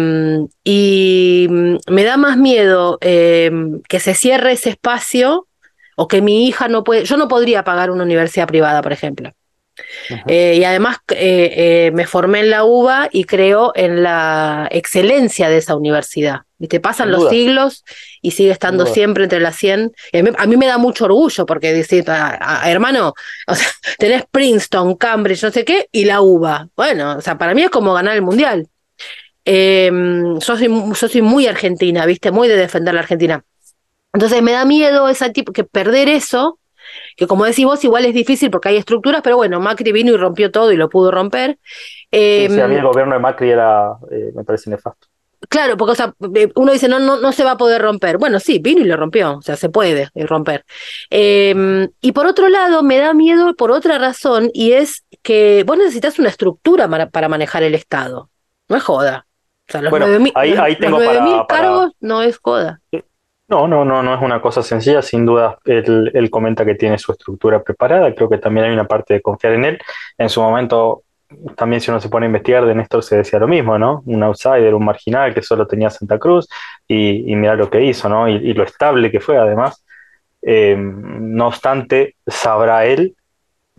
[0.65, 3.51] y me da más miedo eh,
[3.89, 5.47] que se cierre ese espacio
[5.97, 9.33] o que mi hija no puede, yo no podría pagar una universidad privada, por ejemplo.
[10.27, 15.77] Eh, y además me formé en la UBA y creo en la excelencia de esa
[15.77, 16.41] universidad.
[16.59, 16.81] ¿Viste?
[16.81, 17.85] Pasan Sin los siglos
[18.23, 19.93] y sigue estando siempre entre las 100.
[20.13, 23.15] Y a, mí, a mí me da mucho orgullo porque decir, "Ah, ah, hermano,
[23.47, 23.67] o sea,
[23.99, 26.69] tenés Princeton, Cambridge, no sé qué, y la UBA.
[26.77, 28.69] Bueno, o sea, para mí es como ganar el mundial.
[29.45, 32.31] Eh, yo, soy, yo soy muy argentina, ¿viste?
[32.31, 33.43] Muy de defender la Argentina.
[34.13, 36.59] Entonces me da miedo ese tipo, que perder eso,
[37.17, 40.17] que como decís vos, igual es difícil porque hay estructuras, pero bueno, Macri vino y
[40.17, 41.59] rompió todo y lo pudo romper.
[42.11, 45.07] Eh, Sí, sí, a mí el gobierno de Macri era, eh, me parece nefasto.
[45.49, 48.19] Claro, porque o sea, eh, uno dice, no, no, no se va a poder romper.
[48.19, 50.65] Bueno, sí, vino y lo rompió, o sea, se puede eh, romper.
[51.11, 55.79] Eh, y por otro lado, me da miedo por otra razón, y es que vos
[55.79, 58.31] necesitas una estructura para, manejar el Estado.
[58.69, 59.27] No es joda.
[59.69, 62.23] O sea, los Bueno, 9.000 ahí- los- ahí los tengo para- 9.000 para- cargos no
[62.23, 62.81] es joda.
[63.49, 66.99] No, no, no, no es una cosa sencilla, sin duda él, él comenta que tiene
[66.99, 69.79] su estructura preparada, creo que también hay una parte de confiar en él.
[70.19, 71.03] En su momento,
[71.57, 74.03] también si uno se pone a investigar, de Néstor se decía lo mismo, ¿no?
[74.07, 76.49] Un outsider, un marginal que solo tenía Santa Cruz
[76.87, 78.29] y, y mira lo que hizo, ¿no?
[78.29, 79.85] Y, lo estable que fue además.
[80.43, 83.17] Eh, no obstante, sabrá él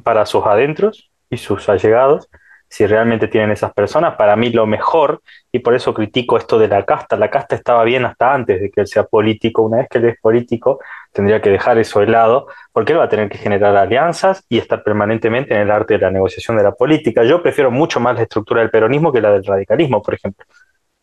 [0.03, 2.29] para sus adentros y sus allegados
[2.71, 4.15] si realmente tienen esas personas.
[4.15, 5.21] Para mí lo mejor,
[5.51, 8.71] y por eso critico esto de la casta, la casta estaba bien hasta antes de
[8.71, 9.63] que él sea político.
[9.63, 10.79] Una vez que él es político,
[11.11, 14.57] tendría que dejar eso de lado, porque él va a tener que generar alianzas y
[14.57, 17.23] estar permanentemente en el arte de la negociación de la política.
[17.23, 20.45] Yo prefiero mucho más la estructura del peronismo que la del radicalismo, por ejemplo.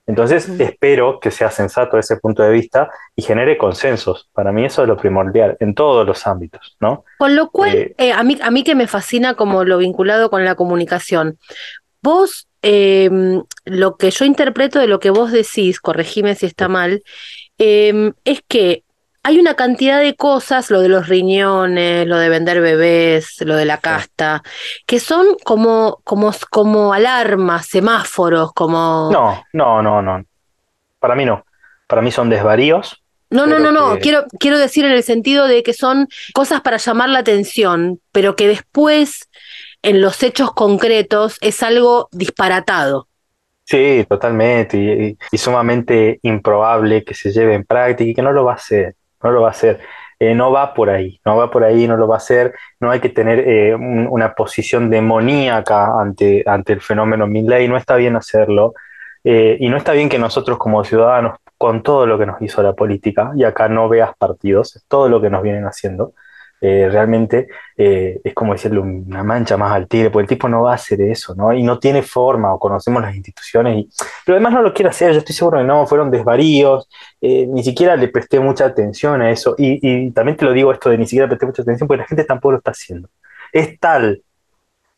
[0.07, 4.31] Entonces, espero que sea sensato desde ese punto de vista y genere consensos.
[4.33, 7.05] Para mí eso es lo primordial en todos los ámbitos, ¿no?
[7.19, 10.31] Con lo cual, Eh, eh, a mí, a mí que me fascina como lo vinculado
[10.31, 11.39] con la comunicación.
[12.01, 13.11] Vos, eh,
[13.67, 17.03] lo que yo interpreto de lo que vos decís, corregime si está mal,
[17.59, 18.85] eh, es que
[19.23, 23.65] hay una cantidad de cosas, lo de los riñones, lo de vender bebés, lo de
[23.65, 24.43] la casta,
[24.87, 29.11] que son como, como, como alarmas, semáforos, como...
[29.13, 30.25] No, no, no, no.
[30.99, 31.45] Para mí no.
[31.87, 33.03] Para mí son desvaríos.
[33.31, 33.95] No, no, no, no.
[33.95, 38.01] que- Quiero, quiero decir en el sentido de que son cosas para llamar la atención,
[38.13, 39.29] pero que después,
[39.83, 43.07] en los hechos concretos, es algo disparatado.
[43.65, 44.79] Sí, totalmente.
[44.79, 48.53] Y, y- y sumamente improbable que se lleve en práctica y que no lo va
[48.53, 48.95] a hacer.
[49.23, 49.81] No lo va a hacer.
[50.21, 52.55] Eh, no va por ahí, no va por ahí, no lo va a hacer.
[52.81, 57.69] No hay que tener eh, un- una posición demoníaca ante, ante el fenómeno Milley.
[57.69, 58.75] No está bien hacerlo.
[59.25, 62.63] Eh, y no está bien que nosotros como ciudadanos, con todo lo que nos hizo
[62.63, 66.13] la política, y acá no veas partidos, es todo lo que nos vienen haciendo,
[66.61, 70.63] eh, realmente eh, es como decirle una mancha más al tigre, porque el tipo no
[70.63, 71.53] va a hacer eso, ¿no?
[71.53, 73.89] Y no tiene forma, o conocemos las instituciones, y,
[74.27, 76.89] pero además no lo quiere hacer, yo estoy seguro que no, fueron desvaríos,
[77.21, 80.73] eh, ni siquiera le presté mucha atención a eso, y, y también te lo digo
[80.73, 83.09] esto de ni siquiera presté mucha atención, porque la gente tampoco lo está haciendo.
[83.53, 84.23] Es tal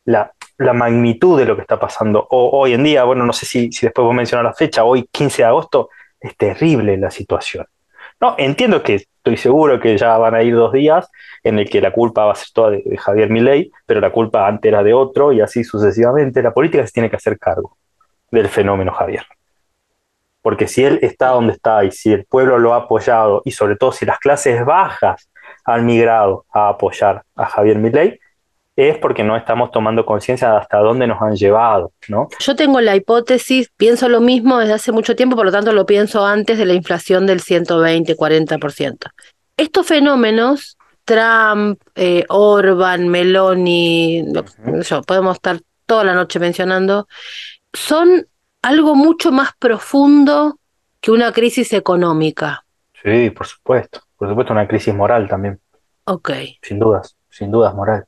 [0.05, 3.47] la, la magnitud de lo que está pasando o- hoy en día, bueno, no sé
[3.47, 7.67] si, si después vos mencionas la fecha, hoy 15 de agosto, es terrible la situación.
[8.21, 11.11] No, entiendo que estoy seguro que ya van a ir dos días
[11.43, 14.47] en el que la culpa va a ser toda de, Javier Milei, pero la culpa
[14.47, 16.43] antes era de otro y así sucesivamente.
[16.43, 17.77] La política se tiene que hacer cargo
[18.31, 19.25] del fenómeno Javier.
[20.41, 23.77] Porque si él está donde está y si el pueblo lo ha apoyado y sobre
[23.77, 25.29] todo si las clases bajas
[25.65, 28.19] han migrado a apoyar a Javier Milei,
[28.89, 32.29] es porque no estamos tomando conciencia de hasta dónde nos han llevado, ¿no?
[32.39, 35.87] Yo tengo la hipótesis, pienso lo mismo desde hace mucho tiempo, por lo tanto lo
[35.87, 39.11] pienso antes de la inflación del 120, 40%.
[39.57, 44.25] Estos fenómenos, Trump, eh, Orban, Meloni,
[44.89, 47.09] yo, podemos estar toda la noche mencionando,
[47.73, 48.27] son
[48.63, 50.59] algo mucho más profundo
[51.01, 52.65] que una crisis económica.
[53.03, 54.01] Sí, por supuesto.
[54.17, 55.59] Por supuesto, una crisis moral también,
[56.05, 56.31] Ok.
[56.63, 58.05] sin dudas, sin dudas moral.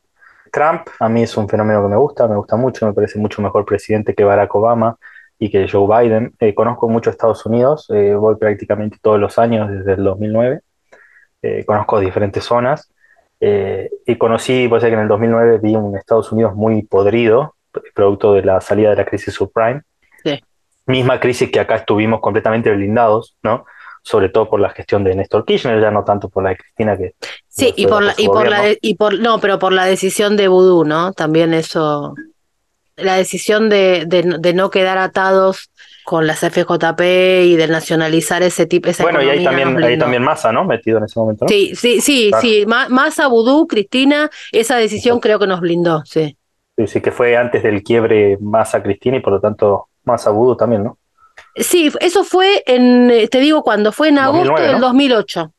[0.53, 3.41] Trump a mí es un fenómeno que me gusta, me gusta mucho, me parece mucho
[3.41, 4.97] mejor presidente que Barack Obama
[5.39, 6.35] y que Joe Biden.
[6.39, 10.61] Eh, conozco mucho Estados Unidos, eh, voy prácticamente todos los años desde el 2009,
[11.41, 12.89] eh, conozco diferentes zonas
[13.41, 17.57] y conocí, pues que en el 2009 vi un Estados Unidos muy podrido,
[17.93, 19.83] producto de la salida de la crisis subprime.
[20.23, 20.41] Sí.
[20.87, 23.65] Misma crisis que acá estuvimos completamente blindados, ¿no?
[24.03, 26.97] Sobre todo por la gestión de Néstor Kirchner, ya no tanto por la de Cristina
[26.97, 27.15] que...
[27.49, 30.49] Sí, y por, la, y por la y por no, pero por la decisión de
[30.49, 31.13] Vudú, ¿no?
[31.13, 32.15] También eso,
[32.97, 35.71] la decisión de, de, no quedar atados
[36.05, 37.01] con las FJP
[37.45, 40.65] y de nacionalizar ese tipo esa Bueno, y ahí también, ahí también Massa, ¿no?
[40.65, 41.45] Metido en ese momento.
[41.45, 41.49] ¿no?
[41.49, 42.67] Sí, sí, sí, sí.
[42.67, 46.37] Massa, Vudú, Cristina, esa decisión creo que nos blindó, sí.
[46.77, 50.57] Sí, sí, que fue antes del quiebre Massa Cristina y por lo tanto Massa Vudú
[50.57, 50.99] también, ¿no?
[51.57, 55.53] Sí, eso fue en, eh, te digo cuando, fue en agosto del 2008.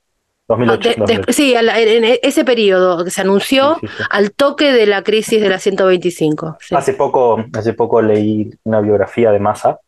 [0.47, 3.77] 2008, ah, sí, en ese periodo que se anunció
[4.09, 6.57] al toque de la crisis de la 125.
[6.71, 9.79] Hace, poco, hace poco leí una biografía de Massa,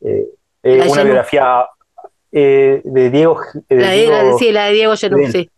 [0.00, 0.28] eh,
[0.62, 1.66] eh, una biografía
[2.30, 3.40] de Diego.
[3.68, 5.50] la de, sí, la de Diego Genú, sí.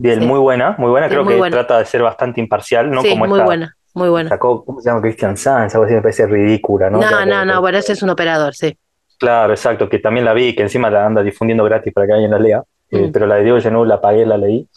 [0.00, 3.02] Bien, muy buena, muy buena, creo que trata de ser bastante imparcial, ¿no?
[3.02, 4.28] Sí, muy buena, muy buena.
[4.28, 5.02] Sacó, ¿cómo se llama?
[5.02, 7.00] Christian Sanz, algo así me parece ridícula, ¿no?
[7.00, 8.78] No, no, no, bueno, ese es un operador, sí.
[9.18, 12.30] Claro, exacto, que también la vi, que encima la anda difundiendo gratis para que alguien
[12.30, 13.12] la lea, eh, mm.
[13.12, 14.68] pero la de Diego Genú la pagué, la leí,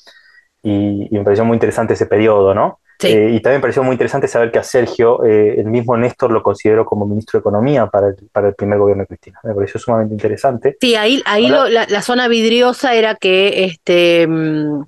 [0.64, 2.80] y, me pareció muy interesante ese periodo, ¿no?
[3.04, 6.32] Eh, y también me pareció muy interesante saber que a Sergio, eh, el mismo Néstor
[6.32, 9.40] lo consideró como ministro de Economía para el, para el primer gobierno de Cristina.
[9.42, 10.78] Me pareció sumamente interesante.
[10.80, 14.86] Sí, ahí, ahí la, zona vidriosa era que este mm,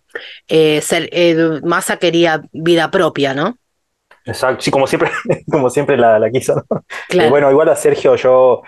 [1.64, 3.58] Massa quería vida propia, ¿no?
[4.26, 5.10] Exacto, sí, como siempre,
[5.52, 6.84] como siempre la, la quiso, ¿no?
[7.30, 8.62] bueno, igual a Sergio yo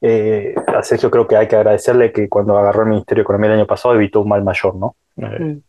[0.00, 3.50] eh, a Sergio creo que hay que agradecerle que cuando agarró el Ministerio de Economía
[3.50, 4.96] el año pasado evitó un mal mayor, ¿no?
[5.16, 5.62] Eh, mm.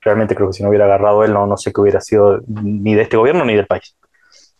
[0.00, 2.94] Realmente creo que si no hubiera agarrado él, no, no sé qué hubiera sido ni
[2.94, 3.96] de este gobierno ni del país.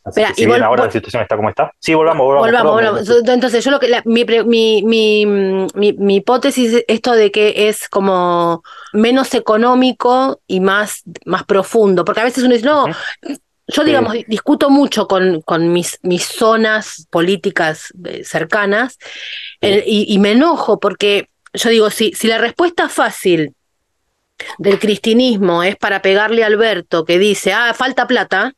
[0.04, 1.72] Así que si bien ahora la situación está como está.
[1.78, 2.72] Sí, volvamos, volvamos.
[2.72, 7.88] volvamos, Entonces, yo lo que mi, mi, mi, mi, hipótesis es esto de que es
[7.88, 12.04] como menos económico y más, más profundo.
[12.04, 12.84] Porque a veces uno dice, no,
[13.66, 18.98] yo, digamos, discuto mucho con, con mis, mis zonas políticas eh, cercanas
[19.60, 23.54] y, me enojo porque yo digo, si, si la respuesta fácil
[24.58, 28.52] del cristinismo es para pegarle a Alberto que dice, ah, falta plata,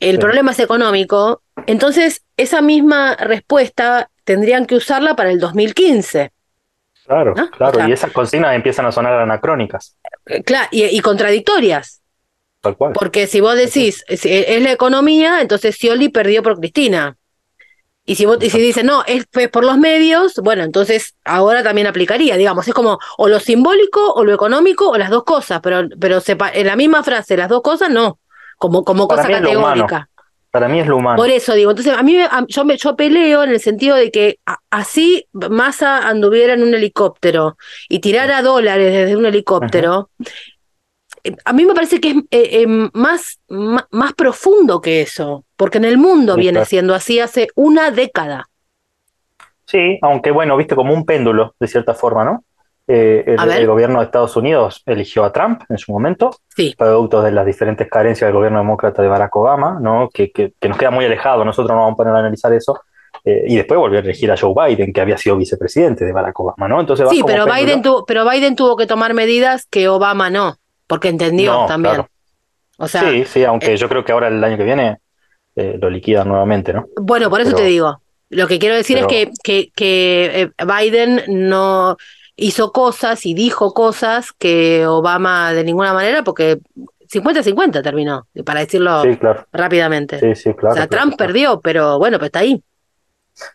[0.00, 6.32] el problema es económico, entonces esa misma respuesta tendrían que usarla para el 2015.
[7.04, 9.96] Claro, claro, y esas consignas empiezan a sonar anacrónicas.
[10.26, 12.01] Eh, claro, y contradictorias.
[12.94, 14.24] Porque si vos decís, es,
[14.62, 17.16] la economía, entonces Scioli perdió por Cristina.
[18.04, 21.86] Y si, vos, y si dices, no, es, por los medios, bueno, entonces ahora también
[21.86, 25.88] aplicaría, digamos, es como o lo simbólico o lo económico o las dos cosas, pero,
[26.00, 28.18] pero en la misma frase, las dos cosas no,
[28.58, 30.08] como, como cosa categórica.
[30.52, 31.16] Para mí es lo humano.
[31.16, 32.18] Por eso digo, entonces a mí
[32.48, 37.56] yo, me, yo peleo en el sentido de que así Massa anduviera en un helicóptero
[37.88, 40.10] y tirara dólares desde un helicóptero,
[41.44, 45.84] a mí me parece que es eh, eh, más, más, profundo que eso, porque en
[45.84, 48.48] el mundo viene siendo así hace una década.
[49.66, 52.44] Sí, aunque bueno, viste como un péndulo, de cierta forma, ¿no?
[52.88, 56.30] Eh, el, gobierno de Estados Unidos eligió a Trump en su momento,
[56.76, 60.10] producto de las diferentes carencias del gobierno demócrata de Barack Obama, ¿no?
[60.12, 62.80] que, que, nos queda muy alejado, nosotros no vamos a poner a analizar eso,
[63.24, 66.66] y después volvió a elegir a Joe Biden, que había sido vicepresidente de Barack Obama,
[66.66, 66.80] ¿no?
[66.80, 70.56] Entonces sí, pero Biden, tuvo, pero Biden tuvo que tomar medidas que Obama no
[70.92, 72.04] porque entendió también.
[72.76, 74.98] O sea, sí, sí, aunque eh, yo creo que ahora el año que viene
[75.56, 76.84] eh, lo liquidan nuevamente, ¿no?
[77.00, 78.02] Bueno, por eso te digo.
[78.28, 81.96] Lo que quiero decir es que, que, que, eh, Biden no
[82.36, 86.58] hizo cosas y dijo cosas que Obama de ninguna manera, porque
[87.10, 89.02] 50-50 terminó, para decirlo
[89.50, 90.18] rápidamente.
[90.18, 90.74] Sí, sí, claro.
[90.74, 92.62] O sea, Trump perdió, pero bueno, pues está ahí.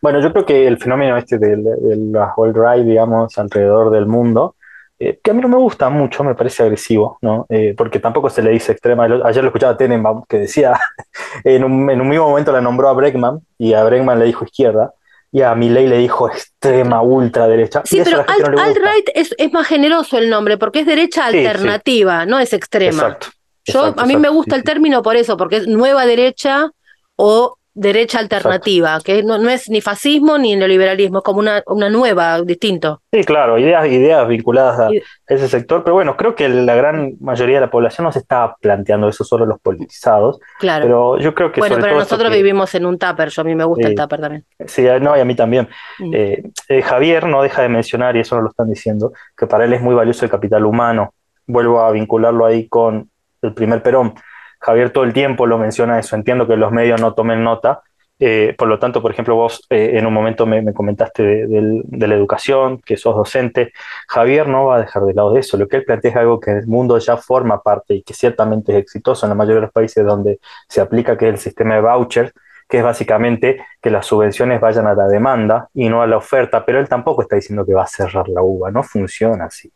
[0.01, 4.07] Bueno, yo creo que el fenómeno este de, de la whole right, digamos, alrededor del
[4.07, 4.55] mundo,
[4.99, 7.45] eh, que a mí no me gusta mucho, me parece agresivo, ¿no?
[7.49, 9.03] Eh, porque tampoco se le dice extrema.
[9.03, 10.79] Ayer lo escuchaba a Tenenbaum que decía,
[11.43, 14.45] en un, en un mismo momento le nombró a Bregman y a Bregman le dijo
[14.45, 14.93] izquierda
[15.31, 17.81] y a Milley le dijo extrema ultraderecha.
[17.85, 22.53] Sí, pero alt-right es, es, más generoso el nombre porque es derecha alternativa, no es
[22.53, 23.03] extrema.
[23.03, 23.27] Exacto,
[23.65, 26.71] Yo, a mí me gusta el término por eso, porque es nueva derecha
[27.17, 31.89] o derecha alternativa, que no, no, es ni fascismo ni neoliberalismo, es como una, una
[31.89, 33.03] nueva, distinto.
[33.11, 34.89] Sí, claro, ideas, ideas vinculadas a
[35.27, 38.55] ese sector, pero bueno, creo que la gran mayoría de la población no se está
[38.59, 40.39] planteando eso, solo los politizados.
[40.59, 40.85] Claro.
[40.85, 41.59] Pero yo creo que...
[41.59, 44.45] Bueno, pero nosotros vivimos en un tupper, yo a mí me gusta el tupper también.
[44.65, 45.69] Sí, no, y a mí también.
[45.99, 46.13] Mm.
[46.15, 49.65] Eh, eh, Javier no deja de mencionar, y eso no lo están diciendo, que para
[49.65, 51.13] él es muy valioso el capital humano.
[51.45, 53.11] Vuelvo a vincularlo ahí con
[53.43, 54.15] el primer Perón
[54.59, 57.81] Javier todo el tiempo lo menciona eso, entiendo que los medios no tomen nota,
[58.19, 62.07] eh, por lo tanto, por ejemplo, vos eh, en un momento me, comentaste de, de,
[62.07, 63.73] la educación, que sos docente.
[64.07, 65.57] Javier no va a dejar de lado eso.
[65.57, 68.73] Lo que él plantea es algo que el mundo ya forma parte y que ciertamente
[68.73, 71.75] es exitoso en la mayoría de los países donde se aplica, que es el sistema
[71.75, 72.33] de vouchers,
[72.67, 76.65] que es básicamente que las subvenciones vayan a la demanda y no a la oferta,
[76.65, 79.71] pero él tampoco está diciendo que va a cerrar la uva, no funciona así.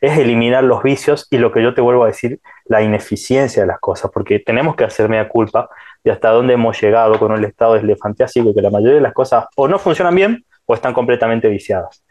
[0.00, 3.66] Es eliminar los vicios y lo que yo te vuelvo a decir, la ineficiencia de
[3.66, 5.68] las cosas, porque tenemos que hacer media culpa
[6.02, 9.46] de hasta dónde hemos llegado con el estado elefantiásico, que la mayoría de las cosas
[9.56, 12.04] o no funcionan bien o están completamente viciadas.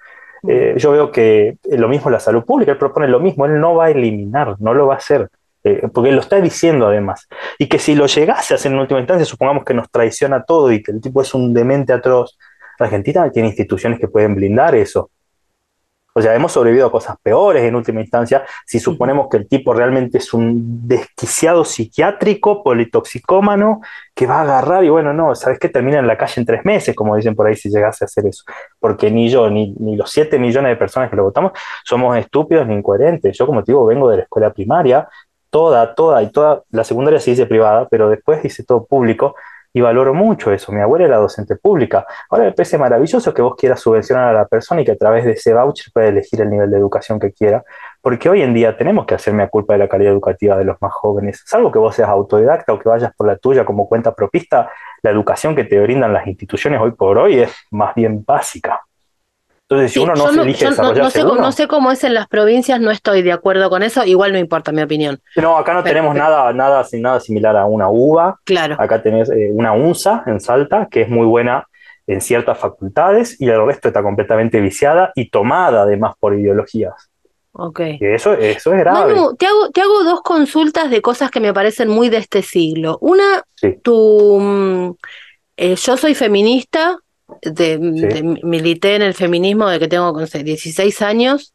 [0.48, 3.76] Eh, yo veo que lo mismo la salud pública, él propone lo mismo, él no
[3.76, 5.30] va a eliminar, no lo va a hacer.
[5.66, 9.00] Eh, porque lo está diciendo además, y que si lo llegase a hacer en última
[9.00, 12.38] instancia, supongamos que nos traiciona todo y que el tipo es un demente atroz,
[12.80, 15.10] Argentina tiene instituciones que pueden blindar eso.
[16.14, 19.74] O sea, hemos sobrevivido a cosas peores en última instancia si suponemos que el tipo
[19.74, 23.82] realmente es un desquiciado psiquiátrico, politoxicómano,
[24.14, 25.70] que va a agarrar y bueno, no, ¿sabes qué?
[25.70, 28.28] Termina en la calle en tres meses, como dicen por ahí, si llegase a hacer
[28.28, 28.44] eso.
[28.80, 31.52] Porque ni yo, ni, ni los siete millones de personas que lo votamos
[31.84, 33.38] somos estúpidos ni incoherentes.
[33.38, 35.08] Yo, como te digo, vengo de la escuela primaria,
[35.50, 39.36] toda, toda y toda, la secundaria se dice privada, pero después hice todo público
[39.74, 40.72] y valoro mucho eso.
[40.72, 42.06] Mi abuela era docente pública.
[42.30, 45.26] Ahora me parece maravilloso que vos quieras subvencionar a la persona y que a través
[45.26, 47.64] de ese voucher pueda elegir el nivel de educación que quiera,
[48.02, 50.82] porque hoy en día tenemos que hacerme a culpa de la calidad educativa de los
[50.82, 51.42] más jóvenes.
[51.46, 54.70] Salvo que vos seas autodidacta o que vayas por la tuya como cuenta propista,
[55.02, 58.82] la educación que te brindan las instituciones hoy por hoy es más bien básica.
[59.74, 62.92] Entonces, si uno no se elige desarrollarse no, sé, cómo es en las provincias, no
[62.92, 65.20] estoy de acuerdo con eso, igual no importa mi opinión.
[65.36, 68.40] No, acá no tenemos nada, nada, nada similar a una uva.
[68.44, 68.76] Claro.
[68.80, 71.68] Acá tenés eh, una unza en Salta, que es muy buena
[72.08, 77.10] en ciertas facultades, y el resto está completamente viciada y tomada además por ideologías.
[77.56, 77.82] Ok.
[78.00, 79.14] eso, eso es grave.
[79.38, 82.98] te hago, te hago dos consultas de cosas que me parecen muy de este siglo.
[83.00, 83.44] Una,
[83.84, 84.96] tu, mm,
[85.58, 86.98] eh, yo soy feminista,
[87.42, 91.54] de, milité en el feminismo de que tengo 16 años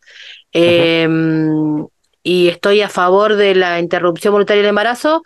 [0.52, 1.86] em,
[2.22, 5.22] y estoy a favor de la interrupción voluntaria del embarazo,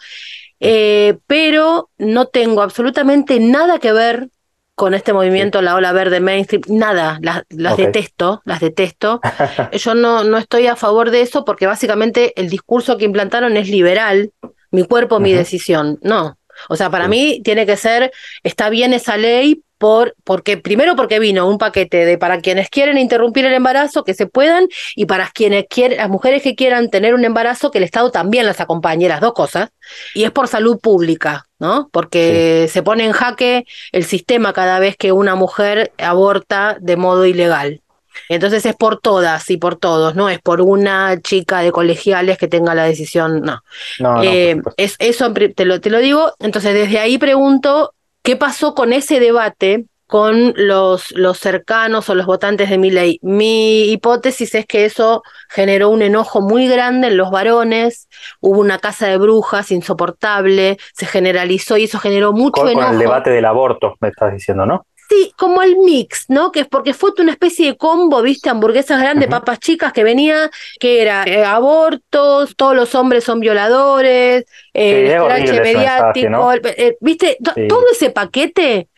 [0.60, 4.28] eh, pero no tengo absolutamente nada que ver
[4.74, 9.20] con este movimiento, la ola verde mainstream, nada, las, detesto, las detesto.
[9.72, 13.68] Yo no, no estoy a favor de eso porque básicamente el discurso que implantaron es
[13.68, 14.32] liberal,
[14.70, 15.98] mi cuerpo, mi decisión.
[16.02, 16.38] No,
[16.68, 18.12] o sea, para mí tiene que ser,
[18.42, 22.98] está bien esa ley, por, porque, primero porque vino un paquete de para quienes quieren
[22.98, 27.14] interrumpir el embarazo, que se puedan, y para quienes quieren, las mujeres que quieran tener
[27.14, 29.70] un embarazo, que el Estado también las acompañe, las dos cosas,
[30.14, 31.88] y es por salud pública, ¿no?
[31.90, 37.26] Porque se pone en jaque el sistema cada vez que una mujer aborta de modo
[37.26, 37.80] ilegal.
[38.28, 42.46] Entonces es por todas y por todos, no es por una chica de colegiales que
[42.46, 44.22] tenga la decisión, no.
[44.22, 46.34] Eh, es, eso te lo, te lo digo.
[46.38, 52.26] Entonces desde ahí pregunto ¿Qué pasó con ese debate con los, los cercanos o los
[52.26, 53.18] votantes de mi ley?
[53.22, 58.08] Mi hipótesis es que eso generó un enojo muy grande en los varones,
[58.40, 62.86] hubo una casa de brujas insoportable, se generalizó y eso generó mucho enojo.
[62.86, 64.86] Con el debate del aborto, me estás diciendo, ¿no?
[65.12, 66.50] Sí, como el mix, ¿no?
[66.50, 68.48] Que es porque fue una especie de combo, ¿viste?
[68.48, 70.50] Hamburguesas grandes, papas chicas, que venía,
[70.80, 75.18] que era eh, abortos, todos los hombres son violadores, eh,
[75.62, 77.36] mediático, eh, ¿viste?
[77.68, 78.88] Todo ese paquete,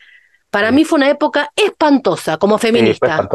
[0.49, 3.27] para mí fue una época espantosa como feminista.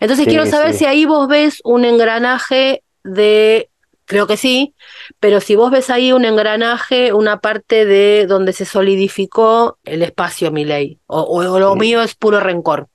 [0.00, 3.70] Entonces quiero saber si ahí vos ves un engranaje de
[4.08, 4.74] creo que sí,
[5.20, 10.50] pero si vos ves ahí un engranaje, una parte de donde se solidificó el espacio
[10.50, 12.88] Milei, o, o lo mío es puro rencor.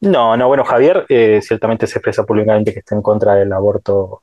[0.00, 4.22] No, no, bueno, Javier eh, ciertamente se expresa públicamente que está en contra del aborto,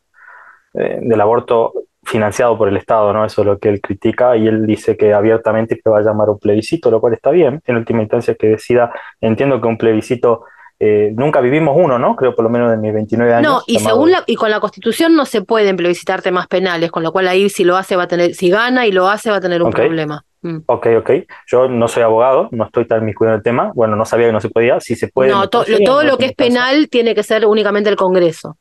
[0.74, 1.74] eh, del aborto
[2.04, 3.26] financiado por el Estado, ¿no?
[3.26, 6.30] Eso es lo que él critica y él dice que abiertamente que va a llamar
[6.30, 7.62] un plebiscito, lo cual está bien.
[7.66, 10.46] En última instancia que decida, entiendo que un plebiscito
[10.80, 12.16] eh, nunca vivimos uno, ¿no?
[12.16, 13.52] Creo por lo menos de mis 29 años.
[13.52, 17.02] No, y según la, y con la Constitución no se pueden plebiscitar temas penales, con
[17.02, 19.38] lo cual ahí si lo hace va a tener, si gana y lo hace va
[19.38, 20.26] a tener un problema.
[20.42, 20.58] Mm.
[20.66, 21.12] Ok, ok.
[21.48, 23.72] Yo no soy abogado, no estoy tan miscuido en el tema.
[23.74, 24.80] Bueno, no sabía que no se podía.
[24.82, 25.32] Si se puede.
[25.32, 28.58] No, todo lo que es penal tiene que ser únicamente el Congreso.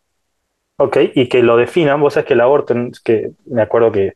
[0.76, 2.00] Ok, y que lo definan.
[2.00, 4.14] Vos sabés que el aborto, que me acuerdo que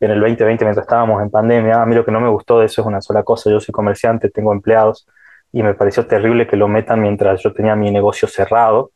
[0.00, 2.66] en el 2020, mientras estábamos en pandemia, a mí lo que no me gustó de
[2.66, 3.50] eso es una sola cosa.
[3.50, 5.06] Yo soy comerciante, tengo empleados
[5.52, 8.92] y me pareció terrible que lo metan mientras yo tenía mi negocio cerrado,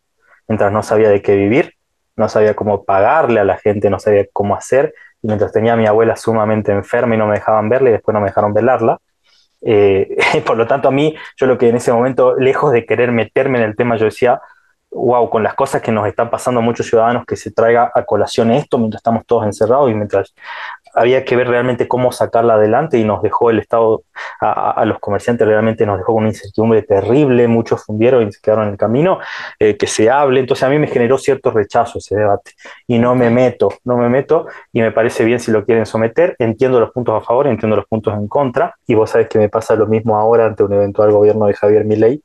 [0.48, 1.74] mientras no sabía de qué vivir,
[2.16, 5.76] no sabía cómo pagarle a la gente, no sabía cómo hacer, y mientras tenía a
[5.76, 8.98] mi abuela sumamente enferma y no me dejaban verla y después no me dejaron velarla.
[9.62, 10.16] Eh,
[10.46, 13.58] por lo tanto, a mí, yo lo que en ese momento, lejos de querer meterme
[13.58, 14.40] en el tema, yo decía,
[14.90, 18.04] wow, con las cosas que nos están pasando a muchos ciudadanos, que se traiga a
[18.04, 20.34] colación esto mientras estamos todos encerrados y mientras
[20.94, 24.04] había que ver realmente cómo sacarla adelante y nos dejó el Estado,
[24.40, 28.66] a, los comerciantes realmente nos dejó con una incertidumbre terrible, muchos fundieron y se quedaron
[28.66, 29.18] en el camino,
[29.58, 32.52] eh, que se hable, entonces a mí me generó cierto rechazo ese debate
[32.86, 36.36] y no me meto, no me meto y me parece bien si lo quieren someter,
[36.38, 39.48] entiendo los puntos a favor, entiendo los puntos en contra y vos sabés que me
[39.48, 42.22] pasa lo mismo ahora ante un eventual gobierno de Javier Milei,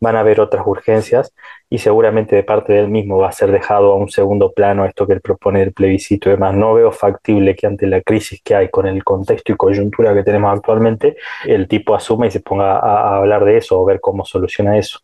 [0.00, 1.32] van a haber otras urgencias
[1.70, 5.06] y seguramente de parte del mismo va a ser dejado a un segundo plano esto
[5.06, 6.54] que él propone del plebiscito y demás.
[6.54, 10.22] No veo factible que ante la crisis que hay con el contexto y coyuntura que
[10.22, 14.24] tenemos actualmente, el tipo asuma y se ponga a, hablar de eso o ver cómo
[14.24, 15.00] soluciona eso.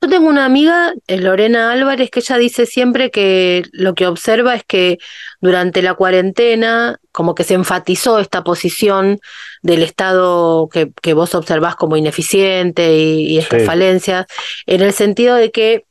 [0.00, 4.54] Yo tengo una amiga, eh, Lorena Álvarez, que ella dice siempre que lo que observa
[4.54, 4.98] es que
[5.40, 9.18] durante la cuarentena como que se enfatizó esta posición
[9.60, 14.26] del Estado que, que vos observás como ineficiente y, estas falencias,
[14.66, 15.84] en el sentido de que,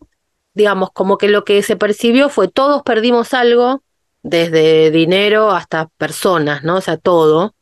[0.53, 3.83] digamos, como que lo que se percibió fue todos perdimos algo,
[4.23, 6.77] desde dinero hasta personas, ¿no?
[6.77, 7.55] O sea, todo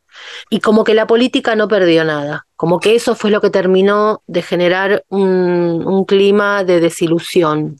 [0.51, 4.21] y como que la política no perdió nada, como que eso fue lo que terminó
[4.27, 7.77] de generar un, clima de desilusión.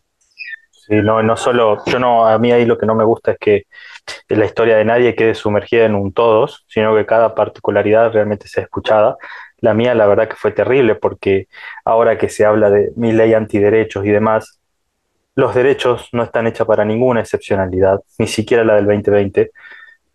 [0.72, 3.38] Sí, no, no solo, yo no, a mí ahí lo que no me gusta es
[3.38, 3.64] que
[4.30, 8.64] la historia de nadie quede sumergida en un todos, sino que cada particularidad realmente sea
[8.64, 9.18] escuchada.
[9.60, 11.48] La mía, la verdad que fue terrible, porque
[11.84, 14.60] ahora que se habla de mi ley antiderechos y demás,
[15.36, 19.52] los derechos no están hechos para ninguna excepcionalidad, ni siquiera la del 2020.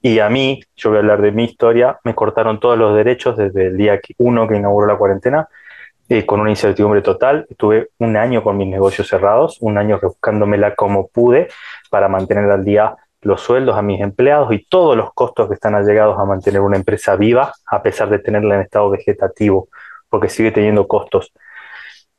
[0.03, 3.37] Y a mí, yo voy a hablar de mi historia, me cortaron todos los derechos
[3.37, 5.49] desde el día uno que inauguró la cuarentena,
[6.09, 7.47] eh, con una incertidumbre total.
[7.51, 11.49] Estuve un año con mis negocios cerrados, un año buscándomela como pude
[11.91, 15.75] para mantener al día los sueldos a mis empleados y todos los costos que están
[15.75, 19.69] allegados a mantener una empresa viva, a pesar de tenerla en estado vegetativo,
[20.09, 21.33] porque sigue teniendo costos.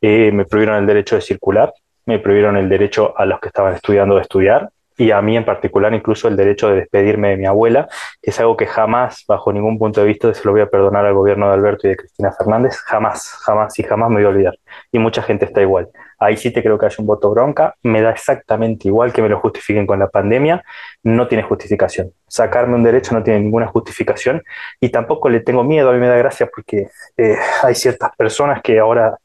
[0.01, 1.73] Eh, me prohibieron el derecho de circular,
[2.05, 5.45] me prohibieron el derecho a los que estaban estudiando de estudiar, y a mí en
[5.45, 7.87] particular incluso el derecho de despedirme de mi abuela,
[8.21, 11.05] que es algo que jamás, bajo ningún punto de vista, se lo voy a perdonar
[11.05, 14.29] al gobierno de Alberto y de Cristina Fernández, jamás, jamás y jamás me voy a
[14.29, 14.53] olvidar.
[14.91, 15.89] Y mucha gente está igual.
[16.19, 19.29] Ahí sí te creo que hay un voto bronca, me da exactamente igual que me
[19.29, 20.63] lo justifiquen con la pandemia,
[21.03, 22.13] no tiene justificación.
[22.27, 24.43] Sacarme un derecho no tiene ninguna justificación
[24.79, 28.61] y tampoco le tengo miedo, a mí me da gracia porque eh, hay ciertas personas
[28.61, 29.17] que ahora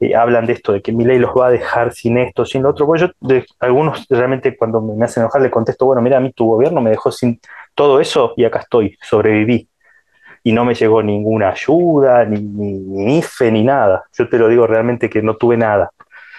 [0.00, 2.62] eh, hablan de esto, de que mi ley los va a dejar sin esto, sin
[2.62, 2.86] lo otro.
[2.86, 6.32] Bueno, yo de, algunos realmente cuando me hacen enojar le contesto, bueno, mira, a mí
[6.32, 7.40] tu gobierno me dejó sin
[7.74, 9.69] todo eso y acá estoy, sobreviví
[10.42, 14.04] y no me llegó ninguna ayuda, ni, ni, ni, IFE, ni nada.
[14.16, 15.90] Yo te lo digo realmente que no tuve nada.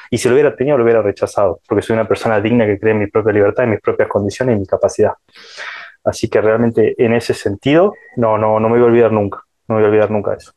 [0.09, 2.93] Y si lo hubiera tenido, lo hubiera rechazado, porque soy una persona digna que cree
[2.93, 5.13] en mi propia libertad, en mis propias condiciones y mi capacidad.
[6.03, 9.75] Así que realmente en ese sentido, no, no, no me voy a olvidar nunca, no
[9.75, 10.53] me voy a olvidar nunca de eso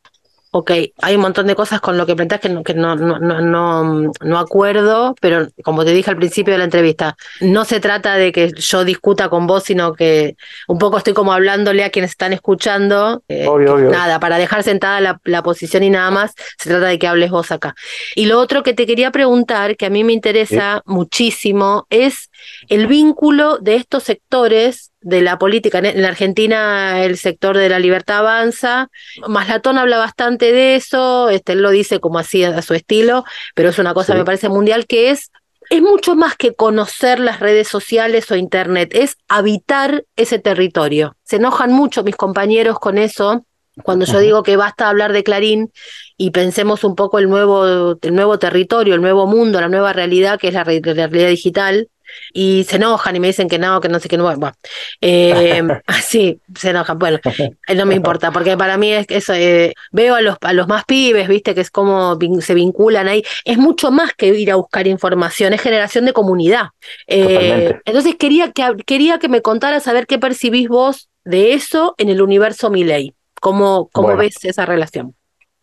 [0.57, 3.19] ok, hay un montón de cosas con lo que planteas que, no, que no, no,
[3.19, 8.15] no, no, acuerdo, pero como te dije al principio de la entrevista, no se trata
[8.15, 10.37] de que yo discuta con vos, sino que
[10.69, 13.21] un poco estoy como hablándole a quienes están escuchando.
[13.27, 13.45] Eh,
[13.91, 17.31] nada, para dejar sentada la, la, posición y nada más, se trata de que hables
[17.31, 17.75] vos acá.
[18.15, 22.29] Y lo otro que te quería preguntar, que a mí me interesa muchísimo, es
[22.69, 25.77] el vínculo de estos sectores de la política.
[25.77, 28.89] En la Argentina el sector de la libertad avanza.
[29.27, 33.69] Maslatón habla bastante de eso, este, él lo dice como así a su estilo, pero
[33.69, 35.31] es una cosa, me parece, mundial, que es,
[35.69, 41.15] es mucho más que conocer las redes sociales o internet, es habitar ese territorio.
[41.23, 43.45] Se enojan mucho mis compañeros con eso.
[43.83, 45.71] Cuando yo digo que basta hablar de Clarín
[46.17, 50.39] y pensemos un poco el nuevo, el nuevo territorio, el nuevo mundo, la nueva realidad
[50.39, 51.89] que es la realidad digital,
[52.33, 54.53] y se enojan y me dicen que no, que no sé qué, no, bueno,
[55.01, 59.33] eh, así se enojan, bueno, eh, no me importa, porque para mí es que eso,
[59.33, 63.23] eh, veo a los, a los más pibes, viste, que es como se vinculan ahí,
[63.43, 66.69] es mucho más que ir a buscar información, es generación de comunidad.
[67.07, 72.09] entonces quería que, quería que me contaras a ver qué percibís vos de eso en
[72.09, 75.15] el universo Miley, cómo, cómo ves esa relación.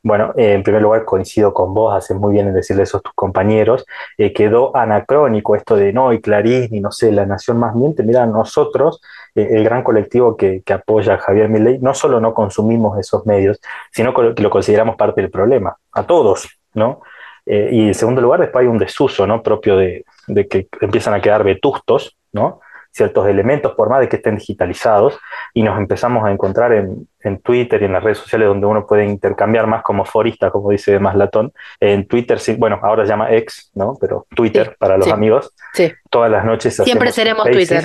[0.05, 3.00] Bueno, eh, en primer lugar coincido con vos, haces muy bien en decirle eso a
[3.00, 3.86] tus compañeros.
[4.18, 8.02] Eh, quedó anacrónico esto de no, y Clarín, y no sé, la nación más miente.
[8.02, 9.00] Mira, nosotros,
[9.36, 13.24] eh, el gran colectivo que, que, apoya a Javier Milei, no solo no consumimos esos
[13.26, 13.60] medios,
[13.92, 17.00] sino que lo consideramos parte del problema, a todos, ¿no?
[17.44, 19.42] y en segundo lugar, después hay un desuso, ¿no?
[19.42, 22.60] Propio de, de que empiezan a quedar vetustos, ¿no?
[22.92, 25.18] Ciertos elementos, por más de que estén digitalizados,
[25.54, 28.86] y nos empezamos a encontrar en, en, Twitter y en las redes sociales donde uno
[28.86, 31.52] puede intercambiar más como forista, como dice más Latón.
[31.80, 33.96] En Twitter, sí, bueno, ahora se llama X, ¿no?
[34.00, 35.52] Pero Twitter para los amigos.
[35.72, 35.92] Sí.
[36.10, 37.84] Todas las noches Siempre seremos Twitter.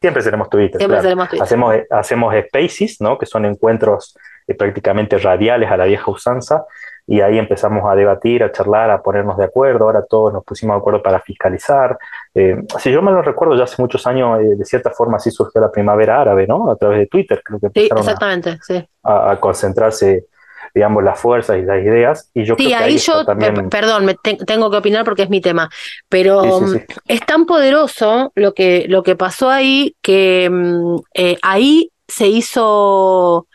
[0.00, 0.78] Siempre seremos Twitter.
[0.78, 1.42] Siempre seremos Twitter.
[1.44, 3.16] Hacemos, hacemos spaces, ¿no?
[3.16, 4.16] Que son encuentros
[4.46, 6.64] eh, prácticamente radiales a la vieja usanza,
[7.06, 9.84] y ahí empezamos a debatir, a charlar, a ponernos de acuerdo.
[9.84, 11.98] Ahora todos nos pusimos de acuerdo para fiscalizar,
[12.34, 15.30] Eh, si yo me lo recuerdo, ya hace muchos años, eh, de cierta forma, sí
[15.30, 16.70] surgió la primavera árabe, ¿no?
[16.70, 18.84] A través de Twitter, creo que Sí, empezaron a- exactamente, sí.
[19.04, 20.26] a, a concentrarse,
[20.74, 22.30] digamos, las fuerzas y las ideas.
[22.34, 23.54] Y yo Sí, creo que ahí yo, también.
[23.54, 25.68] pe- perdón, me te- tengo que opinar porque es mi tema,
[26.08, 26.78] pero Sí, sí, mm, sí.
[27.06, 33.46] es tan poderoso lo que, lo que pasó ahí que mm, eh, ahí se hizo,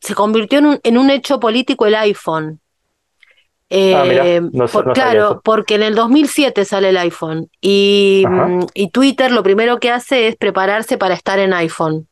[0.00, 2.60] se convirtió en un, en un hecho político el iPhone.
[3.70, 6.96] Ah, mirá, Eh, no sa- por- no sabía claro, porque en el 2007 sale el
[6.96, 12.08] iPhone y, mm, y Twitter lo primero que hace es prepararse para estar en iPhone.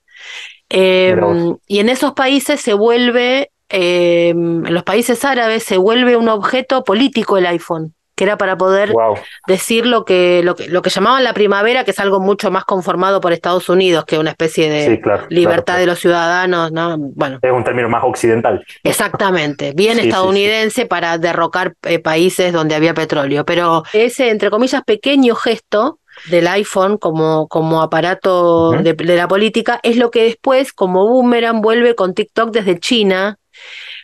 [0.69, 1.59] Eh, vos.
[1.69, 6.83] y en esos países se vuelve, eh, en los países árabes se vuelve un objeto
[6.85, 9.17] político el iPhone, que era para poder Wow.
[9.47, 12.65] decir lo que, lo que, lo que llamaban la primavera, que es algo mucho más
[12.65, 16.73] conformado por Estados Unidos que una especie de Sí, claro, libertad claro, de los ciudadanos,
[16.73, 16.97] ¿no?
[16.99, 18.65] Bueno, Es un término más occidental.
[18.83, 20.09] Exactamente, bien Sí, sí, sí.
[20.09, 26.47] estadounidense para derrocar eh, países donde había petróleo, pero ese, entre comillas, pequeño gesto del
[26.49, 31.95] iPhone como, como aparato de, de la política es lo que después, como boomerang, vuelve
[31.95, 33.39] con TikTok desde China,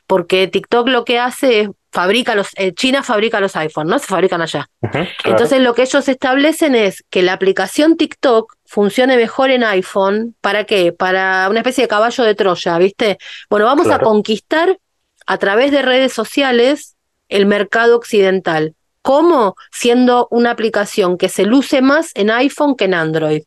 [0.06, 3.98] porque TikTok lo que hace es fabrica los, eh, China fabrica los iPhones, ¿no?
[3.98, 4.68] Se fabrican allá.
[4.80, 5.08] Claro.
[5.24, 10.34] Entonces lo que ellos establecen es que la aplicación TikTok funcione mejor en iPhone.
[10.40, 10.92] ¿Para qué?
[10.92, 13.18] Para una especie de caballo de Troya, ¿viste?
[13.50, 14.78] Bueno, vamos a conquistar
[15.26, 16.96] a través de redes sociales
[17.28, 18.74] el mercado occidental.
[19.02, 19.56] ¿Cómo?
[19.70, 23.42] Siendo una aplicación que se luce más en iPhone que en Android.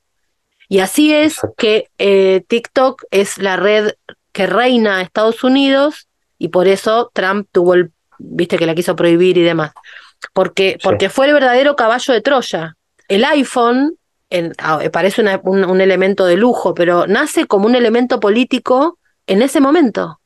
[0.70, 3.94] Y así es que eh, TikTok es la red
[4.32, 6.08] que reina a Estados Unidos
[6.38, 9.72] y por eso Trump tuvo el, viste que la quiso prohibir y demás.
[10.34, 12.76] Porque, porque fue el verdadero caballo de Troya.
[13.08, 13.96] El iPhone
[14.30, 18.98] en- ah, parece una- un, un elemento de lujo, pero nace como un elemento político
[19.28, 20.20] en ese momento.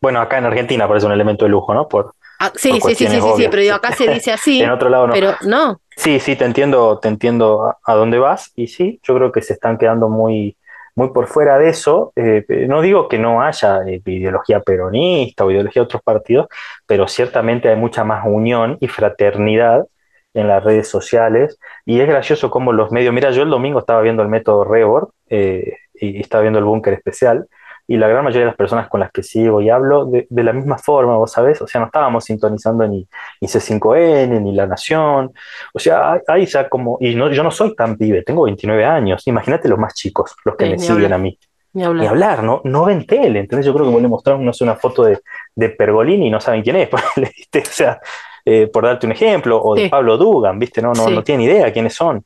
[0.00, 1.88] Bueno, acá en Argentina parece un elemento de lujo, ¿no?
[1.88, 4.60] Por, Ah, sí, por sí, sí, sí, sí, sí, pero digo, acá se dice así.
[4.62, 5.12] En otro lado no.
[5.14, 9.16] Pero no, Sí, sí, te entiendo, te entiendo a, a dónde vas y sí, yo
[9.16, 10.56] creo que se están quedando muy,
[10.98, 12.12] muy por fuera de eso.
[12.16, 16.48] Eh, no digo que no haya eh, ideología peronista o ideología de otros partidos,
[16.86, 19.86] pero ciertamente hay mucha más unión y fraternidad
[20.34, 24.02] en las redes sociales y es gracioso cómo los medios, mira, yo el domingo estaba
[24.02, 27.46] viendo el método Rebord eh, y estaba viendo el búnker especial
[27.90, 30.44] y la gran mayoría de las personas con las que sigo y hablo de, de
[30.44, 33.08] la misma forma, vos sabés, o sea, no estábamos sintonizando ni,
[33.40, 35.32] ni C5N, ni La Nación,
[35.74, 39.26] o sea, hay ya como, y no, yo no soy tan pibe, tengo 29 años,
[39.26, 41.12] imagínate los más chicos, los que Sí, me siguen hablar.
[41.14, 41.38] a mí.
[41.72, 42.02] ni hablar.
[42.02, 42.60] Ni hablar, ¿no?
[42.64, 45.18] No ven tele, entonces yo creo que vos le mostraron, no sé, una foto de,
[45.56, 46.88] de Pergolini y no saben quién es.
[46.94, 48.00] O sea,
[48.44, 49.88] eh, por darte un ejemplo, o de Sí.
[49.88, 50.80] Pablo Dugan, ¿viste?
[50.82, 51.14] No, no, Sí.
[51.14, 52.18] no tienen idea quiénes son.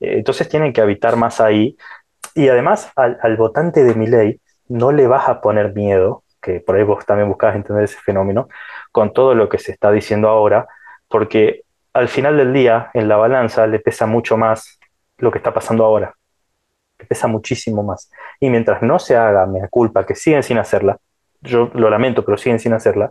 [0.00, 1.76] Eh, entonces tienen que habitar más ahí.
[2.34, 4.40] Y además, al, al votante de Milei
[4.70, 8.48] no le vas a poner miedo, que por ahí vos también buscabas entender ese fenómeno,
[8.92, 10.68] con todo lo que se está diciendo ahora,
[11.08, 14.78] porque al final del día, en la balanza, le pesa mucho más
[15.18, 16.14] lo que está pasando ahora.
[16.98, 18.10] Le pesa muchísimo más.
[18.38, 20.98] Y mientras no se haga mea culpa, que siguen sin hacerla,
[21.40, 23.10] yo lo lamento, pero siguen sin hacerla,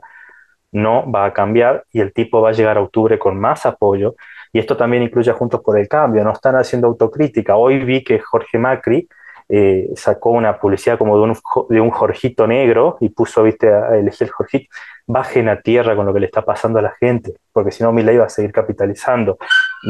[0.72, 4.16] no va a cambiar y el tipo va a llegar a octubre con más apoyo.
[4.54, 7.58] Y esto también incluye a Juntos por el Cambio, no están haciendo autocrítica.
[7.58, 9.10] Hoy vi que Jorge Macri
[9.50, 11.38] eh, sacó una publicidad como de un,
[11.70, 14.70] de un Jorgito negro y puso, viste, a elegir el Jorgito.
[15.08, 17.92] Bajen a tierra con lo que le está pasando a la gente, porque si no,
[17.92, 19.38] Milei va a seguir capitalizando.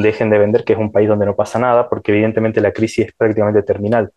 [0.01, 3.07] Dejen de vender que es un país donde no pasa nada, porque evidentemente la crisis
[3.07, 4.11] es prácticamente terminal.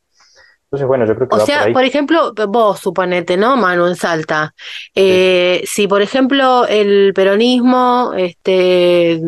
[0.65, 1.73] Entonces, bueno, yo creo que O va por sea, ahí.
[1.75, 4.55] por ejemplo, vos suponete, ¿no, Manu, en Salta?
[4.95, 9.21] Eh, Si, por ejemplo, el peronismo, este,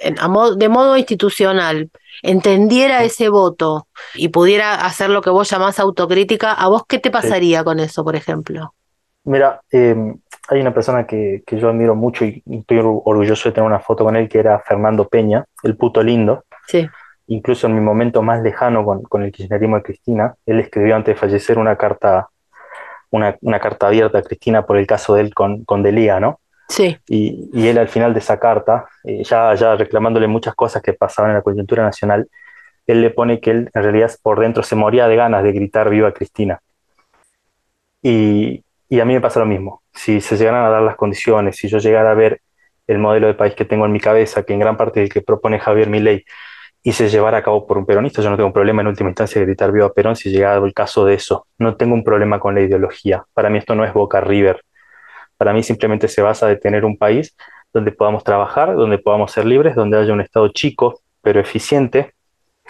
[0.00, 1.90] en- a mo- de modo institucional,
[2.22, 7.10] entendiera ese voto y pudiera hacer lo que vos llamás autocrítica, ¿a vos qué te
[7.10, 8.74] pasaría con eso, por ejemplo?
[9.24, 9.94] Mira, eh,
[10.48, 13.80] hay una persona que, que yo admiro mucho y estoy or- orgulloso de tener una
[13.80, 16.44] foto con él, que era Fernando Peña, el puto lindo.
[16.66, 16.88] Sí.
[17.26, 21.14] Incluso en mi momento más lejano con, con el kirchnerismo de Cristina, él escribió antes
[21.14, 22.28] de fallecer una carta,
[23.10, 26.39] una, una carta abierta a Cristina por el caso de él con, con Delía, ¿no?
[26.70, 26.96] Sí.
[27.08, 30.92] Y, y él al final de esa carta, eh, ya, ya reclamándole muchas cosas que
[30.92, 32.28] pasaban en la coyuntura nacional,
[32.86, 35.90] él le pone que él en realidad por dentro se moría de ganas de gritar
[35.90, 36.60] viva Cristina.
[38.02, 39.82] Y, y a mí me pasa lo mismo.
[39.92, 42.40] Si se llegaran a dar las condiciones, si yo llegara a ver
[42.86, 45.12] el modelo de país que tengo en mi cabeza, que en gran parte es el
[45.12, 46.24] que propone Javier Milei,
[46.82, 49.10] y se llevara a cabo por un peronista, yo no tengo un problema en última
[49.10, 51.46] instancia de gritar viva Perón si llegara el caso de eso.
[51.58, 53.24] No tengo un problema con la ideología.
[53.34, 54.62] Para mí esto no es Boca River.
[55.40, 57.34] Para mí simplemente se basa de tener un país
[57.72, 62.12] donde podamos trabajar, donde podamos ser libres, donde haya un Estado chico, pero eficiente,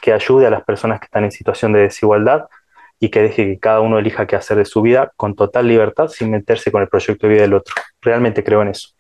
[0.01, 2.45] que ayude a las personas que están en situación de desigualdad
[3.01, 6.07] y que deje que cada uno elija qué hacer de su vida con total libertad
[6.07, 7.75] sin meterse con el proyecto de vida del otro.
[8.01, 8.91] Realmente creo en eso.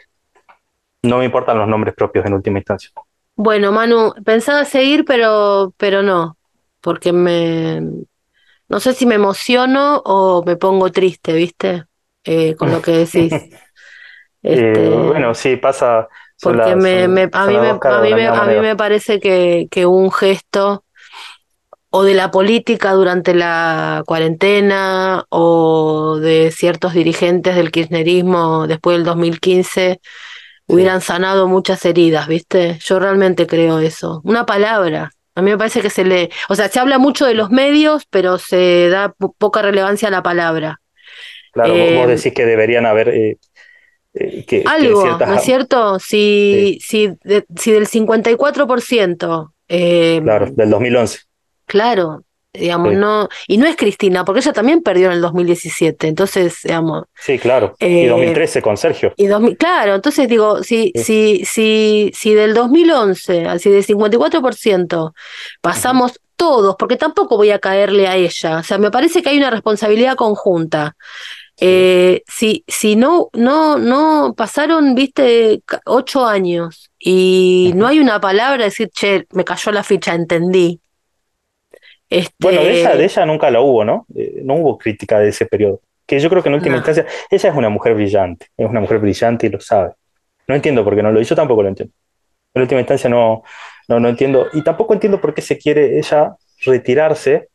[1.04, 2.90] No me importan los nombres propios en última instancia.
[3.36, 6.36] Bueno, Manu, pensaba seguir, pero, pero no,
[6.80, 7.82] porque me,
[8.68, 11.84] no sé si me emociono o me pongo triste, ¿viste?
[12.24, 13.32] Eh, con lo que decís.
[14.42, 16.08] Este, Eh, bueno, sí, pasa.
[16.40, 18.62] porque las- me, a, mí me, a, mí me, misma a mí moneda.
[18.62, 20.84] me parece que, que un gesto
[21.90, 29.04] o de la política durante la cuarentena o de ciertos dirigentes del kirchnerismo después del
[29.04, 30.00] 2015
[30.66, 32.78] hubieran sanado muchas heridas, ¿viste?
[32.84, 34.20] Yo realmente creo eso.
[34.24, 35.10] Una palabra.
[35.34, 38.04] A mí me parece que se le, o sea, se habla mucho de los medios,
[38.10, 40.80] pero se da po- poca relevancia a la palabra.
[41.52, 43.38] Claro, vos- Eh, vos decís que deberían haber eh,
[44.14, 45.98] eh, que, que Algo, ciertas- ¿no es cierto?
[45.98, 51.20] Si, si, de- si del 54%, eh, Claro, del 2011.
[51.66, 52.22] claro,
[52.52, 52.96] digamos, Sí.
[52.96, 57.38] no, y no es Cristina, porque ella también perdió en el 2017, entonces, digamos, Sí,
[57.38, 57.74] claro.
[57.78, 59.12] Eh, y 2013 con Sergio.
[59.16, 65.12] y 2000, claro, entonces digo, si, si, si, si del 2011, así del 54%,
[65.60, 69.38] pasamos todos, porque tampoco voy a caerle a ella, o sea, me parece que hay
[69.38, 70.96] una responsabilidad conjunta.
[71.60, 78.64] Eh, si, si no, no, no pasaron, viste, ocho años y no hay una palabra
[78.64, 80.80] decir, che, me cayó la ficha, entendí.
[82.08, 84.06] Este, Bueno, de ella, de ella nunca lo hubo, ¿no?
[84.14, 85.80] Eh, no hubo crítica de ese periodo.
[86.06, 86.78] Que yo creo que en última No.
[86.78, 89.92] instancia, ella es una mujer brillante, es una mujer brillante y lo sabe.
[90.48, 91.94] No entiendo por qué no lo hizo, tampoco lo entiendo.
[92.54, 93.42] En última instancia no,
[93.86, 94.48] no, no entiendo.
[94.54, 97.49] Y tampoco entiendo por qué se quiere ella retirarse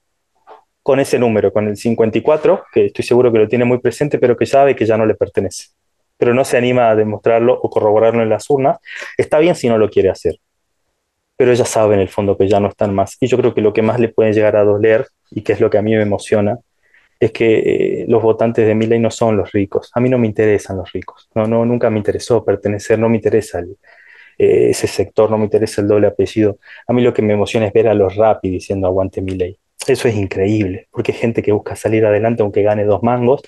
[0.85, 4.37] con ese número, con el 54, que estoy seguro que lo tiene muy presente, pero
[4.37, 5.69] que sabe que ya no le pertenece.
[6.15, 8.77] Pero no se anima a demostrarlo o corroborarlo en las urnas.
[9.17, 10.35] Está bien si no lo quiere hacer
[11.37, 13.17] pero ella sabe en el fondo que ya no están más.
[13.19, 15.59] Y yo creo que lo que más le puede llegar a doler, y que es
[15.59, 16.57] lo que a mí me emociona,
[17.19, 19.91] es que eh, los votantes de Milei no son los ricos.
[19.93, 21.29] A mí no me interesan los ricos.
[21.35, 23.59] No, no, nunca me interesó pertenecer, no me interesa
[24.37, 26.57] eh, ese sector, no me interesa el doble apellido.
[26.87, 29.57] A mí lo que me emociona es ver a los Rappi diciendo aguante Milei.
[29.87, 33.41] Eso es increíble, porque es gente que busca salir adelante aunque gane dos mangos,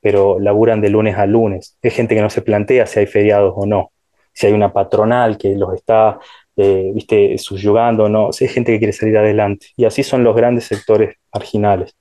[0.00, 1.76] pero laburan de lunes a lunes.
[1.82, 3.92] Es gente que no se plantea si hay feriados o no,
[4.32, 6.18] si hay una patronal que los está,
[6.56, 8.30] eh, viste, subyugando o no.
[8.30, 9.68] Es gente que quiere salir adelante.
[9.76, 11.96] Y así son los grandes sectores marginales.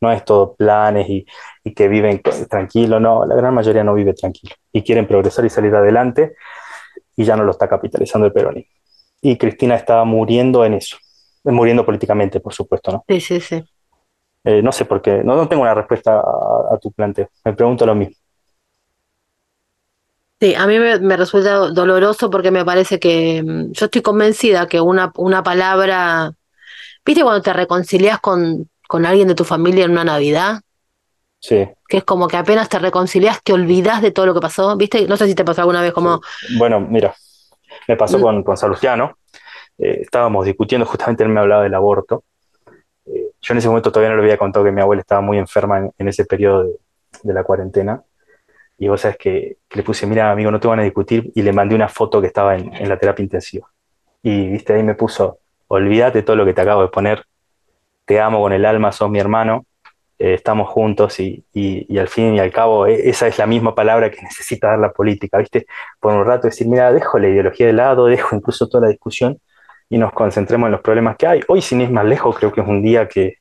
[0.00, 1.26] No es todo planes y,
[1.64, 5.50] y que viven tranquilo, no, la gran mayoría no vive tranquilo y quieren progresar y
[5.50, 6.34] salir adelante
[7.16, 8.70] y ya no lo está capitalizando el peronismo.
[9.22, 10.98] Y Cristina está muriendo en eso,
[11.44, 13.06] muriendo políticamente, por supuesto, ¿no?
[13.08, 13.64] Sí, sí, sí.
[14.44, 17.54] Eh, no sé por qué, no, no tengo una respuesta a, a tu planteo, me
[17.54, 18.14] pregunto lo mismo.
[20.40, 24.02] Sí, a mí me, me resulta do- doloroso porque me parece que mm, yo estoy
[24.02, 26.32] convencida que una, una palabra,
[27.06, 30.62] ¿viste cuando te reconcilias con, con alguien de tu familia en una Navidad?
[31.40, 31.56] Sí,
[31.88, 35.06] Que es como que apenas te reconcilias, te olvidas de todo lo que pasó, ¿viste?
[35.06, 36.20] No sé si te pasó alguna vez como,
[36.58, 37.14] bueno, mira,
[37.88, 39.18] me pasó con, con Salustiano,
[39.78, 42.24] eh, estábamos discutiendo, justamente él me hablaba del aborto.
[43.06, 45.38] Eh, yo en ese momento todavía no le había contado que mi abuela estaba muy
[45.38, 46.72] enferma en, en ese periodo de,
[47.22, 48.02] de la cuarentena.
[48.78, 51.42] Y vos sabes que, que le puse, mira, amigo, no te van a discutir, y
[51.42, 53.68] le mandé una foto que estaba en, en la terapia intensiva.
[54.22, 55.38] Y viste, ahí me puso,
[55.68, 57.24] olvídate todo lo que te acabo de poner,
[58.04, 59.64] te amo con el alma, sos mi hermano,
[60.18, 63.46] eh, estamos juntos y, y- y al fin y al cabo e- esa es la
[63.46, 65.66] misma palabra que necesita dar la política, ¿viste?
[66.00, 69.38] Por un rato decir, mira, dejo la ideología de lado, dejo incluso toda la discusión
[69.94, 71.40] y nos concentremos en los problemas que hay.
[71.48, 73.34] Hoy, sin ir más lejos, creo que es un día que,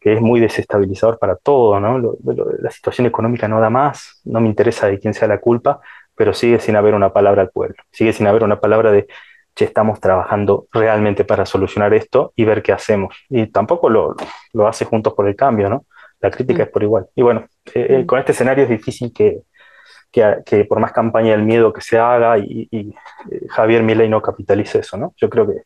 [0.00, 1.98] que es muy desestabilizador para todo, ¿no?
[1.98, 5.38] Lo- lo- la situación económica no da más, no me interesa de quién sea la
[5.40, 5.80] culpa,
[6.14, 9.06] pero sigue sin haber una palabra al pueblo, sigue sin haber una palabra de,
[9.54, 13.16] che, estamos trabajando realmente para solucionar esto y ver qué hacemos.
[13.28, 14.14] Y tampoco lo,
[14.52, 15.86] lo hace Juntos por el Cambio, ¿no?
[16.20, 17.06] La crítica es por igual.
[17.16, 19.42] Y bueno, eh, eh, con este escenario es difícil que,
[20.10, 22.90] que, que por más campaña del miedo que se haga y, y,
[23.30, 25.14] eh, Javier Milei no capitalice eso, ¿no?
[25.16, 25.62] Yo creo que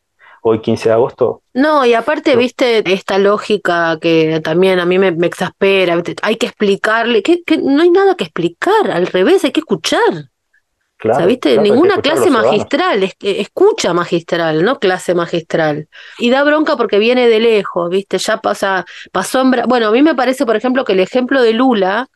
[0.49, 5.11] hoy 15 de agosto No, y aparte, viste, esta lógica que también a mí me,
[5.11, 6.15] me exaspera, ¿viste?
[6.21, 10.29] hay que explicarle, que, que no hay nada que explicar, al revés, hay que escuchar.
[10.97, 15.87] Claro, o sea, viste, claro, ninguna clase magistral, es, escucha magistral, no clase magistral.
[16.17, 19.51] Y da bronca porque viene de lejos, viste, ya pasa, pasó en...
[19.67, 22.07] Bueno, a mí me parece, por ejemplo, que el ejemplo de Lula,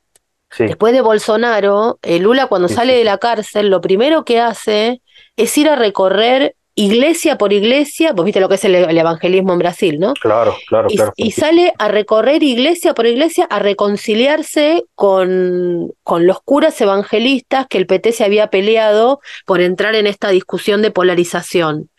[0.49, 0.65] Sí.
[0.65, 5.01] después de Bolsonaro, eh, Lula cuando Sí, sale de la cárcel, lo primero que hace
[5.37, 9.53] es ir a recorrer iglesia por iglesia, vos viste lo que es el, el evangelismo
[9.53, 10.13] en Brasil, ¿no?
[10.13, 11.13] Claro, claro, y, claro.
[11.15, 17.77] y sale a recorrer iglesia por iglesia a reconciliarse con, con los curas evangelistas que
[17.77, 21.89] el PT se había peleado por entrar en esta discusión de polarización.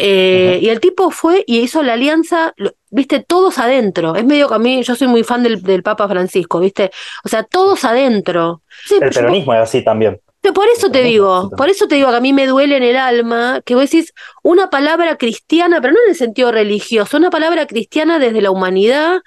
[0.00, 2.54] Eh, Y el tipo fue y hizo la alianza,
[2.90, 4.14] viste, todos adentro.
[4.14, 6.90] Es medio que a mí, yo soy muy fan del, del Papa Francisco, viste.
[7.24, 8.62] O sea, todos adentro.
[8.86, 10.20] Sí, El yo- peronismo es así también.
[10.48, 12.82] Pero por eso te digo, por eso te digo que a mí me duele en
[12.82, 17.28] el alma que vos decís una palabra cristiana, pero no en el sentido religioso, una
[17.28, 19.20] palabra cristiana desde la humanidad,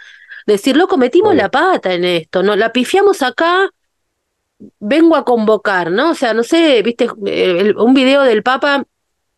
[0.48, 2.56] decir, loco, metimos la pata en esto, ¿no?
[2.56, 3.69] La pifiamos acá,
[4.80, 6.11] vengo a convocar, ¿no?
[6.11, 8.85] O sea, no sé, viste, el- un video del Papa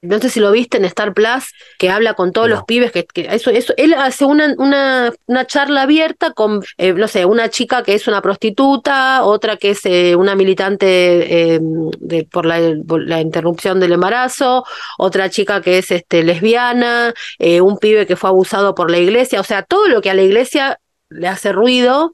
[0.03, 3.06] no sé si lo viste en Star Plus, que habla con todos los pibes, que,
[3.06, 7.49] que eso, eso, él hace una, una, una charla abierta con, eh, no sé, una
[7.49, 12.59] chica que es una prostituta, otra que es eh, una militante eh, de, por, la,
[12.85, 14.65] por la interrupción del embarazo,
[14.98, 19.40] otra chica que es este, lesbiana, eh, un pibe que fue abusado por la iglesia,
[19.40, 22.14] o sea, todo lo que a la iglesia le hace ruido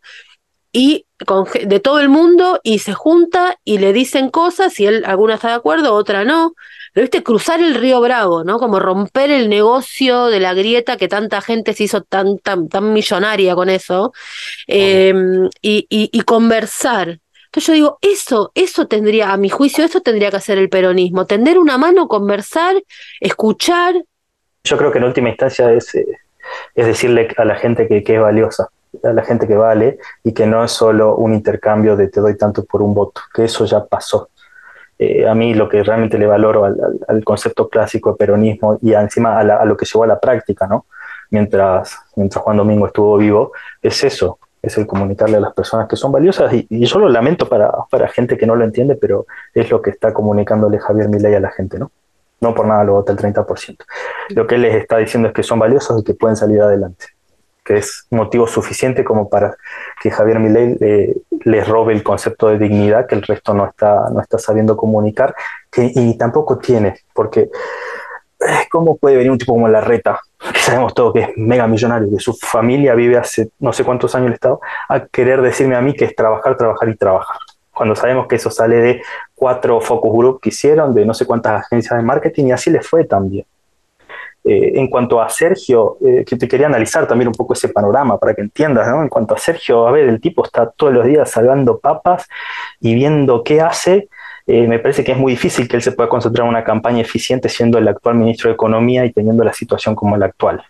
[0.71, 5.03] y con, de todo el mundo y se junta y le dicen cosas y él
[5.07, 6.53] alguna está de acuerdo, otra no.
[6.93, 8.59] Pero viste, cruzar el río Bravo, ¿no?
[8.59, 12.93] Como romper el negocio de la grieta que tanta gente se hizo tan, tan, tan
[12.93, 14.13] millonaria con eso.
[14.67, 15.13] eh,
[15.61, 17.19] y, y, y conversar.
[17.45, 21.25] Entonces yo digo, eso, eso tendría, a mi juicio, eso tendría que hacer el peronismo.
[21.25, 22.75] Tender una mano, conversar,
[23.19, 23.95] escuchar.
[24.63, 26.05] Yo creo que en última instancia es, eh,
[26.75, 28.69] es decirle a la gente que, que es valiosa,
[29.03, 32.37] a la gente que vale y que no es solo un intercambio de te doy
[32.37, 34.29] tanto por un voto, que eso ya pasó.
[34.99, 38.77] Eh, a mí lo que realmente le valoro al, al- al concepto clásico de peronismo
[38.81, 40.85] y encima a, la- a lo que llegó a la práctica, ¿no?
[41.31, 45.95] Mientras, mientras Juan Domingo estuvo vivo, es eso, es el comunicarle a las personas que
[45.95, 49.25] son valiosas y, y yo lo lamento para, para gente que no lo entiende, pero
[49.53, 51.91] es lo que está comunicándole Javier Milei a la gente, ¿no?
[52.41, 53.77] No por nada lo vota el 30%.
[54.29, 57.05] Lo que él les está diciendo es que son valiosos y que pueden salir adelante,
[57.69, 59.55] que es motivo suficiente como para
[60.01, 64.09] que Javier Milei eh, les robe el concepto de dignidad que el resto no está,
[64.11, 65.35] no está sabiendo comunicar
[65.77, 67.41] y tampoco tiene, porque
[68.39, 70.19] eh, ¿cómo puede venir un tipo como Larreta,
[70.51, 74.15] que sabemos todo que es mega millonario, que su familia vive hace no sé cuántos
[74.15, 77.37] años en el Estado, a querer decirme a mí que es trabajar, trabajar y trabajar?
[77.71, 79.01] Cuando sabemos que eso sale de
[79.35, 82.87] cuatro focus group que hicieron, de no sé cuántas agencias de marketing, y así les
[82.87, 83.45] fue también.
[84.51, 88.17] Eh, en cuanto a Sergio, eh, que te quería analizar también un poco ese panorama
[88.17, 89.03] para que entiendas, ¿no?
[89.03, 92.27] En cuanto a Sergio, a ver, el tipo está todos los días salvando papas
[92.79, 94.09] y viendo qué hace.
[94.47, 97.01] Eh, me parece que es muy difícil que él se pueda concentrar en una campaña
[97.01, 100.63] eficiente siendo el actual ministro de Economía y teniendo la situación como la actual.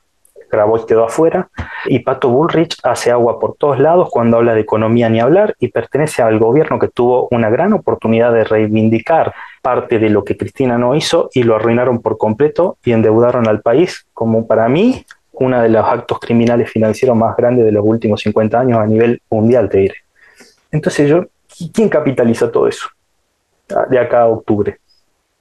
[0.51, 1.47] Grabois quedó afuera
[1.85, 5.69] y Pato Bullrich hace agua por todos lados cuando habla de economía ni hablar y
[5.69, 10.77] pertenece al gobierno que tuvo una gran oportunidad de reivindicar parte de lo que Cristina
[10.77, 15.61] no hizo y lo arruinaron por completo y endeudaron al país como para mí uno
[15.61, 19.69] de los actos criminales financieros más grandes de los últimos 50 años a nivel mundial,
[19.69, 19.95] te diré.
[20.71, 21.25] Entonces yo,
[21.73, 22.87] ¿quién capitaliza todo eso?
[23.89, 24.79] De acá a octubre.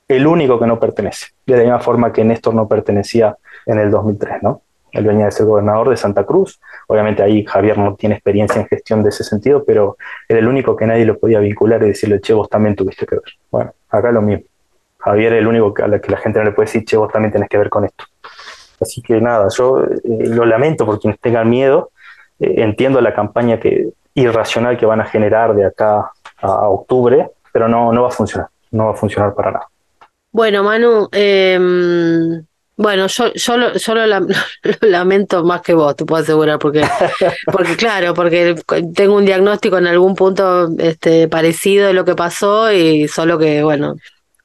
[0.07, 3.91] El único que no pertenece, de la misma forma que Néstor no pertenecía en el
[3.91, 4.63] 2003, ¿no?
[4.93, 6.61] Él venía de ser gobernador de Santa Cruz.
[6.87, 9.97] Obviamente ahí Javier no tiene experiencia en gestión de ese sentido, pero
[10.29, 13.17] era el único que nadie lo podía vincular y decirle, che, vos también tuviste que
[13.17, 13.33] ver.
[13.51, 14.44] Bueno, acá lo mismo.
[14.99, 17.12] Javier es el único a la que la gente no le puede decir, che, vos
[17.12, 18.05] también tenés que ver con esto.
[18.81, 21.91] Así que nada, yo eh, lo lamento por quienes tengan miedo.
[22.41, 26.10] Eh, entiendo la campaña que, irracional que van a generar de acá
[26.41, 28.49] a, a octubre, pero no, no va a funcionar.
[28.70, 29.68] No va a funcionar para nada.
[30.31, 31.58] Bueno, Manu, eh,
[32.78, 34.28] bueno, yo, yo, lo, yo lo, lam-
[34.81, 36.82] lo lamento más que vos, te puedo asegurar, porque,
[37.52, 38.55] porque claro, porque
[38.94, 43.62] tengo un diagnóstico en algún punto este, parecido de lo que pasó y solo que,
[43.62, 43.97] bueno,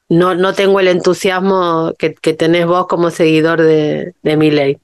[0.08, 4.76] no, no tengo el entusiasmo que, que tenés vos como seguidor de, de mi ley.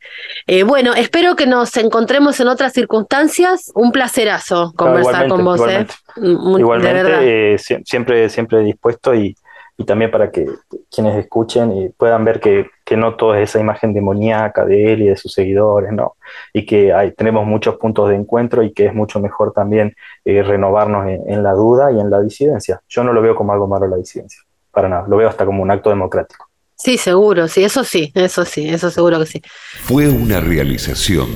[0.64, 3.70] bueno, espero que nos encontremos en otras circunstancias.
[3.74, 5.94] Un placerazo conversar Igualmente, con vos, igualmente.
[5.94, 6.20] ¿eh?
[6.20, 7.22] Mm, De verdad.
[7.22, 9.36] Igualmente, eh, sie- siempre, siempre dispuesto y,
[9.80, 10.46] y también para que
[10.94, 15.06] quienes escuchen puedan ver que, que no todo es esa imagen demoníaca de él y
[15.06, 16.16] de sus seguidores, ¿no?
[16.52, 19.94] Y que hay, tenemos muchos puntos de encuentro y que es mucho mejor también
[20.26, 22.82] eh, renovarnos en, en la duda y en la disidencia.
[22.90, 25.62] Yo no lo veo como algo malo la disidencia, para nada, lo veo hasta como
[25.62, 26.46] un acto democrático.
[26.76, 29.42] Sí, seguro, sí, eso sí, eso sí, eso seguro que sí.
[29.84, 31.30] Fue una realización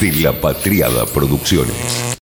[0.00, 2.04] de La Patriada Producciones.